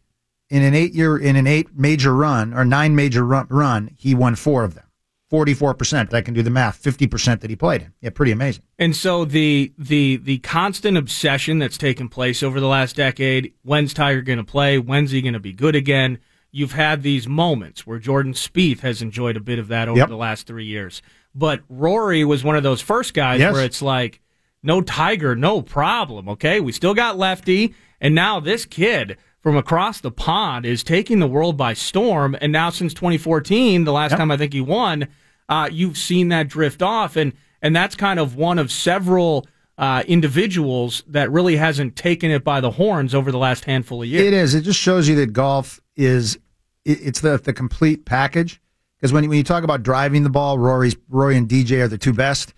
[0.50, 4.14] in an eight year in an eight major run or nine major run, run he
[4.14, 4.84] won four of them.
[5.28, 6.14] Forty four percent.
[6.14, 6.76] I can do the math.
[6.76, 7.92] Fifty percent that he played in.
[8.00, 8.62] Yeah, pretty amazing.
[8.78, 13.92] And so the the the constant obsession that's taken place over the last decade, when's
[13.92, 14.78] Tiger going to play?
[14.78, 16.18] When's he going to be good again?
[16.52, 20.08] You've had these moments where Jordan Spieth has enjoyed a bit of that over Yep.
[20.08, 21.02] the last 3 years.
[21.34, 23.52] But Rory was one of those first guys Yes.
[23.52, 24.20] where it's like
[24.66, 26.60] no Tiger, no problem, okay?
[26.60, 31.28] We still got lefty and now this kid from across the pond is taking the
[31.28, 35.08] world by storm and now since 2014, the last time I think he won,
[35.48, 37.32] uh, you've seen that drift off and
[37.62, 39.46] and that's kind of one of several
[39.78, 44.08] uh, individuals that really hasn't taken it by the horns over the last handful of
[44.08, 44.26] years.
[44.26, 44.54] It is.
[44.54, 46.36] It just shows you that golf is
[46.84, 48.60] it, it's the the complete package.
[48.96, 51.88] Because when you, when you talk about driving the ball, Rory's Rory and DJ are
[51.88, 52.54] the two best.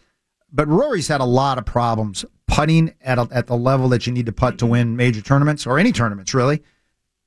[0.52, 4.12] But Rory's had a lot of problems putting at a, at the level that you
[4.12, 4.72] need to putt to mm-hmm.
[4.72, 6.62] win major tournaments or any tournaments really.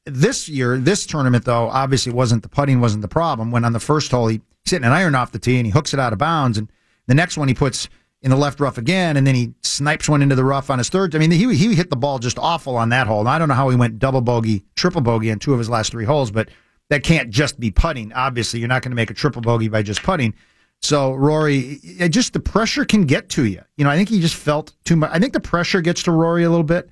[0.06, 3.52] This year, this tournament though, obviously wasn't the putting wasn't the problem.
[3.52, 5.72] When on the first hole he he's hitting an iron off the tee and he
[5.72, 6.72] hooks it out of bounds, and
[7.08, 7.88] the next one he puts
[8.22, 10.90] in the left rough again, and then he snipes one into the rough on his
[10.90, 11.16] third.
[11.16, 13.20] I mean, he he hit the ball just awful on that hole.
[13.22, 15.70] And I don't know how he went double bogey, triple bogey on two of his
[15.70, 16.50] last three holes, but
[16.90, 18.12] that can't just be putting.
[18.14, 20.34] Obviously, you're not going to make a triple bogey by just putting.
[20.82, 21.80] So Rory,
[22.10, 23.62] just the pressure can get to you.
[23.78, 25.12] You know, I think he just felt too much.
[25.14, 26.90] I think the pressure gets to Rory a little bit.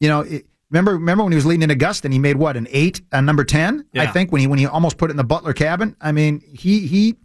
[0.00, 2.56] You know, it, remember remember when he was leading in Augusta and he made what
[2.56, 3.84] an eight on number ten?
[3.94, 5.94] I think when he when he almost put it in the Butler cabin.
[6.00, 7.16] I mean, he he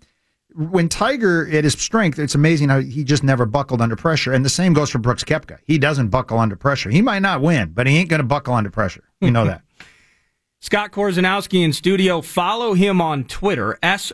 [0.56, 4.34] when Tiger at his strength, it's amazing how he just never buckled under pressure.
[4.34, 5.60] And the same goes for Brooks Koepka.
[5.66, 6.90] He doesn't buckle under pressure.
[6.90, 9.04] He might not win, but he ain't going to buckle under pressure.
[9.22, 9.62] You know that.
[10.60, 12.22] Scott Korzenowski in studio.
[12.22, 14.14] Follow him on Twitter, S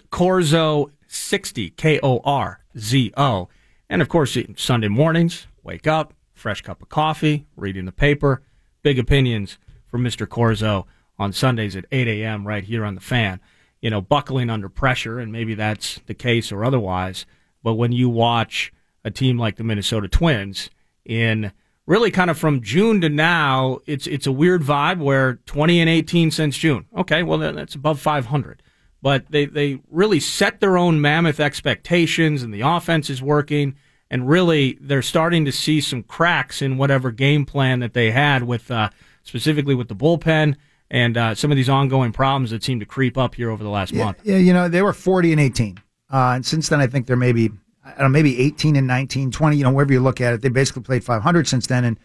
[1.10, 3.50] Korzo60, K O R Z O.
[3.90, 8.44] And of course, Sunday mornings, wake up, fresh cup of coffee, reading the paper,
[8.84, 9.58] big opinions
[9.88, 10.28] from Mr.
[10.28, 10.86] Korzo
[11.18, 12.48] on Sundays at 8 a.m.
[12.48, 13.40] right here on the fan.
[13.82, 17.26] You know, buckling under pressure, and maybe that's the case or otherwise.
[17.64, 18.74] But when you watch
[19.04, 20.70] a team like the Minnesota Twins
[21.06, 21.52] in
[21.86, 25.90] really kind of from June to now, it's it's a weird vibe where 20 and
[25.90, 26.86] 18 since June.
[26.96, 28.62] Okay, well that's above 500.
[29.02, 33.76] But they they really set their own mammoth expectations, and the offense is working.
[34.12, 38.44] And really, they're starting to see some cracks in whatever game plan that they had
[38.44, 38.90] with uh,
[39.24, 40.56] specifically with the bullpen
[40.92, 43.70] and uh, some of these ongoing problems that seem to creep up here over the
[43.70, 44.20] last month.
[44.24, 45.78] Yeah, you know, they were 40 and 18.
[46.12, 47.52] Uh, and since then, I think they're maybe,
[47.86, 50.42] I don't know, maybe 18 and 19, 20, you know, wherever you look at it.
[50.42, 51.86] They basically played 500 since then.
[51.86, 52.00] And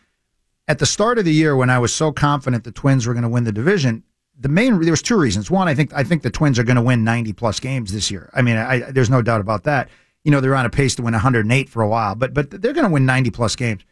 [0.69, 3.23] at the start of the year, when I was so confident the Twins were going
[3.23, 4.05] to win the division,
[4.39, 5.51] the main, there was two reasons.
[5.51, 8.11] One, I think, I think the Twins are going to win 90 plus games this
[8.11, 8.31] year.
[8.35, 9.89] I mean, I, there's no doubt about that.
[10.25, 12.73] You know, they're on a pace to win 108 for a while, but, but they're
[12.73, 13.85] going to win 90 plus games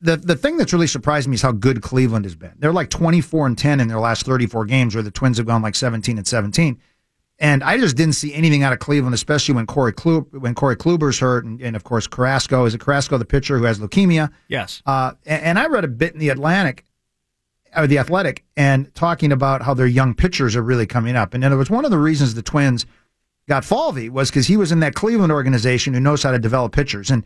[0.00, 2.52] the the thing that's really surprised me is how good Cleveland has been.
[2.58, 5.62] They're like 24 and 10 in their last 34 games, where the Twins have gone
[5.62, 6.80] like 17 and 17.
[7.38, 10.76] And I just didn't see anything out of Cleveland, especially when Corey Klu- when Corey
[10.76, 14.30] Kluber's hurt, and, and of course Carrasco is it Carrasco the pitcher who has leukemia.
[14.48, 14.82] Yes.
[14.86, 16.84] Uh, and, and I read a bit in the Atlantic,
[17.76, 21.34] or the Athletic, and talking about how their young pitchers are really coming up.
[21.34, 22.86] And in other words, one of the reasons the Twins
[23.48, 26.72] got Falvey was because he was in that Cleveland organization who knows how to develop
[26.72, 27.10] pitchers.
[27.10, 27.24] And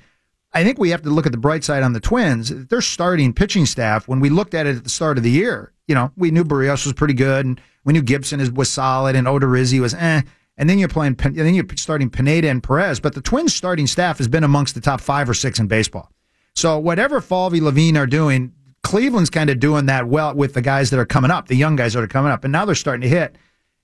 [0.53, 2.67] I think we have to look at the bright side on the Twins.
[2.67, 5.73] Their starting pitching staff, when we looked at it at the start of the year,
[5.87, 9.27] you know, we knew Berrios was pretty good, and we knew Gibson was solid, and
[9.27, 10.23] Odorizzi was eh.
[10.57, 13.01] And then you're playing, and then you're starting Pineda and Perez.
[13.01, 16.11] But the Twins' starting staff has been amongst the top five or six in baseball.
[16.55, 18.53] So whatever Falvey, Levine are doing,
[18.83, 21.77] Cleveland's kind of doing that well with the guys that are coming up, the young
[21.77, 23.37] guys that are coming up, and now they're starting to hit.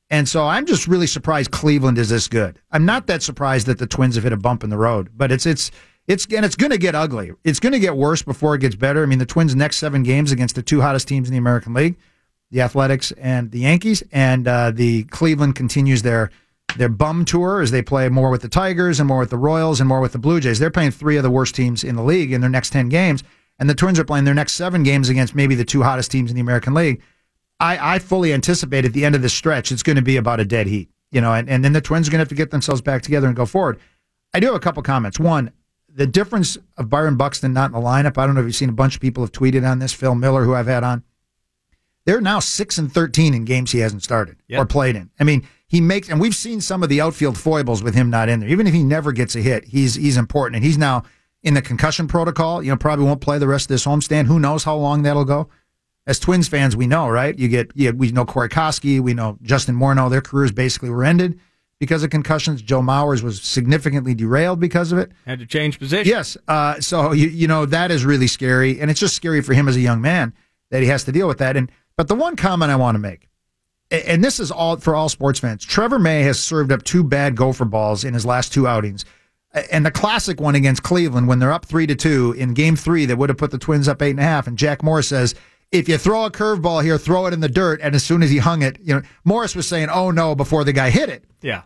[0.09, 2.61] And so I'm just really surprised Cleveland is this good.
[2.71, 5.33] I'm not that surprised that the Twins have hit a bump in the road, but
[5.33, 5.71] it's it's
[6.07, 7.33] it's and it's going to get ugly.
[7.43, 9.03] It's going to get worse before it gets better.
[9.03, 11.75] I mean, the Twins' next seven games against the two hottest teams in the American
[11.75, 11.97] League,
[12.51, 16.31] the Athletics and the Yankees, and uh, the Cleveland continues their
[16.77, 19.81] their bum tour as they play more with the Tigers and more with the Royals
[19.81, 20.59] and more with the Blue Jays.
[20.59, 23.25] They're playing three of the worst teams in the league in their next ten games,
[23.59, 26.31] and the Twins are playing their next seven games against maybe the two hottest teams
[26.31, 27.03] in the American League.
[27.59, 30.41] I, I fully anticipate at the end of this stretch, it's going to be about
[30.41, 32.35] a dead heat, you know, and, and then the Twins are going to have to
[32.35, 33.79] get themselves back together and go forward.
[34.35, 35.19] I do have a couple comments.
[35.19, 35.51] One,
[35.89, 38.19] the difference of Byron Buxton not in the lineup.
[38.19, 39.95] I don't know if you've seen a bunch of people have tweeted on this.
[39.95, 41.03] Phil Miller, who I've had on,
[42.05, 44.61] they're now six and thirteen in games he hasn't started Yep.
[44.61, 45.11] or played in.
[45.19, 48.29] I mean, he makes, and we've seen some of the outfield foibles with him not
[48.29, 48.49] in there.
[48.49, 51.03] Even if he never gets a hit, he's he's important, and he's now
[51.47, 52.63] in the concussion protocol.
[52.63, 54.27] You know, probably won't play the rest of this homestand.
[54.27, 55.49] Who knows how long that'll go?
[56.07, 57.37] As Twins fans, we know, right?
[57.39, 60.11] You get, yeah, we know Corey Koskie, we know Justin Morneau.
[60.11, 61.41] Their careers basically were ended
[61.79, 62.63] because of concussions.
[62.63, 65.13] Joe Mauer was significantly derailed because of it.
[65.25, 66.09] Had to change position.
[66.09, 66.37] Yes.
[66.49, 69.69] Uh, so you you know that is really scary, and it's just scary for him
[69.69, 70.33] as a young man
[70.71, 71.57] that he has to deal with that.
[71.57, 73.29] And but the one comment I want to make,
[73.91, 75.65] and this is all for all sports fans.
[75.65, 79.05] Trevor May has served up two bad gopher balls in his last two outings.
[79.71, 83.07] And the classic one against Cleveland when they're up three to two in game three
[83.07, 84.47] that would have put the twins up eight and a half.
[84.47, 85.35] And Jack Morris says,
[85.73, 87.81] if you throw a curveball here, throw it in the dirt.
[87.83, 90.63] And as soon as he hung it, you know, Morris was saying, oh no, before
[90.63, 91.25] the guy hit it.
[91.41, 91.63] Yeah.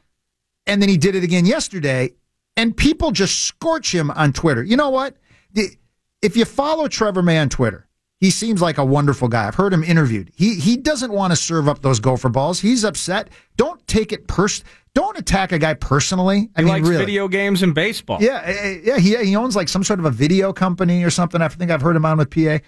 [0.67, 2.15] And then he did it again yesterday.
[2.57, 4.63] And people just scorch him on Twitter.
[4.63, 5.17] You know what?
[5.55, 7.89] If you follow Trevor May on Twitter,
[8.21, 9.47] he seems like a wonderful guy.
[9.49, 10.31] I've heard him interviewed.
[10.37, 12.61] He he doesn't want to serve up those gopher balls.
[12.61, 13.29] He's upset.
[13.57, 14.63] Don't take it pers.
[14.95, 16.51] Don't attack a guy personally.
[16.57, 17.05] I He mean, likes really.
[17.05, 18.19] video games and baseball.
[18.21, 18.99] Yeah, eh, eh, yeah.
[18.99, 21.41] He he owns like some sort of a video company or something.
[21.41, 22.59] I think I've heard him on with PA.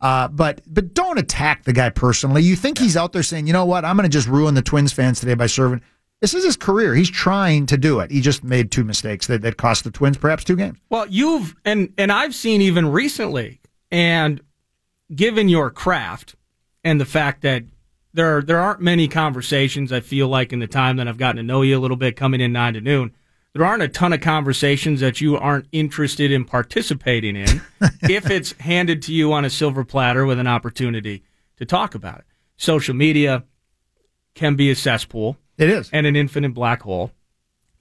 [0.00, 2.42] Uh, but but don't attack the guy personally.
[2.42, 4.62] You think he's out there saying, you know what, I'm going to just ruin the
[4.62, 5.80] Twins fans today by serving.
[6.20, 6.94] This is his career.
[6.94, 8.10] He's trying to do it.
[8.10, 10.78] He just made two mistakes that, that cost the Twins perhaps two games.
[10.90, 13.60] Well, you've and and I've seen even recently,
[13.92, 14.40] and
[15.14, 16.34] given your craft
[16.84, 17.64] and the fact that
[18.14, 21.42] there there aren't many conversations I feel like in the time that I've gotten to
[21.42, 23.14] know you a little bit coming in nine to noon
[23.52, 27.60] there aren't a ton of conversations that you aren't interested in participating in
[28.02, 31.22] if it's handed to you on a silver platter with an opportunity
[31.58, 32.24] to talk about it.
[32.56, 33.44] Social media
[34.34, 35.36] can be a cesspool.
[35.58, 35.90] It is.
[35.92, 37.12] And an infinite black hole.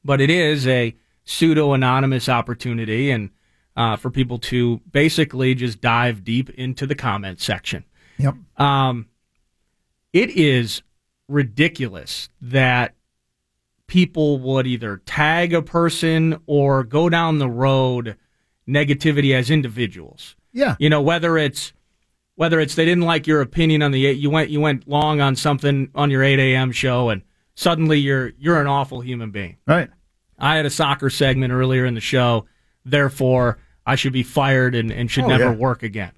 [0.03, 3.29] But it is a pseudo anonymous opportunity and
[3.75, 7.83] uh, for people to basically just dive deep into the comment section.
[8.17, 8.35] Yep.
[8.57, 9.07] Um,
[10.13, 10.81] it is
[11.27, 12.95] ridiculous that
[13.87, 18.17] people would either tag a person or go down the road
[18.67, 20.35] negativity as individuals.
[20.53, 20.75] Yeah.
[20.79, 21.73] You know, whether it's
[22.35, 25.35] whether it's they didn't like your opinion on the you went you went long on
[25.35, 26.71] something on your 8 a.m.
[26.71, 27.21] show and
[27.55, 29.57] suddenly you're you're an awful human being.
[29.67, 29.89] Right.
[30.37, 32.45] I had a soccer segment earlier in the show,
[32.85, 35.55] therefore I should be fired and, and should Oh, never yeah.
[35.55, 36.11] work again.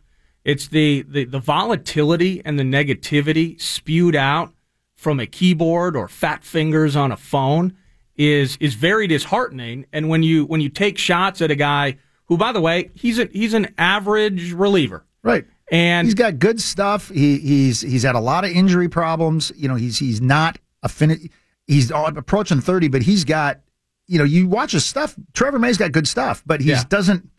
[0.43, 4.53] It's the, the the volatility and the negativity spewed out
[4.97, 7.73] from a keyboard or fat fingers on a phone
[8.17, 9.85] is is very disheartening.
[9.93, 13.19] And when you when you take shots at a guy who, by the way, he's
[13.19, 15.45] a, he's an average reliever, Right.
[15.71, 17.09] and he's got good stuff.
[17.09, 19.51] He he's he's had a lot of injury problems.
[19.55, 21.29] You know, he's he's not a fin-
[21.67, 23.61] He's approaching thirty, but he's got.
[24.07, 25.15] You know, you watch his stuff.
[25.33, 26.83] Trevor May's got good stuff, but he Yeah.
[26.89, 27.29] doesn't.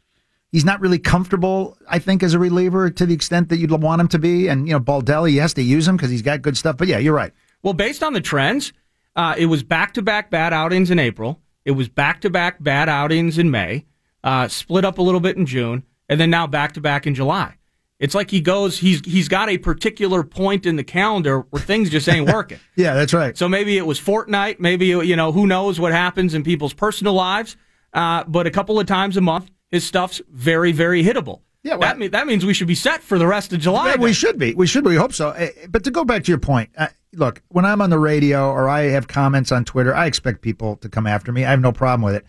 [0.51, 1.77] He's not really comfortable.
[1.89, 4.47] I think as a reliever to the extent that you'd want him to be.
[4.49, 6.77] And you know, Baldelli, he has to use him because he's got good stuff.
[6.77, 7.33] But yeah, you're right.
[7.63, 8.73] Well, based on the trends,
[9.17, 11.41] uh, it was back to back bad outings in April.
[11.65, 13.87] It was back to back bad outings in May,
[14.23, 17.15] uh, split up a little bit in June, and then now back to back in
[17.15, 17.57] July.
[18.05, 21.91] It's like he goes, he's he's got a particular point in the calendar where things
[21.91, 22.59] just ain't working.
[22.77, 23.37] Yeah, that's right.
[23.39, 27.15] So maybe it was Fortnite, maybe you know who knows what happens in people's personal
[27.15, 27.57] lives.
[27.93, 31.41] Uh, but a couple of times a month, his stuff's very very hittable.
[31.63, 33.91] Yeah, well- that mean, that means we should be set for the rest of July.
[33.91, 34.53] Yeah, we should be.
[34.55, 34.91] We should be.
[34.91, 35.31] We hope so.
[35.31, 38.51] Eh, But to go back to your point, uh, look, when I'm on the radio
[38.51, 41.45] or I have comments on Twitter, I expect people to come after me.
[41.47, 42.27] I have no problem with it.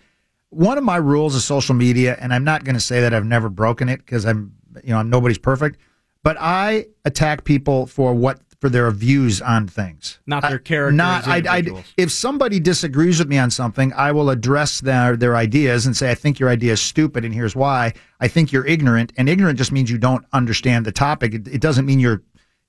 [0.51, 3.25] One of my rules of social media, and I'm not going to say that I've
[3.25, 4.53] never broken it because I'm,
[4.83, 5.77] you know, nobody's perfect,
[6.23, 11.27] but I attack people for what for their views on things, Not their character Not
[11.27, 15.85] I, I, if somebody disagrees with me on something, I will address their their ideas
[15.85, 17.93] and say, I think your idea is stupid, and here's why.
[18.19, 21.33] I think you're ignorant, and ignorant just means you don't understand the topic.
[21.33, 22.23] It, it doesn't mean you're.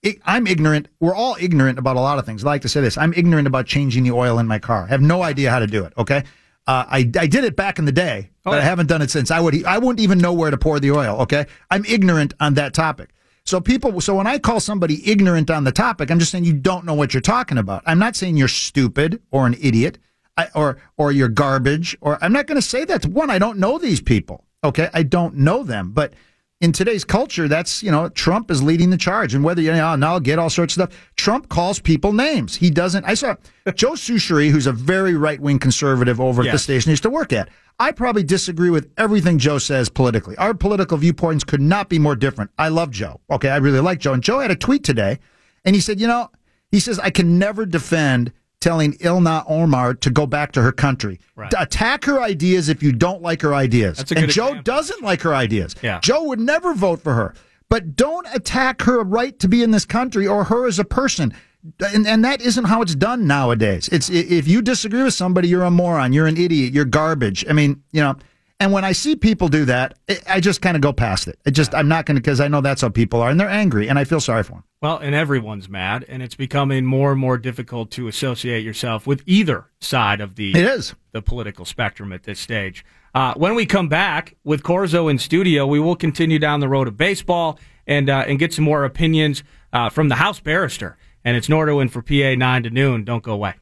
[0.04, 0.88] I- I'm ignorant.
[1.00, 2.44] We're all ignorant about a lot of things.
[2.44, 2.98] I like to say this.
[2.98, 4.84] I'm ignorant about changing the oil in my car.
[4.84, 5.94] I have no idea how to do it.
[5.96, 6.24] Okay.
[6.66, 9.30] Uh, I, I did it back in the day, but I haven't done it since.
[9.30, 11.20] I would I wouldn't even know where to pour the oil.
[11.22, 13.10] Okay, I'm ignorant on that topic.
[13.44, 16.52] So people, so when I call somebody ignorant on the topic, I'm just saying you
[16.52, 17.84] don't know what you're talking about.
[17.86, 19.98] I'm not saying you're stupid or an idiot,
[20.36, 21.96] I, or or you're garbage.
[22.00, 23.06] Or I'm not going to say that.
[23.06, 24.44] One, I don't know these people.
[24.64, 26.14] Okay, I don't know them, but
[26.60, 29.84] in today's culture, that's you know Trump is leading the charge, and whether you know
[29.84, 31.10] ah, now I'll get all sorts of stuff.
[31.16, 32.56] Trump calls people names.
[32.56, 33.04] He doesn't.
[33.04, 33.36] I saw
[33.74, 37.10] Joe Soucheray, who's a very right wing conservative over at the station he used to
[37.10, 37.50] work at.
[37.78, 40.34] I probably disagree with everything Joe says politically.
[40.38, 42.50] Our political viewpoints could not be more different.
[42.58, 43.20] I love Joe.
[43.30, 45.18] Okay, I really like Joe, and Joe had a tweet today,
[45.64, 46.30] and he said, you know,
[46.70, 51.20] he says I can never defend telling Ilhan Omar to go back to her country.
[51.34, 51.52] Right.
[51.58, 53.98] Attack her ideas if you don't like her ideas.
[53.98, 54.62] That's a and Joe example.
[54.62, 55.74] doesn't like her ideas.
[55.82, 56.00] Yeah.
[56.02, 57.34] Joe would never vote for her.
[57.68, 61.34] But don't attack her right to be in this country or her as a person.
[61.80, 63.88] And, and that isn't how it's done nowadays.
[63.90, 67.44] It's if you disagree with somebody, you're a moron, you're an idiot, you're garbage.
[67.48, 68.14] I mean, you know.
[68.58, 71.38] And when I see people do that, I- I just kind of go past it.
[71.44, 73.50] I just I'm not going to because I know that's how people are, and they're
[73.50, 74.64] angry, and I feel sorry for them.
[74.82, 79.22] Well, and everyone's mad, and it's becoming more and more difficult to associate yourself with
[79.26, 80.94] either side of the It is.
[81.12, 82.84] the political spectrum at this stage.
[83.14, 86.88] Uh, when we come back with Korzo in studio, we will continue down the road
[86.88, 89.42] of baseball and uh, and get some more opinions
[89.72, 90.98] uh, from the House barrister.
[91.24, 93.04] And it's Nordo in for PA nine to noon.
[93.04, 93.54] Don't go away.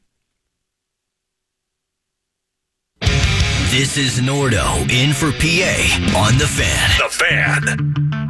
[3.70, 6.91] This is Nordo in for PA on the fan.
[6.99, 8.24] The Fan.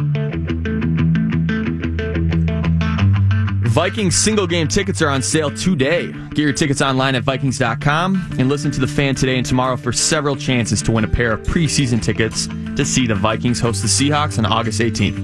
[3.75, 6.13] Vikings single game tickets are on sale today.
[6.13, 9.91] Get your tickets online at Vikings.com and listen to the fan today and tomorrow for
[9.91, 12.47] several chances to win a pair of preseason tickets
[12.77, 15.19] to see the Vikings host the Seahawks on August 18th.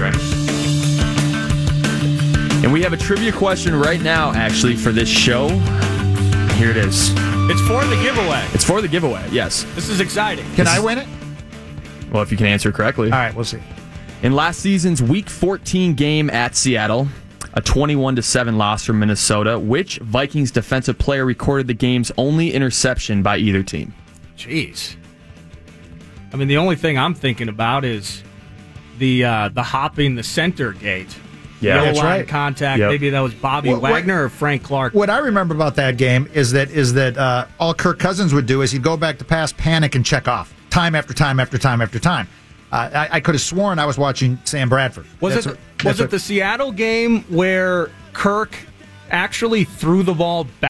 [0.00, 0.16] Right.
[2.64, 5.50] And we have a trivia question right now, actually, for this show.
[6.56, 7.10] Here it is.
[7.48, 8.44] It's for the giveaway.
[8.54, 9.62] It's for the giveaway, yes.
[9.76, 10.52] This is exciting.
[10.56, 11.06] Can I win it?
[12.10, 13.12] Well, if you can answer correctly.
[13.12, 13.60] All right, we'll see.
[14.22, 17.08] In last season's Week 14 game at Seattle,
[17.54, 22.52] a 21 to 7 loss from Minnesota, which Vikings defensive player recorded the game's only
[22.52, 23.94] interception by either team?
[24.36, 24.96] Jeez.
[26.32, 28.22] I mean, the only thing I'm thinking about is
[28.98, 31.16] the uh, the hopping the center gate
[31.60, 31.76] Yeah.
[31.76, 32.28] no That's line right.
[32.28, 32.78] contact.
[32.78, 32.90] Yep.
[32.90, 34.92] Maybe that was Bobby What- what- Wagner or Frank Clark.
[34.94, 38.46] What I remember about that game is that is that uh, all Kirk Cousins would
[38.46, 41.56] do is he'd go back to pass, panic, and check off time after time after
[41.58, 42.28] time after time.
[42.72, 45.06] I, I could have sworn I was watching Sam Bradford.
[45.20, 48.54] Was That's it what- was it what- the Seattle game where Kirk
[49.10, 50.69] actually threw the ball back?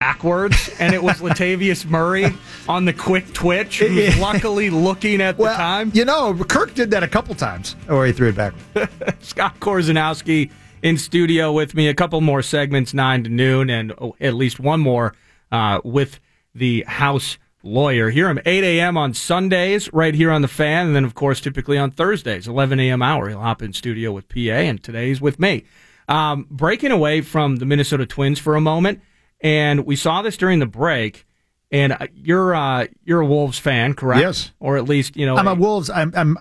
[0.00, 2.26] Backwards, and it was Latavius Murray
[2.68, 5.90] on the quick twitch, who's luckily looking at the time.
[5.94, 7.74] You know, Kirk did that a couple times.
[7.88, 8.54] Or he threw it back.
[9.20, 10.50] Scott Korzenowski
[10.82, 11.88] in studio with me.
[11.88, 15.14] A couple more segments, nine to noon, and oh, at least one more
[15.50, 16.20] uh, with
[16.54, 18.10] the House lawyer.
[18.10, 18.98] Hear him 8 a.m.
[18.98, 22.78] on Sundays, right here on the fan, and then of course typically on Thursdays, 11
[22.78, 23.00] a.m.
[23.00, 23.28] hour.
[23.30, 25.64] He'll hop in studio with PA, and today today's with me.
[26.08, 29.00] Um, breaking away from the Minnesota Twins for a moment,
[29.44, 31.26] and we saw this during the break.
[31.70, 34.20] And uh, you're uh, you're a Wolves fan, correct?
[34.20, 34.52] Yes.
[34.60, 35.36] or at least you know.
[35.36, 35.90] I'm a Wolves.
[35.90, 36.36] I'm, I'm.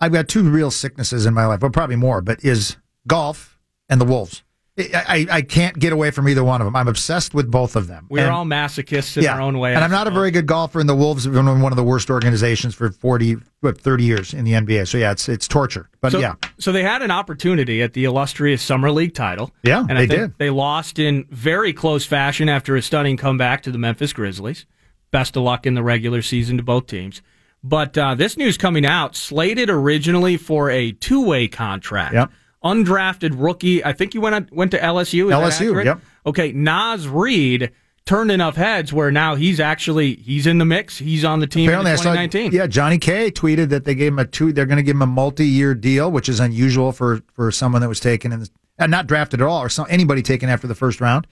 [0.00, 2.20] I've got two real sicknesses in my life, but probably more.
[2.20, 2.76] But is
[3.06, 3.58] golf
[3.88, 4.42] and the Wolves.
[4.76, 6.74] I, I, can't get away from either one of them.
[6.74, 8.08] I'm obsessed with both of them.
[8.10, 9.72] we're And- all masochists in our own way.
[9.72, 11.84] And I'm not a very good golfer, and the Wolves have been one of the
[11.84, 14.88] worst organizations for 40, 30 years in the NBA.
[14.88, 15.88] So yeah, it's it's torture.
[16.00, 19.52] But so, yeah, So they had an opportunity at the illustrious Summer League title.
[19.62, 20.38] Yeah, and I they did.
[20.38, 24.66] They lost in very close fashion after a stunning comeback to the Memphis Grizzlies.
[25.12, 27.22] Best of luck in the regular season to both teams.
[27.62, 32.14] But uh, this news coming out, slated originally for a two-way contract.
[32.14, 32.30] Yep.
[32.64, 33.84] Undrafted rookie.
[33.84, 35.26] I think you went on, went to LSU.
[35.26, 36.00] Is LSU, yep.
[36.26, 37.72] Okay, Naz Reid
[38.06, 40.98] turned enough heads where now he's actually he's in the mix.
[40.98, 42.12] He's on the team apparently in I saw.
[42.52, 44.52] Yeah, Johnny K tweeted that they gave him a two.
[44.52, 47.88] They're going to give him a multi-year deal, which is unusual for for someone that
[47.88, 51.00] was taken and uh, not drafted at all, or some, anybody taken after the first
[51.00, 51.26] round.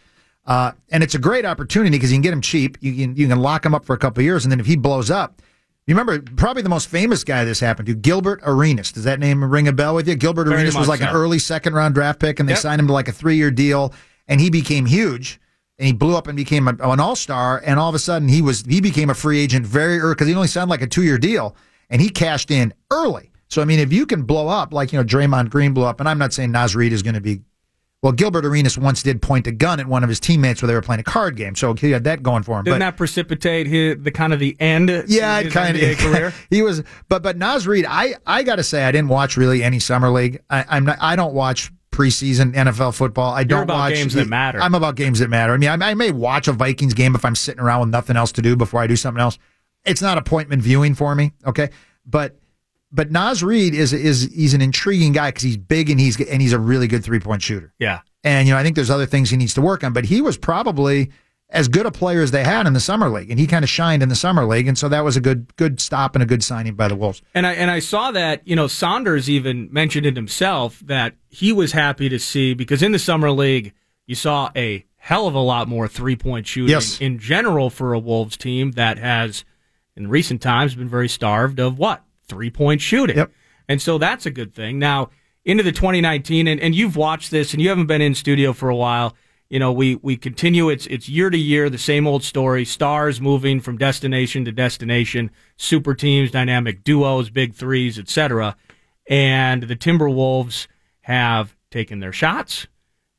[0.46, 2.76] Uh, and it's a great opportunity because you can get him cheap.
[2.80, 4.66] You can you can lock him up for a couple of years, and then if
[4.66, 5.40] he blows up,
[5.86, 8.92] you remember probably the most famous guy this happened to, Gilbert Arenas.
[8.92, 10.14] Does that name ring a bell with you?
[10.14, 12.60] Gilbert Very Arenas was like an early second round draft pick, and they Yep.
[12.62, 13.92] signed him to like a three year deal,
[14.28, 15.40] and he became huge.
[15.78, 18.28] And he blew up and became a, an all star, and all of a sudden
[18.28, 20.86] he was he became a free agent very early because he only signed like a
[20.86, 21.56] two year deal,
[21.90, 23.32] and he cashed in early.
[23.48, 25.98] So I mean, if you can blow up like you know Draymond Green blew up,
[25.98, 27.40] and I'm not saying Naz Reid is going to be
[28.02, 30.74] well, Gilbert Arenas once did point a gun at one of his teammates where they
[30.74, 32.64] were playing a card game, so he had that going for him.
[32.64, 34.88] Didn't but that precipitate his, the kind of the end?
[35.06, 36.34] yeah, it kind NBA of career.
[36.50, 39.62] he was, but but Naz Reid, I I got to say, I didn't watch really
[39.62, 40.40] any summer league.
[40.50, 43.32] I, I'm not, I don't watch preseason NFL football.
[43.32, 44.60] I don't about watch games that matter.
[44.60, 45.52] I'm about games that matter.
[45.52, 48.16] I mean, I, I may watch a Vikings game if I'm sitting around with nothing
[48.16, 49.38] else to do before I do something else.
[49.84, 51.70] It's not appointment viewing for me, okay?
[52.04, 52.36] But
[52.92, 56.42] but Naz Reid is is he's an intriguing guy because he's big and he's and
[56.42, 57.72] he's a really good three point shooter.
[57.78, 58.00] Yeah.
[58.24, 60.20] And you know, I think there's other things he needs to work on, but he
[60.20, 61.10] was probably
[61.50, 63.68] as good a player as they had in the summer league, and he kind of
[63.68, 66.26] shined in the summer league, and so that was a good good stop and a
[66.26, 67.20] good signing by the Wolves.
[67.34, 71.52] And I and I saw that you know Saunders even mentioned it himself that he
[71.52, 73.72] was happy to see because in the summer league
[74.06, 77.00] you saw a hell of a lot more three point shooting Yes.
[77.00, 79.44] in general for a Wolves team that has
[79.96, 83.16] in recent times been very starved of what three point shooting.
[83.16, 83.32] Yep.
[83.68, 84.78] And so that's a good thing.
[84.78, 85.10] Now
[85.44, 88.68] into the 2019 and, and you've watched this and you haven't been in studio for
[88.68, 89.16] a while.
[89.48, 90.70] You know, we, we continue.
[90.70, 92.64] It's it's year to year, the same old story.
[92.64, 98.56] Stars moving from destination to destination, super teams, dynamic duos, big threes, etc.
[99.06, 100.68] And the Timberwolves
[101.02, 102.66] have taken their shots,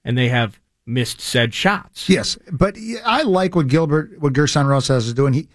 [0.04, 2.10] and they have missed said shots.
[2.10, 5.34] Yes, but I like what Gilbert, what Gersson Rosas is doing.
[5.34, 5.50] He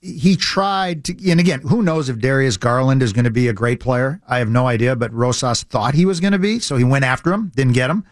[0.00, 3.52] he tried to, and again, who knows if Darius Garland is going to be a
[3.52, 4.20] great player?
[4.28, 7.04] I have no idea, but Rosas thought he was going to be, so he went
[7.04, 8.04] after him, didn't get him.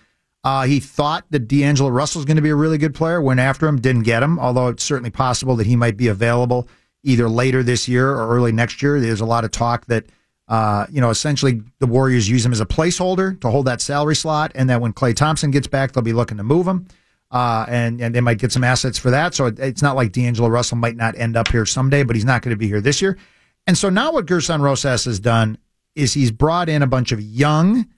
[0.42, 3.40] Uh, he thought that D'Angelo Russell was going to be a really good player, went
[3.40, 4.38] after him, didn't get him.
[4.38, 6.68] Although it's certainly possible that he might be available
[7.02, 9.00] either later this year or early next year.
[9.00, 10.04] There's a lot of talk that
[10.46, 14.14] Uh, you know, essentially the Warriors use him as a placeholder to hold that salary
[14.14, 16.86] slot, and that when Klay Thompson gets back, they'll be looking to move him.
[17.34, 19.34] Uh, and and they might get some assets for that.
[19.34, 22.24] So it, it's not like D'Angelo Russell might not end up here someday, but he's
[22.24, 23.18] not going to be here this year.
[23.66, 25.58] And so now what Gersson Rosas has done
[25.96, 27.88] is he's brought in a bunch of young,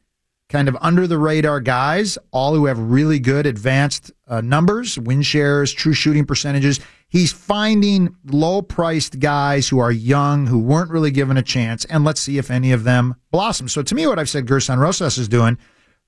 [0.48, 5.20] kind of under the radar guys, all who have really good advanced uh, numbers, win
[5.20, 6.80] shares, true shooting percentages.
[7.08, 12.04] He's finding low priced guys who are young, who weren't really given a chance, and
[12.04, 13.68] let's see if any of them blossom.
[13.68, 15.58] So to me, what I've said Gersson Rosas is doing,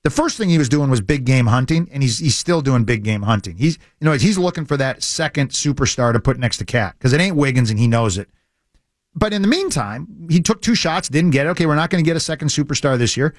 [0.03, 2.85] the first thing he was doing was big game hunting, and he's he's still doing
[2.85, 3.57] big game hunting.
[3.57, 7.13] He's you know he's looking for that second superstar to put next to Cat because
[7.13, 8.29] it ain't Wiggins, and he knows it.
[9.13, 11.49] But in the meantime, he took two shots, didn't get it.
[11.49, 13.33] Okay, we're not going to get a second superstar this year.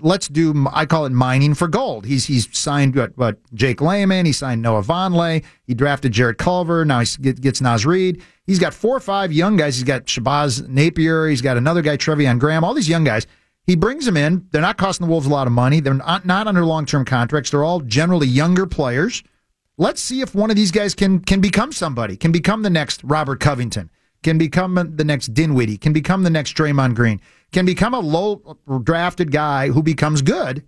[0.00, 0.66] Let's do.
[0.72, 2.06] I call it mining for gold.
[2.06, 4.24] He's he's signed what, what Jake Layman.
[4.24, 5.44] He signed Noah Vonleh.
[5.64, 6.84] He drafted Jarrett Culver.
[6.84, 8.22] Now he gets Naz Reid.
[8.46, 9.76] He's got four or five young guys.
[9.76, 11.28] He's got Shabazz Napier.
[11.28, 12.64] He's got another guy, Treveon Graham.
[12.64, 13.26] All these young guys.
[13.70, 14.48] He brings them in.
[14.50, 15.78] They're not costing the Wolves a lot of money.
[15.78, 17.50] They're not, not under long term contracts.
[17.50, 19.22] They're all generally younger players.
[19.78, 22.16] Let's see if one of these guys can can become somebody.
[22.16, 23.88] Can become the next Robert Covington
[24.22, 27.20] can become the next Dinwiddie, can become the next Draymond Green,
[27.52, 30.64] can become a low drafted guy who becomes good.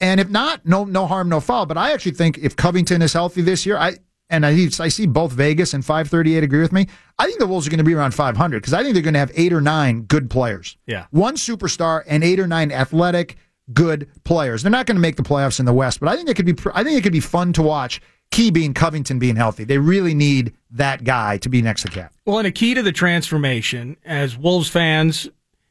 [0.00, 1.66] And if not, no no harm, no foul.
[1.66, 3.96] But I actually think if Covington is healthy this year, I
[4.30, 4.50] and I,
[4.80, 6.86] I see both Vegas and 538 agree with me.
[7.18, 9.14] I think the Wolves are going to be around 500 because I think they're going
[9.14, 10.76] to have eight or nine good players.
[10.86, 11.06] Yeah.
[11.10, 13.36] One superstar and eight or nine athletic
[13.72, 14.62] good players.
[14.62, 16.46] They're not going to make the playoffs in the West, but I think it could
[16.46, 18.00] be I think it could be fun to watch.
[18.32, 19.62] Key being Covington being healthy.
[19.62, 22.12] They really need that guy to be next to Cat.
[22.24, 25.28] Well, and a key to the transformation, as Wolves fans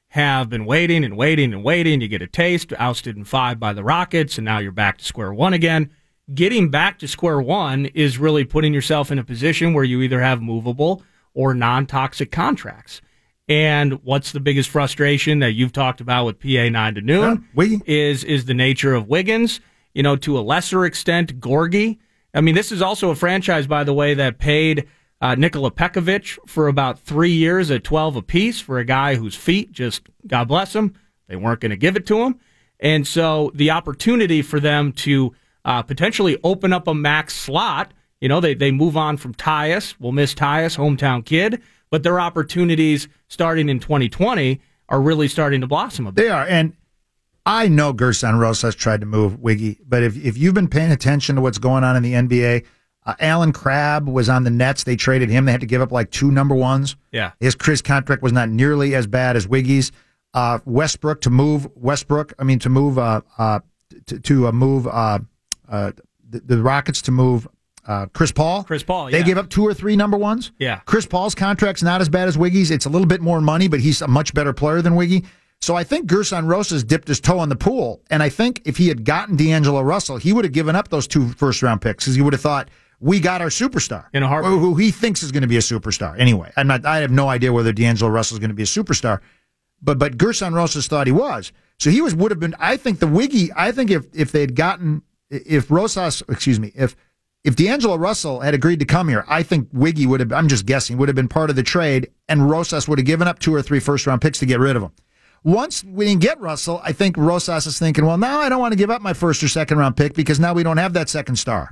[0.10, 3.73] have been waiting and waiting and waiting, you get a taste, ousted in five by
[3.73, 5.91] the Rockets, and now you're back to square one again.
[6.34, 10.19] Getting back to square one is really putting yourself in a position where you either
[10.22, 11.03] have movable
[11.34, 13.02] or non toxic contracts.
[13.47, 17.77] And what's the biggest frustration that you've talked about with PA nine to noon yeah,
[17.85, 19.60] is is the nature of Wiggins.
[19.93, 21.99] You know, to a lesser extent, Gorgui.
[22.34, 24.88] I mean, this is also a franchise, by the way, that paid
[25.22, 29.72] uh, Nikola Pekovic for about three years at 12 apiece for a guy whose feet
[29.72, 30.93] just, God bless him,
[31.27, 32.39] they weren't going to give it to him.
[32.80, 35.34] And so the opportunity for them to
[35.65, 39.95] uh, potentially open up a max slot, you know, they, they move on from Tyus.
[39.99, 45.67] We'll miss Tyus, hometown kid, but their opportunities starting in 2020 are really starting to
[45.67, 46.23] blossom a bit.
[46.23, 46.45] They are.
[46.45, 46.73] And
[47.45, 51.35] I know Gersson Rosas tried to move Wiggy, but if, if you've been paying attention
[51.35, 52.65] to what's going on in the NBA,
[53.05, 54.83] uh, Allen Crabbe was on the Nets.
[54.83, 55.45] They traded him.
[55.45, 56.95] They had to give up like two number ones.
[57.11, 57.31] Yeah.
[57.39, 59.91] His Chris contract was not nearly as bad as Wiggy's.
[60.33, 62.33] Uh, Westbrook to move Westbrook.
[62.39, 63.59] I mean to move uh, uh
[64.07, 64.87] to, to uh, move
[65.69, 65.91] uh,
[66.29, 67.47] the, the Rockets to move
[67.87, 68.63] uh, Chris Paul.
[68.63, 69.11] Chris Paul.
[69.11, 70.51] They gave up two or three number ones.
[70.57, 70.79] Yeah.
[70.85, 72.71] Chris Paul's contract's not as bad as Wiggy's.
[72.71, 75.25] It's a little bit more money, but he's a much better player than Wiggy.
[75.61, 78.77] So I think Gersson Rosas dipped his toe in the pool, and I think if
[78.77, 82.03] he had gotten D'Angelo Russell, he would have given up those two first round picks
[82.03, 82.69] because he would have thought
[82.99, 84.51] we got our superstar in a heartbeat.
[84.51, 86.19] Who, who he thinks is going to be a superstar.
[86.19, 86.85] Anyway, I'm not.
[86.85, 89.21] I have no idea whether D'Angelo Russell is going to be a superstar,
[89.81, 91.51] but but Gersson Rosas thought he was.
[91.79, 92.55] So he was would have been.
[92.59, 93.51] I think the Wiggy.
[93.55, 96.95] I think if if they had gotten if Rosas, excuse me, if
[97.43, 100.34] if D'Angelo Russell had agreed to come here, I think Wiggy would have.
[100.34, 103.27] I'm just guessing would have been part of the trade, and Rosas would have given
[103.27, 104.91] up two or three first round picks to get rid of him.
[105.43, 108.72] Once we didn't get Russell, I think Rosas is thinking, well, now I don't want
[108.72, 111.07] to give up my first or second round pick because now we don't have that
[111.07, 111.69] second star.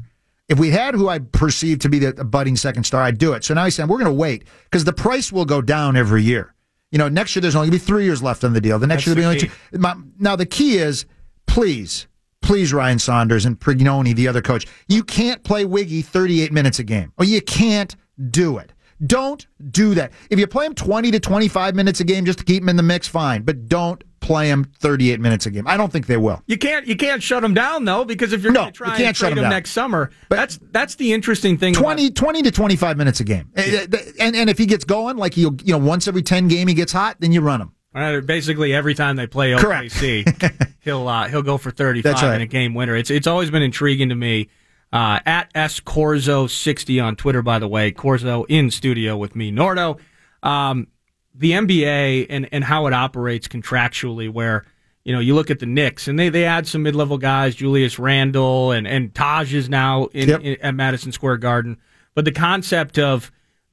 [0.48, 3.44] If we had who I perceived to be the budding second star, I'd do it.
[3.44, 6.22] So now he's saying we're going to wait because the price will go down every
[6.22, 6.54] year.
[6.92, 8.78] You know, next year there's only going to be three years left on the deal.
[8.78, 10.14] The next That's year there'll the be only two.
[10.20, 11.08] Now the key is,
[11.48, 12.06] please,
[12.44, 16.84] please, Ryan Saunders and Prigioni, the other coach, you can't play Wiggy 38 minutes a
[16.84, 17.12] game.
[17.18, 17.96] Or you can't
[18.30, 18.72] do it.
[19.06, 20.12] Don't do that.
[20.30, 22.76] If you play him 20 to 25 minutes a game just to keep him in
[22.78, 23.42] the mix, fine.
[23.42, 25.68] But don't play him 38 minutes a game.
[25.68, 26.42] I don't think they will.
[26.46, 28.88] You can't you can't shut him down though because if you're No, going to try
[28.92, 29.50] you can't and shut trade him him down.
[29.52, 31.74] next summer, but that's that's the interesting thing.
[31.74, 33.52] 20, 20 to 25 minutes a game.
[33.56, 36.70] And, and and if he gets going, like you you know, once every 10 game
[36.70, 37.74] he gets hot, then you run him.
[37.94, 39.94] Right, basically every time they play Correct.
[39.94, 42.36] OKC, he'll uh, he'll go for 35 right.
[42.36, 42.96] in a game winner.
[42.96, 44.50] It's it's always been intriguing to me.
[44.92, 49.52] Uh, at S Korzo 60 on Twitter, by the way, Korzo in studio with me,
[49.52, 50.00] Nordo.
[50.44, 50.88] Um,
[51.34, 54.66] the NBA and and how it operates contractually, where
[55.04, 57.56] you know you look at the Knicks and they they add some mid level guys,
[57.56, 60.42] Julius Randle and and Taj is now in, Yep.
[60.42, 61.78] in at Madison Square Garden,
[62.14, 63.32] but the concept of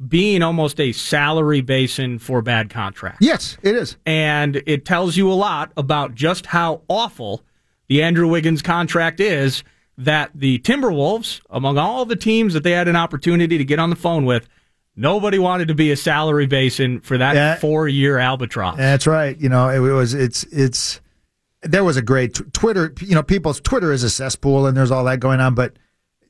[0.08, 3.18] being almost a salary basin for bad contracts.
[3.20, 3.96] Yes, it is.
[4.06, 7.42] And it tells you a lot about just how awful
[7.88, 9.62] the Andrew Wiggins contract is
[9.98, 13.90] that the Timberwolves, among all the teams that they had an opportunity to get on
[13.90, 14.48] the phone with,
[14.96, 17.54] Nobody wanted to be a salary basin for that Yeah.
[17.56, 18.76] four year albatross.
[18.76, 19.38] That's right.
[19.40, 21.00] You know, it was it's it's
[21.62, 22.92] there was a great tw- Twitter.
[23.00, 25.54] You know, people's Twitter is a cesspool, and there's all that going on.
[25.54, 25.78] But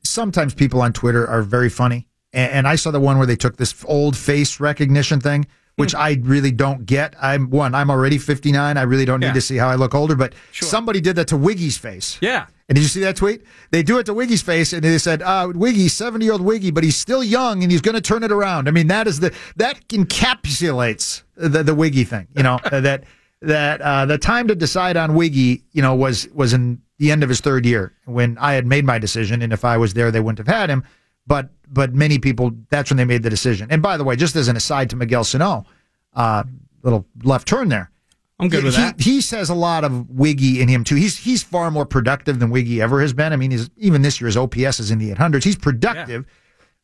[0.03, 2.07] sometimes people on Twitter are very funny.
[2.33, 5.95] And, and I saw the one where they took this old face recognition thing, which
[5.95, 7.15] I really don't get.
[7.21, 7.73] I'm one.
[7.73, 8.77] I'm already 59.
[8.77, 9.33] I really don't need Yeah.
[9.33, 10.15] to see how I look older.
[10.15, 12.17] But somebody did that to Wiggy's face.
[12.21, 12.45] Yeah.
[12.69, 13.41] And did you see that tweet?
[13.71, 16.95] They do it to Wiggy's face, and they said, uh, "Wiggy, seventy-year-old Wiggy, but he's
[16.95, 19.85] still young, and he's going to turn it around." I mean, that is the that
[19.89, 22.27] encapsulates the the Wiggy thing.
[22.35, 23.03] You know that
[23.41, 27.23] that uh, the time to decide on Wiggy, you know, was was in the end
[27.23, 30.11] of his third year when I had made my decision, and if I was there,
[30.11, 30.83] they wouldn't have had him.
[31.27, 33.67] But but many people, that's when they made the decision.
[33.71, 35.65] And by the way, just as an aside to Miguel Sano,
[36.13, 36.43] uh,
[36.83, 37.91] little left turn there.
[38.39, 38.99] I'm good with he, that.
[38.99, 40.95] He says a lot of Wiggy in him too.
[40.95, 43.33] He's he's far more productive than Wiggy ever has been.
[43.33, 45.43] I mean, even this year his OPS is in the 800s.
[45.43, 46.25] He's productive,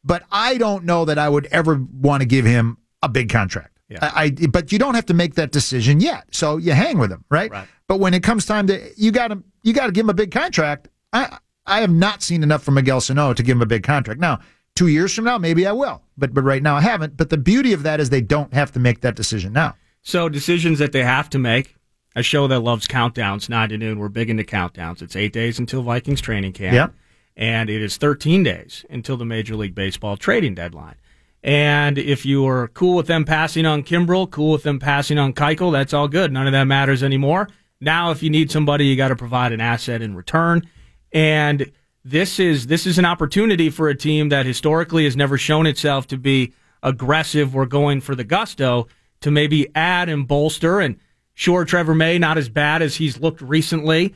[0.04, 3.80] but I don't know that I would ever want to give him a big contract.
[4.02, 6.26] I, I but you don't have to make that decision yet.
[6.32, 7.52] So you hang with him, right?
[7.88, 10.14] But when it comes time to you got to you got to give him a
[10.14, 10.90] big contract.
[11.12, 14.20] I I have not seen enough from Miguel Sano to give him a big contract.
[14.20, 14.40] Now,
[14.76, 17.18] two years from now, maybe I will, but but right now I haven't.
[17.18, 19.76] But the beauty of that is they don't have to make that decision now.
[20.02, 21.76] So decisions that they have to make.
[22.16, 24.00] A show that loves countdowns, nine to noon.
[24.00, 25.04] We're big into countdowns.
[25.04, 26.74] It's eight days until Vikings training camp.
[26.74, 26.94] Yep.
[27.36, 30.96] And it is 13 days until the Major League Baseball trading deadline.
[31.44, 35.34] And if you are cool with them passing on Kimbrel, cool with them passing on
[35.34, 36.32] Keuchel, that's all good.
[36.32, 37.50] None of that matters anymore.
[37.80, 40.68] Now, if you need somebody, you got to provide an asset in return.
[41.12, 41.72] And
[42.04, 46.08] this is this is an opportunity for a team that historically has never shown itself
[46.08, 46.54] to be
[46.84, 48.88] aggressive or going for the gusto
[49.22, 50.80] to maybe add and bolster.
[50.80, 50.98] And
[51.34, 54.14] sure, Trevor May not as bad as he's looked recently.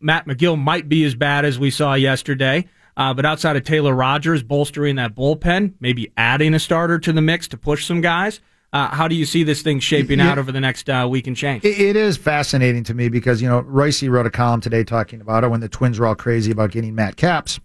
[0.00, 2.66] Matt Magill might be as bad as we saw yesterday.
[2.96, 7.22] Uh, but outside of Taylor Rogers bolstering that bullpen, maybe adding a starter to the
[7.22, 8.40] mix to push some guys.
[8.72, 10.30] Uh, how do you see this thing shaping Yeah.
[10.30, 11.62] out over the next uh, week and change?
[11.64, 15.20] It, it is fascinating to me because you know Royce wrote a column today talking
[15.20, 17.60] about it when the Twins were all crazy about getting Matt Capps.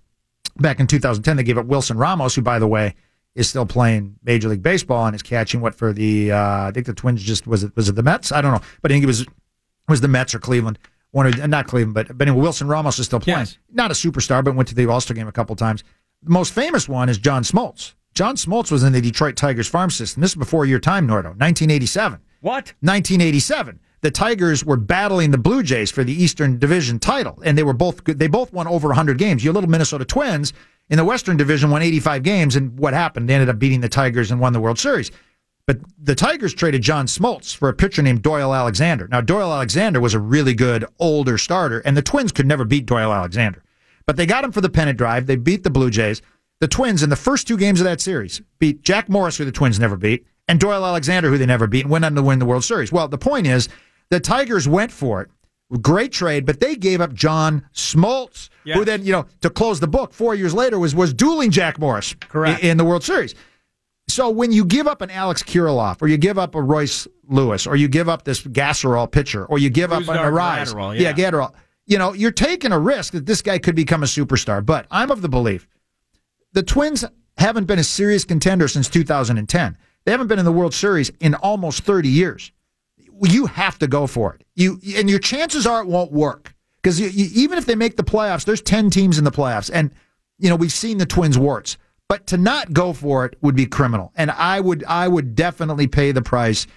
[0.58, 2.96] Back in 2010, they gave up Wilson Ramos, who, by the way,
[3.36, 6.88] is still playing Major League Baseball and is catching what for the uh, I think
[6.88, 8.32] the Twins just was it was it the Mets?
[8.32, 9.26] I don't know, but I think it was
[9.88, 10.78] was the Mets or Cleveland.
[11.12, 13.48] One or not Cleveland, but but anyway, Wilson Ramos is still playing.
[13.72, 15.84] Not a superstar, but went to the All Star game a couple times.
[16.24, 17.94] The most famous one is John Smoltz.
[18.18, 20.22] John Smoltz was in the Detroit Tigers farm system.
[20.22, 22.20] This is before your time, Nordo, 1987.
[22.42, 22.74] What?
[22.80, 23.80] 1987.
[24.02, 27.74] The Tigers were battling the Blue Jays for the Eastern Division title, and they were
[27.74, 28.04] both.
[28.06, 29.44] They both won over 100 games.
[29.44, 30.52] Your little Minnesota Twins
[30.90, 33.30] in the Western Division won 85 games, and what happened?
[33.30, 35.12] They ended up beating the Tigers and won the World Series.
[35.68, 39.08] But the Tigers traded John Smoltz for a pitcher named Doyle Alexander.
[39.08, 42.88] Now, Doyle Alexander was a really good older starter, and the Twins could never beat
[42.88, 43.62] Doyle Alexander.
[44.08, 45.28] But they got him for the pennant drive.
[45.28, 46.24] They beat the Blue Jays.
[46.60, 49.52] The Twins, in the first two games of that series, beat Jack Morris, who the
[49.52, 52.40] Twins never beat, and Doyle Alexander, who they never beat, and went on to win
[52.40, 52.92] the World Series.
[52.92, 53.70] Well, the point is,
[54.10, 55.30] the Tigers went for it.
[55.82, 59.88] Great trade, but they gave up John Smoltz, who then, you know, to close the
[59.88, 62.64] book four years later was was dueling Jack Morris Correct.
[62.64, 63.36] in, in the World Series.
[64.08, 67.68] So when you give up an Alex Kirilloff, or you give up a Royce Lewis,
[67.68, 70.94] or you give up this Graterol pitcher, or you give up an Brusdar Arise, yeah,
[70.94, 71.14] yeah.
[71.14, 71.54] Graterol,
[71.86, 74.66] you know, you're taking a risk that this guy could become a superstar.
[74.66, 75.68] But I'm of the belief
[76.54, 77.06] the Twins
[77.38, 79.78] haven't been a serious contender since 2010.
[80.06, 82.52] They haven't been in the World Series in almost 30 years.
[83.24, 84.44] You have to go for it.
[84.56, 88.46] You and your chances are it won't work because even if they make the playoffs,
[88.46, 89.92] there's 10 teams in the playoffs, and
[90.38, 91.78] you know we've seen the Twins' warts.
[92.08, 95.88] But to not go for it would be criminal, and I would I would definitely
[95.88, 96.68] pay the price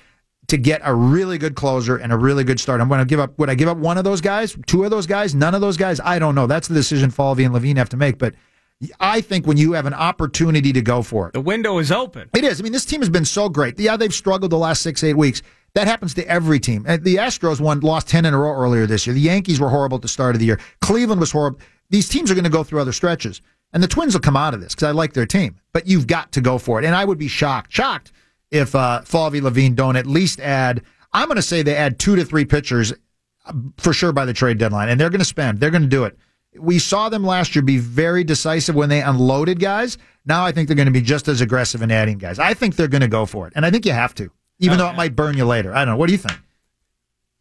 [0.49, 2.81] to get a really good closer and a really good start.
[2.81, 3.39] I'm going to give up.
[3.39, 4.57] Would I give up one of those guys?
[4.67, 5.33] Two of those guys?
[5.35, 6.01] None of those guys?
[6.01, 6.49] I don't know.
[6.49, 8.19] That's the decision Falvey and Levine have to make.
[8.19, 8.35] But
[8.99, 12.31] I think when you have an opportunity to go for it, The window is open.
[12.35, 12.61] it is.
[12.61, 13.79] I mean, this team has been so great.
[13.79, 15.43] Yeah, they've struggled the last six, eight weeks.
[15.75, 16.83] That happens to every team.
[16.85, 19.15] The Astros won, lost 10 in a row earlier this year.
[19.15, 20.59] The Yankees were horrible at the start of the year.
[20.81, 21.61] Cleveland was horrible.
[21.91, 23.41] These teams are going to go through other stretches.
[23.73, 25.61] And the Twins will come out of this because I like their team.
[25.73, 26.85] But you've got to go for it.
[26.85, 28.11] And I would be shocked, shocked
[28.51, 30.83] if uh, Falvey Levine don't at least add,
[31.13, 32.93] I'm going to say they add two to three pitchers
[33.47, 34.89] uh, for sure by the trade deadline.
[34.89, 36.19] And they're going to spend, they're going to do it.
[36.59, 39.99] We saw them last year be very decisive when they unloaded guys.
[40.27, 42.39] Now I think they're going to be just as aggressive in adding guys.
[42.39, 43.53] I think they're going to go for it.
[43.57, 45.73] And I think you have to, even though it might burn you later.
[45.73, 45.97] I don't know.
[45.97, 46.39] What do you think?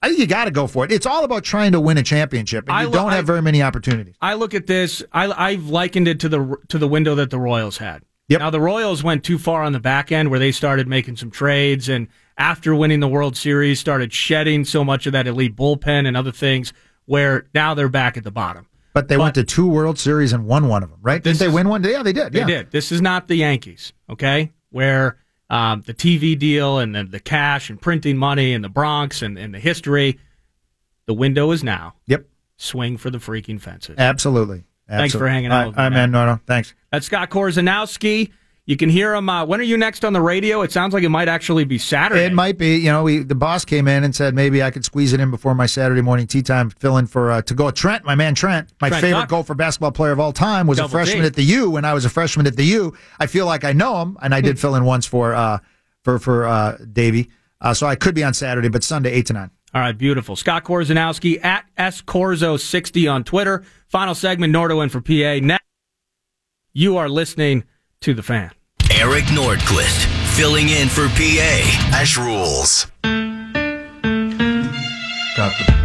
[0.02, 0.92] I think you got to go for it.
[0.92, 3.42] It's all about trying to win a championship, and I you don't I- have very
[3.42, 4.16] many opportunities.
[4.22, 5.04] I look at this.
[5.12, 8.04] I, I've likened it to the to the window that the Royals had.
[8.30, 11.32] Now the Royals went too far on the back end where they started making some
[11.32, 12.08] trades, and
[12.38, 16.32] after winning the World Series, started shedding so much of that elite bullpen and other
[16.32, 16.72] things.
[17.06, 18.68] Where now they're back at the bottom.
[18.94, 21.22] But they went to two World Series and won one of them, right?
[21.22, 21.84] Didn't they win one?
[21.84, 22.34] Yeah, they did.
[22.34, 22.46] They yeah.
[22.46, 22.72] did.
[22.72, 23.94] This is not the Yankees.
[24.10, 25.18] Okay, where
[25.50, 29.38] um, the TV deal and the, the cash and printing money and the Bronx and,
[29.38, 30.20] and the history,
[31.06, 31.96] the window is now.
[32.08, 32.26] Yep.
[32.58, 33.96] Swing for the freaking fences.
[33.98, 34.64] Absolutely.
[34.88, 36.12] Thanks for hanging out I, with me, I, man.
[36.12, 36.74] no, no, thanks.
[36.92, 38.32] That's Scott Korzenowski.
[38.70, 39.28] You can hear him.
[39.28, 40.62] Uh, when are you next on the radio?
[40.62, 42.26] It sounds like it might actually be Saturday.
[42.26, 42.76] It might be.
[42.76, 45.32] You know, we the boss came in and said maybe I could squeeze it in
[45.32, 46.70] before my Saturday morning tea time.
[46.70, 49.30] Fill in for uh, to go Trent, my man Trent, my Trent favorite Tuck.
[49.30, 51.26] Gopher basketball player of all time, was Double a freshman T.
[51.26, 52.96] at the U when I was a freshman at the U.
[53.20, 55.58] I feel like I know him, and I did fill in once for uh,
[56.04, 57.32] for for uh, Davey.
[57.60, 59.50] Uh, so I could be on Saturday, but Sunday eight to nine.
[59.74, 60.36] All right, beautiful.
[60.36, 63.64] Scott Korzenowski at scorzo60 on Twitter.
[63.88, 65.44] Final segment, Nordo in for PA.
[65.44, 65.66] Next,
[66.72, 67.64] you are listening
[68.02, 68.52] to the fan.
[69.00, 71.62] Eric Nordquist filling in for PA.
[71.94, 72.86] Ash rules.
[75.38, 75.80] Got the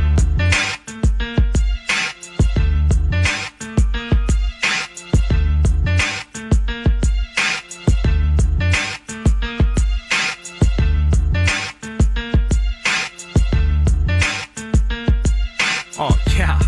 [15.97, 16.59] Oh, yeah.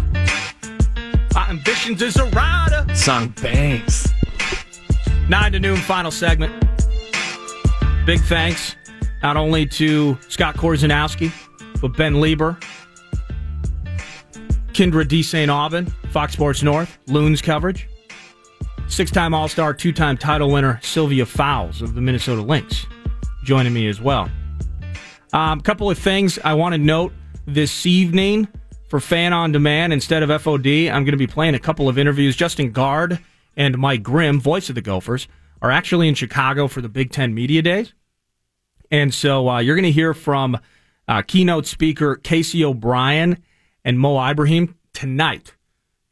[1.35, 2.95] My Ambitionz Az a Ridah.
[2.95, 4.16] Song bangs.
[5.29, 6.53] Nine to noon, final segment.
[8.07, 8.77] Big thanks
[9.25, 11.33] not only to Scott Korzenowski,
[11.81, 12.63] but Ben Leber,
[14.69, 15.51] Kyndra de St.
[15.51, 17.89] Aubin, Fox Sports North, Loons coverage,
[18.87, 22.87] six time All Star, two time title winner Sylvia Fowles of the Minnesota Lynx
[23.43, 24.31] joining me as well.
[25.33, 27.13] A um, couple of things I want to note
[27.47, 28.47] this evening
[28.89, 30.89] for Fan on Demand instead of FOD.
[30.89, 32.37] I'm going to be playing a couple of interviews.
[32.37, 33.19] Justin Gaard
[33.57, 35.29] and Mike Grimm, voice of the Gophers,
[35.63, 37.95] are actually in Chicago for the Big Ten Media Days.
[38.91, 40.59] And so uh, you're going to hear from
[41.09, 43.43] uh, keynote speaker Casey O'Brien
[43.85, 45.55] and Mo Ibrahim tonight.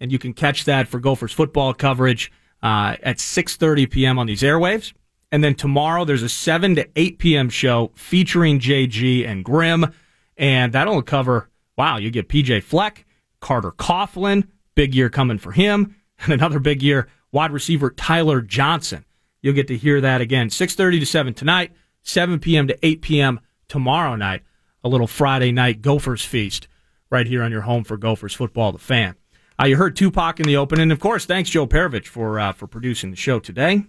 [0.01, 4.19] And you can catch that for Gophers football coverage uh, at 6.30 p.m.
[4.19, 4.93] on these airwaves.
[5.31, 7.49] And then tomorrow there's a 7 to 8 p.m.
[7.51, 9.93] show featuring JG and Grimm.
[10.37, 13.05] And that'll cover, wow, you get PJ Fleck,
[13.41, 19.05] Carter Coughlin, big year coming for him, and another big year, wide receiver Tyler Johnson.
[19.43, 22.69] You'll get to hear that again, 6.30 to 7 tonight, 7 p.m.
[22.69, 23.41] to 8 p.m.
[23.69, 24.43] tomorrow night.
[24.85, 26.69] A little Friday night Gophers feast
[27.11, 29.17] right here on your home for Gophers football, the fan.
[29.61, 32.53] Uh, you heard Tupac in the open, and of course, thanks Joe Perovich for uh,
[32.53, 33.85] for producing the show today.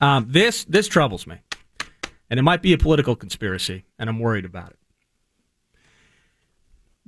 [0.00, 1.40] Um, this this troubles me,
[2.30, 4.78] and it might be a political conspiracy, and I'm worried about it.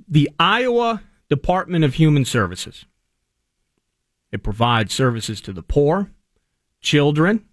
[0.09, 2.85] The Iowa Department of Human Services.
[4.31, 6.11] It provides services to the poor,
[6.81, 7.45] children,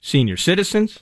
[0.00, 1.00] senior citizens,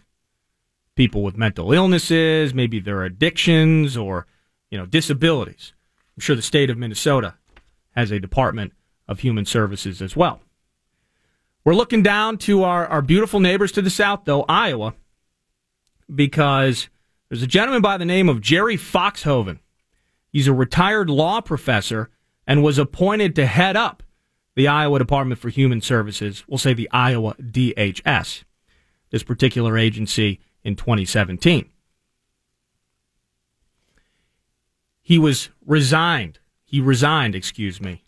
[0.94, 4.26] people with mental illnesses, maybe their addictions or,
[4.70, 5.72] you know, disabilities.
[6.16, 7.34] I'm sure the state of Minnesota
[7.90, 8.72] has a Department
[9.08, 10.40] of Human Services as well.
[11.64, 14.94] We're looking down to our, our beautiful neighbors to the south, though, Iowa,
[16.12, 16.88] because
[17.28, 19.58] there's a gentleman by the name of Jerry Foxhoven.
[20.30, 22.10] He's a retired law professor
[22.46, 24.04] and was appointed to head up
[24.56, 28.42] the Iowa Department for Human Services, we'll say the Iowa DHS,
[29.10, 31.70] this particular agency in 2017.
[35.02, 36.40] He was resigned.
[36.64, 38.02] He resigned, excuse me,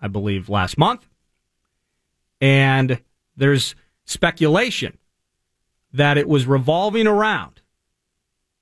[0.00, 1.08] I believe last month.
[2.40, 3.00] And
[3.36, 4.98] there's speculation
[5.92, 7.62] that it was revolving around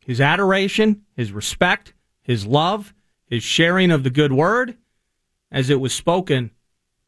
[0.05, 2.93] his adoration, his respect, his love,
[3.25, 4.77] his sharing of the good word,
[5.51, 6.51] as it was spoken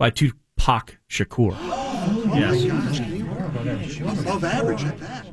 [0.02, 1.56] by Tupac Shakur.
[2.34, 2.64] Yes.
[4.18, 5.26] Above average at that.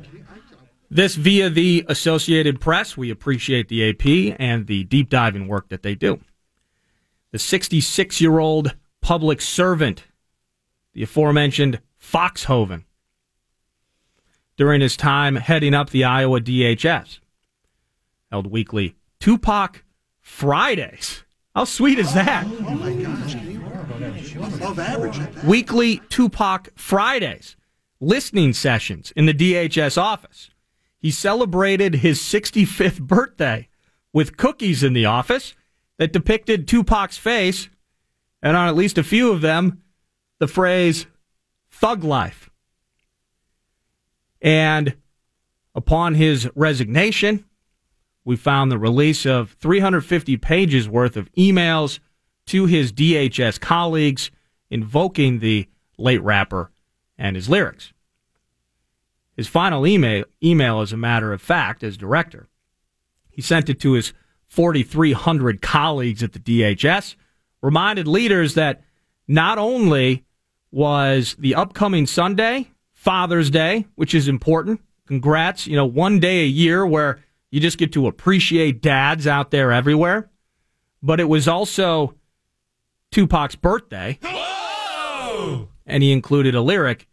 [0.88, 2.96] This via the Associated Press.
[2.96, 6.20] We appreciate the AP and the deep diving work that they do.
[7.32, 10.04] The 66 year old public servant,
[10.92, 12.84] the aforementioned Foxhoven,
[14.56, 17.18] during his time heading up the Iowa DHS,
[18.30, 19.82] held weekly Tupac
[20.20, 21.24] Fridays.
[21.56, 22.46] How sweet is that?
[22.46, 23.09] Oh my gosh.
[24.42, 27.56] Above average weekly Tupac Fridays
[28.00, 30.50] listening sessions in the DHS office.
[30.98, 33.68] He celebrated his 65th birthday
[34.14, 35.54] with cookies in the office
[35.98, 37.68] that depicted Tupac's face,
[38.42, 39.82] and on at least a few of them,
[40.38, 41.06] the phrase
[41.70, 42.48] thug life.
[44.40, 44.96] And
[45.74, 47.44] upon his resignation,
[48.24, 51.98] we found the release of 350 pages worth of emails
[52.50, 54.30] to his DHS colleagues
[54.70, 56.70] invoking the late rapper
[57.16, 57.92] and his lyrics.
[59.36, 62.48] His final email, email, as a matter of fact, as director,
[63.28, 64.12] he sent it to his
[64.48, 67.14] 4,300 colleagues at the DHS,
[67.62, 68.82] reminded leaders that
[69.28, 70.24] not only
[70.72, 75.66] was the upcoming Sunday, Father's Day, which is important, Congrats.
[75.66, 77.20] You know, one day a year where
[77.50, 80.30] you just get to appreciate dads out there everywhere.
[81.02, 82.14] But it was also
[83.10, 84.18] Tupac's birthday.
[85.86, 87.08] And he included a lyric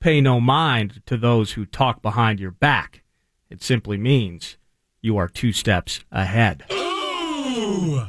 [0.00, 3.02] Pay no mind to those who talk behind your back.
[3.50, 4.56] It simply means
[5.00, 6.64] you are two steps ahead.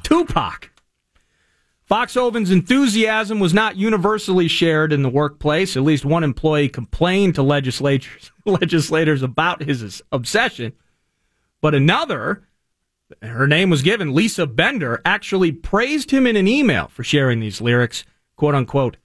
[0.04, 0.72] Tupac.
[1.86, 5.76] Foxhoven's enthusiasm was not universally shared in the workplace.
[5.76, 10.74] At least one employee complained to legislators, legislators about his obsession.
[11.62, 12.48] But another,
[13.22, 17.62] her name was given, Lisa Bender, actually praised him in an email for sharing these
[17.62, 18.04] lyrics,
[18.36, 18.98] quote unquote,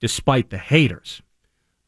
[0.00, 1.22] despite the haters.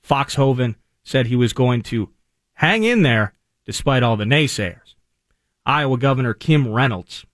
[0.02, 2.10] Foxhoven said he was going to
[2.55, 3.34] hang in there
[3.64, 4.94] despite all the naysayers.
[5.64, 7.24] Iowa Governor Kim Reynolds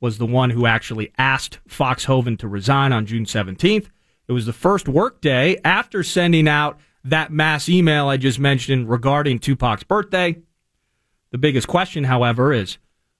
[0.00, 3.88] was the one who actually asked Foxhoven to resign on June 17th.
[4.28, 9.38] It was the first workday after sending out that mass email I just mentioned regarding
[9.38, 10.36] Tupac's birthday.
[11.30, 12.78] The biggest question, however, is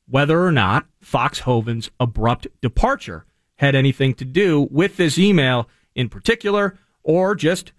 [0.09, 3.25] whether or not Foxhoven's abrupt departure
[3.57, 7.73] had anything to do with this email in particular or just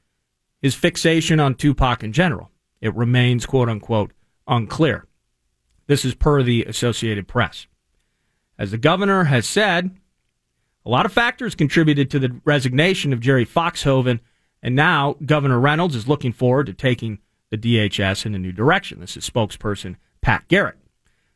[0.62, 2.52] his fixation on Tupac in general.
[2.82, 4.12] It remains, quote unquote,
[4.48, 5.06] unclear.
[5.88, 7.68] This is per the Associated Press.
[8.58, 9.92] As the governor has said,
[10.86, 14.20] a lot of factors contributed to the resignation of Jerry Foxhoven,
[14.62, 17.20] and now Governor Reynolds is looking forward to taking
[17.50, 19.00] the DHS in a new direction.
[19.00, 20.78] This is spokesperson Pat Garrett.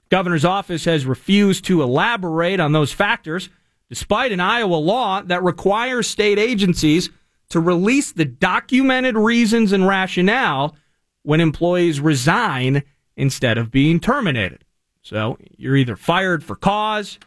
[0.10, 3.50] Governor's office has refused to elaborate on those factors,
[3.90, 7.10] despite an Iowa law that requires state agencies
[7.50, 10.76] to release the documented reasons and rationale
[11.24, 12.84] when employees resign
[13.16, 14.64] instead of being terminated.
[15.02, 17.20] So you're either fired for cause,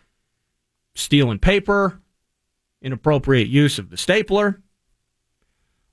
[0.94, 2.00] stealing paper,
[2.80, 4.60] inappropriate use of the stapler,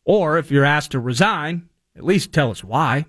[0.05, 3.05] or if you're asked to resign, at least tell us why.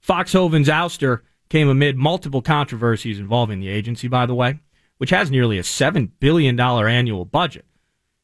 [0.00, 1.20] Foxhoven's ouster
[1.52, 4.58] came amid multiple controversies involving the agency, by the way,
[4.96, 7.66] which has nearly a $7 billion annual budget.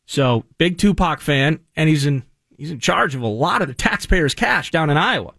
[0.06, 2.22] So, big Tupac fan, and he's in,
[2.56, 5.34] he's in charge of a lot of the taxpayers' cash down in Iowa.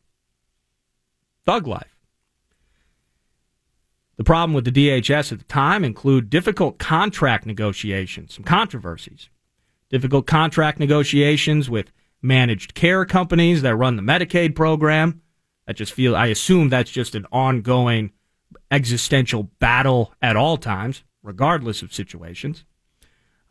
[1.48, 1.98] Thug life.
[4.18, 9.30] The problem with the DHS at the time include difficult contract negotiations, some controversies.
[9.90, 11.92] Difficult contract negotiations with
[12.22, 15.24] managed care companies that run the Medicaid program.
[15.70, 18.12] I just feel I assume that's just an ongoing
[18.72, 22.66] existential battle at all times, regardless of situations.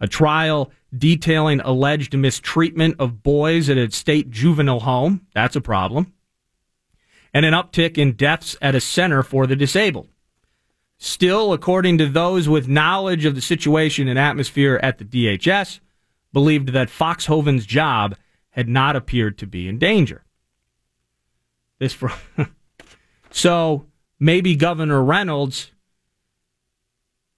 [0.00, 5.28] A trial detailing alleged mistreatment of boys at a state juvenile home.
[5.32, 6.12] That's a problem.
[7.32, 10.08] And an uptick in deaths at a center for the disabled.
[10.98, 15.78] Still, according to those with knowledge of the situation and atmosphere at the DHS,
[16.32, 18.16] believed that Foxhoven's job
[18.50, 20.24] had not appeared to be in danger.
[21.78, 22.12] This for
[23.30, 23.86] so
[24.18, 25.70] maybe Governor Reynolds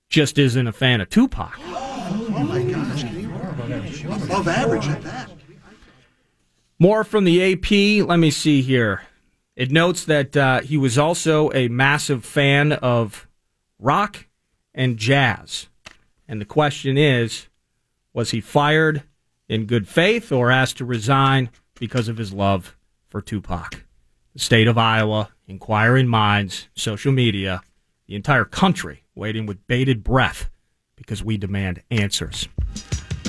[0.08, 1.58] just isn't a fan of Tupac.
[1.62, 3.04] Oh my gosh,
[4.24, 5.30] above average at that.
[6.78, 8.06] More from the AP.
[8.08, 9.02] Let me see here.
[9.54, 13.28] It notes that uh, he was also a massive fan of
[13.78, 14.26] rock
[14.74, 15.68] and jazz.
[16.26, 17.48] And the question is
[18.12, 19.02] was he fired
[19.48, 22.76] in good faith or asked to resign because of his love
[23.08, 23.84] for Tupac?
[24.34, 27.62] The state of Iowa, inquiring minds, social media,
[28.06, 30.48] the entire country waiting with bated breath
[30.96, 32.48] because we demand answers.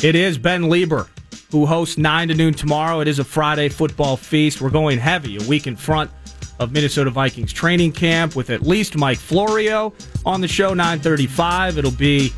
[0.04, 1.08] It is Ben Leber
[1.52, 3.02] who hosts 9 to noon tomorrow.
[3.02, 4.62] It is a Friday football feast.
[4.62, 6.10] We're going heavy, a week in front
[6.60, 9.94] of Minnesota Vikings training camp with at least Mike Florio
[10.26, 11.78] on the show 935.
[11.78, 12.32] It'll be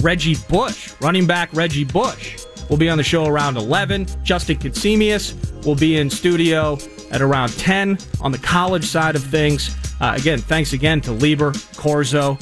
[0.00, 2.44] Reggie Bush, running back Reggie Bush.
[2.70, 4.06] will be on the show around 11.
[4.22, 5.34] Justin Conzemius
[5.66, 6.78] will be in studio
[7.10, 9.76] at around 10 on the college side of things.
[10.00, 12.36] Uh, again, thanks again to Leber, Korzo,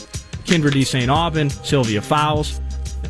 [0.45, 1.11] Kyndra de St.
[1.11, 2.61] Aubin, Sylvia Fowles,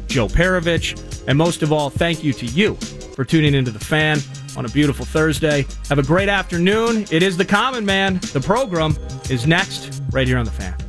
[0.06, 2.74] Joe Perovich, and most of all, thank you to you
[3.14, 4.18] for tuning into the fan
[4.56, 5.66] on a beautiful Thursday.
[5.88, 7.06] Have a great afternoon.
[7.10, 8.18] It is the Common Man.
[8.32, 8.96] The program
[9.30, 10.81] is next, right here on the fan.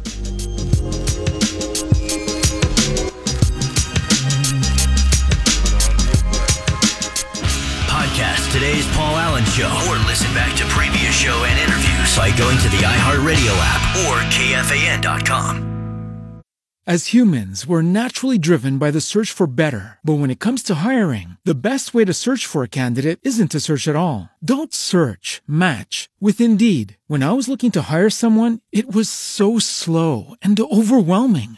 [8.63, 12.69] Today's Paul Allen Show or listen back to previous show and interviews by going to
[12.69, 15.73] the iHeartRadio app or KFAN.com.
[16.85, 19.99] As humans, we're naturally driven by the search for better.
[20.03, 23.51] But when it comes to hiring, the best way to search for a candidate isn't
[23.51, 24.29] to search at all.
[24.43, 26.97] Don't search, match with Indeed.
[27.07, 31.57] When I was looking to hire someone, it was so slow and overwhelming.